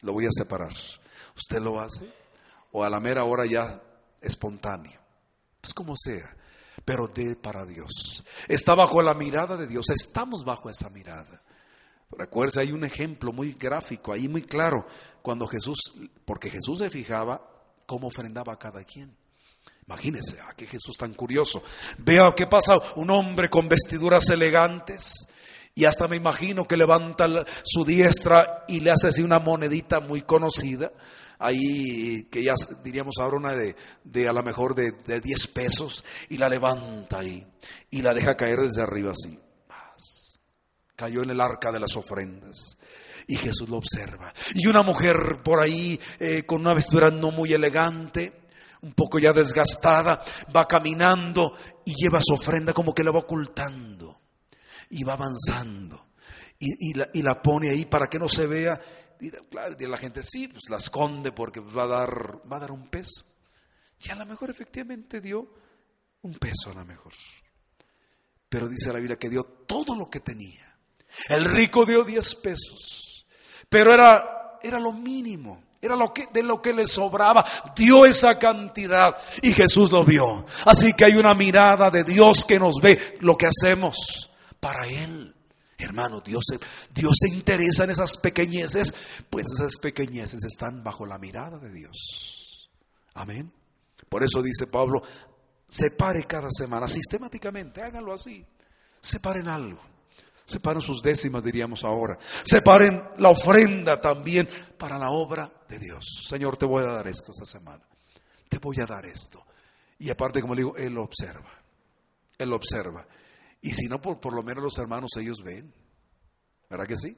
Lo 0.03 0.13
voy 0.13 0.27
a 0.27 0.33
separar. 0.33 0.73
¿Usted 1.37 1.61
lo 1.61 1.81
hace? 1.81 2.09
¿O 2.73 2.85
a 2.85 2.91
la 2.91 3.01
mera 3.01 3.25
hora 3.25 3.47
ya 3.47 3.81
espontáneo? 4.21 5.01
Pues 5.61 5.75
como 5.75 5.95
sea. 5.97 6.37
Pero 6.85 7.07
de 7.09 7.37
para 7.37 7.65
Dios. 7.65 8.25
Está 8.49 8.75
bajo 8.75 9.03
la 9.03 9.15
mirada 9.15 9.57
de 9.57 9.67
Dios. 9.67 9.91
Estamos 9.91 10.45
bajo 10.45 10.69
esa 10.69 10.91
mirada. 10.91 11.43
Recuerda, 12.17 12.61
hay 12.61 12.73
un 12.73 12.85
ejemplo 12.85 13.33
muy 13.33 13.55
gráfico, 13.55 14.13
ahí 14.13 14.29
muy 14.29 14.43
claro, 14.43 14.87
cuando 15.23 15.47
Jesús, 15.47 15.79
porque 16.27 16.51
Jesús 16.51 16.81
se 16.81 16.91
fijaba 16.91 17.41
cómo 17.87 18.09
ofrendaba 18.09 18.53
a 18.53 18.59
cada 18.59 18.85
quien. 18.85 19.17
Imagínense, 19.87 20.39
a 20.41 20.49
ah, 20.49 20.55
qué 20.55 20.67
Jesús 20.67 20.97
tan 20.99 21.15
curioso. 21.15 21.63
Vea 21.99 22.35
qué 22.37 22.47
pasa, 22.47 22.77
un 22.97 23.11
hombre 23.11 23.49
con 23.49 23.69
vestiduras 23.69 24.29
elegantes, 24.29 25.27
y 25.75 25.87
hasta 25.87 26.07
me 26.07 26.17
imagino 26.17 26.67
que 26.67 26.77
levanta 26.77 27.27
su 27.63 27.85
diestra 27.85 28.65
y 28.69 28.81
le 28.81 28.91
hace 28.91 29.09
así 29.09 29.23
una 29.23 29.39
monedita 29.39 30.01
muy 30.01 30.23
conocida. 30.23 30.93
Ahí, 31.39 32.29
que 32.31 32.43
ya 32.45 32.55
diríamos 32.85 33.17
ahora 33.19 33.39
una 33.39 33.53
de, 33.53 33.75
de 34.05 34.29
a 34.29 34.33
lo 34.33 34.43
mejor 34.43 34.75
de, 34.75 34.93
de 34.93 35.21
10 35.21 35.47
pesos. 35.49 36.05
Y 36.29 36.37
la 36.37 36.51
levanta 36.51 37.21
ahí. 37.21 37.47
Y 37.91 38.03
la 38.03 38.13
deja 38.13 38.37
caer 38.37 38.61
desde 38.61 38.83
arriba 38.83 39.13
así. 39.13 39.39
Cayó 40.95 41.23
en 41.23 41.31
el 41.31 41.41
arca 41.41 41.73
de 41.73 41.81
las 41.81 41.97
ofrendas. 41.97 42.77
Y 43.27 43.37
Jesús 43.37 43.71
lo 43.71 43.79
observa. 43.79 44.33
Y 44.55 44.67
una 44.67 44.83
mujer 44.83 45.41
por 45.43 45.61
ahí 45.61 45.99
eh, 46.21 46.45
con 46.45 46.61
una 46.61 46.75
vestidura 46.75 47.11
no 47.11 47.31
muy 47.31 47.55
elegante, 47.55 48.43
un 48.83 48.93
poco 48.93 49.19
ya 49.19 49.33
desgastada, 49.33 50.23
va 50.55 50.69
caminando 50.69 51.57
y 51.87 51.95
lleva 51.95 52.21
su 52.21 52.35
ofrenda 52.35 52.75
como 52.75 52.95
que 52.95 53.05
la 53.05 53.11
va 53.11 53.21
ocultando 53.21 54.12
y 54.93 55.05
va 55.05 55.15
avanzando. 55.15 56.09
Y, 56.59 57.23
la, 57.23 57.43
pone 57.43 57.71
ahí 57.71 57.87
para 57.87 58.09
que 58.09 58.21
no 58.21 58.29
se 58.29 58.47
vea. 58.47 58.81
Y, 59.21 59.31
claro, 59.31 59.75
la 59.77 59.97
gente 59.97 60.23
sí, 60.23 60.47
pues 60.47 60.63
la 60.69 60.77
esconde 60.77 61.33
porque 61.33 61.59
va 61.59 61.85
a 61.85 61.87
dar, 61.89 62.41
va 62.51 62.59
a 62.59 62.61
dar 62.61 62.71
un 62.71 62.89
peso. 62.89 63.25
Y 63.99 64.11
a 64.11 64.15
lo 64.15 64.27
mejor 64.27 64.51
efectivamente 64.51 65.21
dio 65.21 65.49
un 66.23 66.35
peso 66.35 66.71
a 66.71 66.75
lo 66.75 66.85
mejor. 66.85 67.13
Pero 68.49 68.69
dice 68.69 68.93
la 68.93 68.99
Biblia 68.99 69.19
que 69.19 69.31
dio 69.31 69.43
todo 69.45 69.97
lo 69.97 70.09
que 70.09 70.21
tenía. 70.21 70.79
El 71.29 71.47
rico 71.47 71.85
dio 71.85 72.05
10 72.05 72.35
pesos. 72.37 73.27
Pero 73.69 73.93
era, 73.93 74.59
era 74.63 74.79
lo 74.79 74.93
mínimo. 74.93 75.65
Era 75.81 75.97
lo 75.97 76.13
que, 76.13 76.29
de 76.33 76.45
lo 76.45 76.63
que 76.63 76.73
le 76.73 76.87
sobraba. 76.87 77.45
Dio 77.75 78.07
esa 78.07 78.39
cantidad 78.39 79.17
y 79.41 79.53
Jesús 79.53 79.91
lo 79.91 80.05
vio. 80.05 80.47
Así 80.65 80.93
que 80.93 81.07
hay 81.07 81.17
una 81.17 81.35
mirada 81.35 81.91
de 81.91 82.05
Dios 82.05 82.45
que 82.45 82.59
nos 82.59 82.77
ve 82.81 83.17
lo 83.21 83.37
que 83.37 83.47
hacemos 83.47 84.29
para 84.63 84.87
Él. 84.87 85.35
Hermano, 85.77 86.21
Dios, 86.21 86.45
Dios 86.95 87.13
se 87.19 87.35
interesa 87.35 87.83
en 87.83 87.91
esas 87.91 88.17
pequeñeces, 88.17 88.95
pues 89.29 89.47
esas 89.53 89.77
pequeñeces 89.79 90.45
están 90.45 90.85
bajo 90.85 91.05
la 91.05 91.19
mirada 91.19 91.59
de 91.59 91.73
Dios. 91.73 92.71
Amén. 93.15 93.53
Por 94.09 94.23
eso 94.23 94.41
dice 94.41 94.69
Pablo, 94.69 95.03
separe 95.67 96.25
cada 96.25 96.49
semana, 96.53 96.87
sistemáticamente, 96.87 97.83
háganlo 97.83 98.15
así. 98.15 98.47
Separen 99.01 99.49
algo. 99.49 99.81
Separen 100.45 100.81
sus 100.81 101.03
décimas, 101.03 101.43
diríamos 101.43 101.83
ahora. 101.83 102.17
Separen 102.45 103.03
la 103.17 103.31
ofrenda 103.31 104.01
también 104.01 104.49
para 104.79 104.97
la 104.97 105.11
obra 105.11 105.51
de 105.69 105.81
Dios. 105.81 106.25
Señor, 106.29 106.57
te 106.57 106.67
voy 106.67 106.85
a 106.85 106.93
dar 106.93 107.09
esto 107.09 107.33
esta 107.33 107.47
semana. 107.47 107.83
Te 108.49 108.59
voy 108.59 108.77
a 108.81 108.87
dar 108.87 109.05
esto. 109.07 109.45
Y 109.99 110.11
aparte, 110.11 110.41
como 110.41 110.55
le 110.55 110.61
digo, 110.61 110.77
Él 110.77 110.93
lo 110.93 111.03
observa. 111.03 111.51
Él 112.39 112.51
lo 112.51 112.57
observa. 112.57 113.05
Y 113.63 113.73
si 113.73 113.87
no, 113.87 114.03
por, 114.03 114.21
por 114.21 114.35
lo 114.35 114.43
menos 114.43 114.63
los 114.63 114.79
hermanos 114.79 115.13
ellos 115.19 115.39
ven. 115.43 115.73
¿Verdad 116.69 116.87
que 116.87 116.97
sí? 116.97 117.17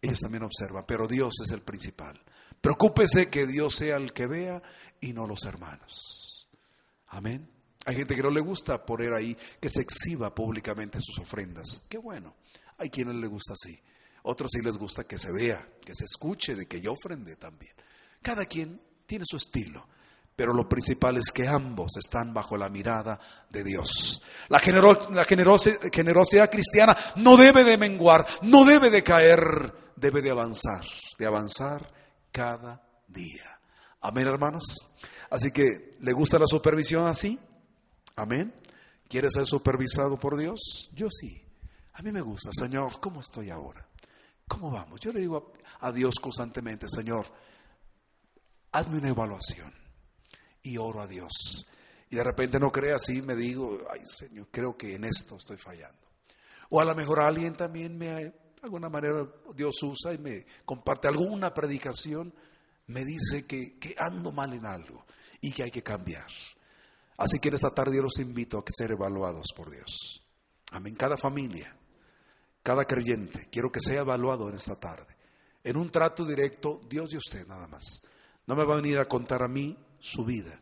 Ellos 0.00 0.20
también 0.20 0.42
observan, 0.42 0.84
pero 0.86 1.06
Dios 1.06 1.34
es 1.44 1.50
el 1.52 1.62
principal. 1.62 2.20
Preocúpese 2.60 3.28
que 3.28 3.46
Dios 3.46 3.76
sea 3.76 3.96
el 3.96 4.12
que 4.12 4.26
vea 4.26 4.62
y 5.00 5.12
no 5.12 5.26
los 5.26 5.44
hermanos. 5.44 6.48
Amén. 7.08 7.48
Hay 7.84 7.96
gente 7.96 8.14
que 8.14 8.22
no 8.22 8.30
le 8.30 8.40
gusta 8.40 8.84
poner 8.84 9.12
ahí 9.12 9.36
que 9.60 9.68
se 9.68 9.82
exhiba 9.82 10.34
públicamente 10.34 10.98
sus 11.00 11.18
ofrendas. 11.18 11.86
Qué 11.88 11.98
bueno. 11.98 12.36
Hay 12.78 12.88
quienes 12.88 13.16
le 13.16 13.26
gusta 13.26 13.52
así. 13.52 13.78
Otros 14.22 14.50
sí 14.52 14.62
les 14.62 14.78
gusta 14.78 15.04
que 15.04 15.18
se 15.18 15.32
vea, 15.32 15.68
que 15.84 15.94
se 15.94 16.04
escuche 16.04 16.54
de 16.54 16.66
que 16.66 16.80
yo 16.80 16.92
ofrende 16.92 17.36
también. 17.36 17.74
Cada 18.22 18.46
quien 18.46 18.80
tiene 19.06 19.24
su 19.26 19.36
estilo. 19.36 19.86
Pero 20.42 20.54
lo 20.54 20.68
principal 20.68 21.18
es 21.18 21.30
que 21.32 21.46
ambos 21.46 21.96
están 21.96 22.34
bajo 22.34 22.56
la 22.56 22.68
mirada 22.68 23.16
de 23.48 23.62
Dios. 23.62 24.20
La, 24.48 24.58
la 25.12 25.24
generosidad 25.24 26.50
cristiana 26.50 26.96
no 27.14 27.36
debe 27.36 27.62
de 27.62 27.78
menguar, 27.78 28.26
no 28.42 28.64
debe 28.64 28.90
de 28.90 29.04
caer, 29.04 29.72
debe 29.94 30.20
de 30.20 30.32
avanzar, 30.32 30.84
de 31.16 31.26
avanzar 31.26 31.88
cada 32.32 32.84
día. 33.06 33.60
Amén, 34.00 34.26
hermanos. 34.26 34.64
Así 35.30 35.52
que, 35.52 35.96
¿le 36.00 36.12
gusta 36.12 36.40
la 36.40 36.48
supervisión 36.48 37.06
así? 37.06 37.38
Amén. 38.16 38.52
¿Quiere 39.08 39.30
ser 39.30 39.44
supervisado 39.44 40.18
por 40.18 40.36
Dios? 40.36 40.90
Yo 40.92 41.06
sí. 41.08 41.40
A 41.92 42.02
mí 42.02 42.10
me 42.10 42.20
gusta, 42.20 42.50
Señor, 42.52 42.98
¿cómo 42.98 43.20
estoy 43.20 43.50
ahora? 43.50 43.86
¿Cómo 44.48 44.72
vamos? 44.72 44.98
Yo 44.98 45.12
le 45.12 45.20
digo 45.20 45.52
a 45.78 45.92
Dios 45.92 46.16
constantemente, 46.20 46.88
Señor, 46.88 47.26
hazme 48.72 48.98
una 48.98 49.10
evaluación 49.10 49.81
y 50.62 50.76
oro 50.76 51.00
a 51.00 51.06
Dios. 51.06 51.66
Y 52.10 52.16
de 52.16 52.24
repente 52.24 52.58
no 52.60 52.70
cree 52.70 52.92
así, 52.92 53.22
me 53.22 53.34
digo, 53.34 53.78
ay 53.90 54.00
Señor, 54.04 54.48
creo 54.50 54.76
que 54.76 54.94
en 54.94 55.04
esto 55.04 55.36
estoy 55.36 55.56
fallando. 55.56 56.06
O 56.70 56.80
a 56.80 56.84
lo 56.84 56.94
mejor 56.94 57.20
alguien 57.20 57.54
también 57.54 57.96
me, 57.96 58.06
de 58.08 58.34
alguna 58.62 58.88
manera, 58.88 59.26
Dios 59.54 59.74
usa 59.82 60.12
y 60.12 60.18
me 60.18 60.46
comparte 60.64 61.08
alguna 61.08 61.52
predicación, 61.52 62.34
me 62.86 63.04
dice 63.04 63.46
que, 63.46 63.78
que 63.78 63.94
ando 63.98 64.30
mal 64.32 64.52
en 64.52 64.66
algo 64.66 65.04
y 65.40 65.52
que 65.52 65.64
hay 65.64 65.70
que 65.70 65.82
cambiar. 65.82 66.26
Así 67.16 67.38
que 67.38 67.48
en 67.48 67.54
esta 67.54 67.70
tarde 67.70 67.96
yo 67.96 68.02
los 68.02 68.18
invito 68.18 68.58
a 68.58 68.64
que 68.64 68.72
ser 68.76 68.92
evaluados 68.92 69.46
por 69.54 69.70
Dios. 69.70 70.22
Amén. 70.70 70.94
Cada 70.94 71.16
familia, 71.16 71.76
cada 72.62 72.84
creyente, 72.84 73.48
quiero 73.50 73.70
que 73.70 73.80
sea 73.80 74.00
evaluado 74.00 74.48
en 74.48 74.54
esta 74.54 74.76
tarde. 74.76 75.16
En 75.64 75.76
un 75.76 75.90
trato 75.90 76.24
directo, 76.24 76.80
Dios 76.88 77.12
y 77.12 77.18
usted 77.18 77.46
nada 77.46 77.68
más. 77.68 78.02
No 78.46 78.56
me 78.56 78.64
va 78.64 78.74
a 78.74 78.80
venir 78.80 78.98
a 78.98 79.08
contar 79.08 79.42
a 79.42 79.48
mí 79.48 79.78
su 80.02 80.24
vida. 80.24 80.60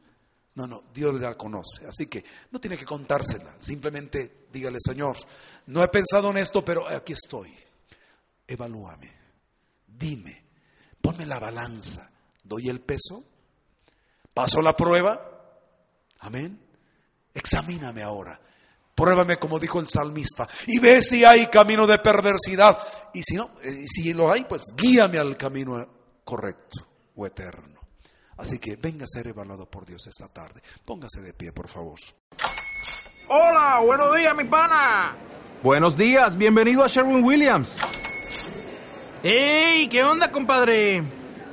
No, 0.55 0.67
no, 0.67 0.85
Dios 0.93 1.21
la 1.21 1.35
conoce. 1.35 1.87
Así 1.87 2.07
que 2.07 2.25
no 2.51 2.61
tiene 2.61 2.77
que 2.77 2.85
contársela. 2.85 3.55
Simplemente 3.59 4.47
dígale, 4.53 4.79
Señor, 4.81 5.17
no 5.67 5.83
he 5.83 5.89
pensado 5.89 6.31
en 6.31 6.39
esto, 6.39 6.65
pero 6.65 6.87
aquí 6.87 7.15
estoy. 7.15 7.53
Evalúame. 8.47 9.11
Dime. 9.87 10.45
Ponme 11.01 11.25
la 11.25 11.39
balanza. 11.39 12.11
¿Doy 12.45 12.69
el 12.69 12.81
peso? 12.81 13.25
¿Paso 14.35 14.61
la 14.61 14.77
prueba? 14.77 15.29
Amén. 16.21 16.61
Examíname 17.33 18.03
ahora. 18.03 18.39
Pruébame 18.95 19.39
como 19.39 19.59
dijo 19.59 19.81
el 19.81 19.89
salmista 19.89 20.47
y 20.67 20.79
ve 20.79 21.01
si 21.01 21.25
hay 21.25 21.47
camino 21.47 21.87
de 21.87 21.99
perversidad. 22.01 22.79
Y 23.15 23.23
si 23.23 23.35
no, 23.35 23.53
eh, 23.63 23.87
si 23.87 24.13
lo 24.13 24.31
hay, 24.31 24.45
pues 24.45 24.65
guíame 24.77 25.19
al 25.19 25.39
camino 25.39 25.89
correcto 26.23 26.87
o 27.17 27.27
eterno. 27.27 27.80
Así 28.41 28.59
que 28.59 28.77
venga 28.77 29.05
a 29.05 29.07
ser 29.07 29.29
evaluado 29.29 29.67
por 29.67 29.85
Dios 29.85 30.07
esta 30.07 30.27
tarde. 30.27 30.63
Póngase 30.87 31.21
de 31.21 31.35
pie, 31.35 31.53
por 31.53 31.69
favor. 31.69 31.99
Hola, 33.29 33.81
buenos 33.85 34.17
días, 34.17 34.35
mi 34.35 34.45
pana. 34.45 35.15
Buenos 35.63 35.95
días, 35.95 36.39
bienvenido 36.39 36.83
a 36.83 36.89
Sherwin 36.89 37.23
Williams. 37.23 37.77
¡Ey! 39.23 39.89
¿Qué 39.89 40.03
onda, 40.03 40.33
compadre? 40.33 41.03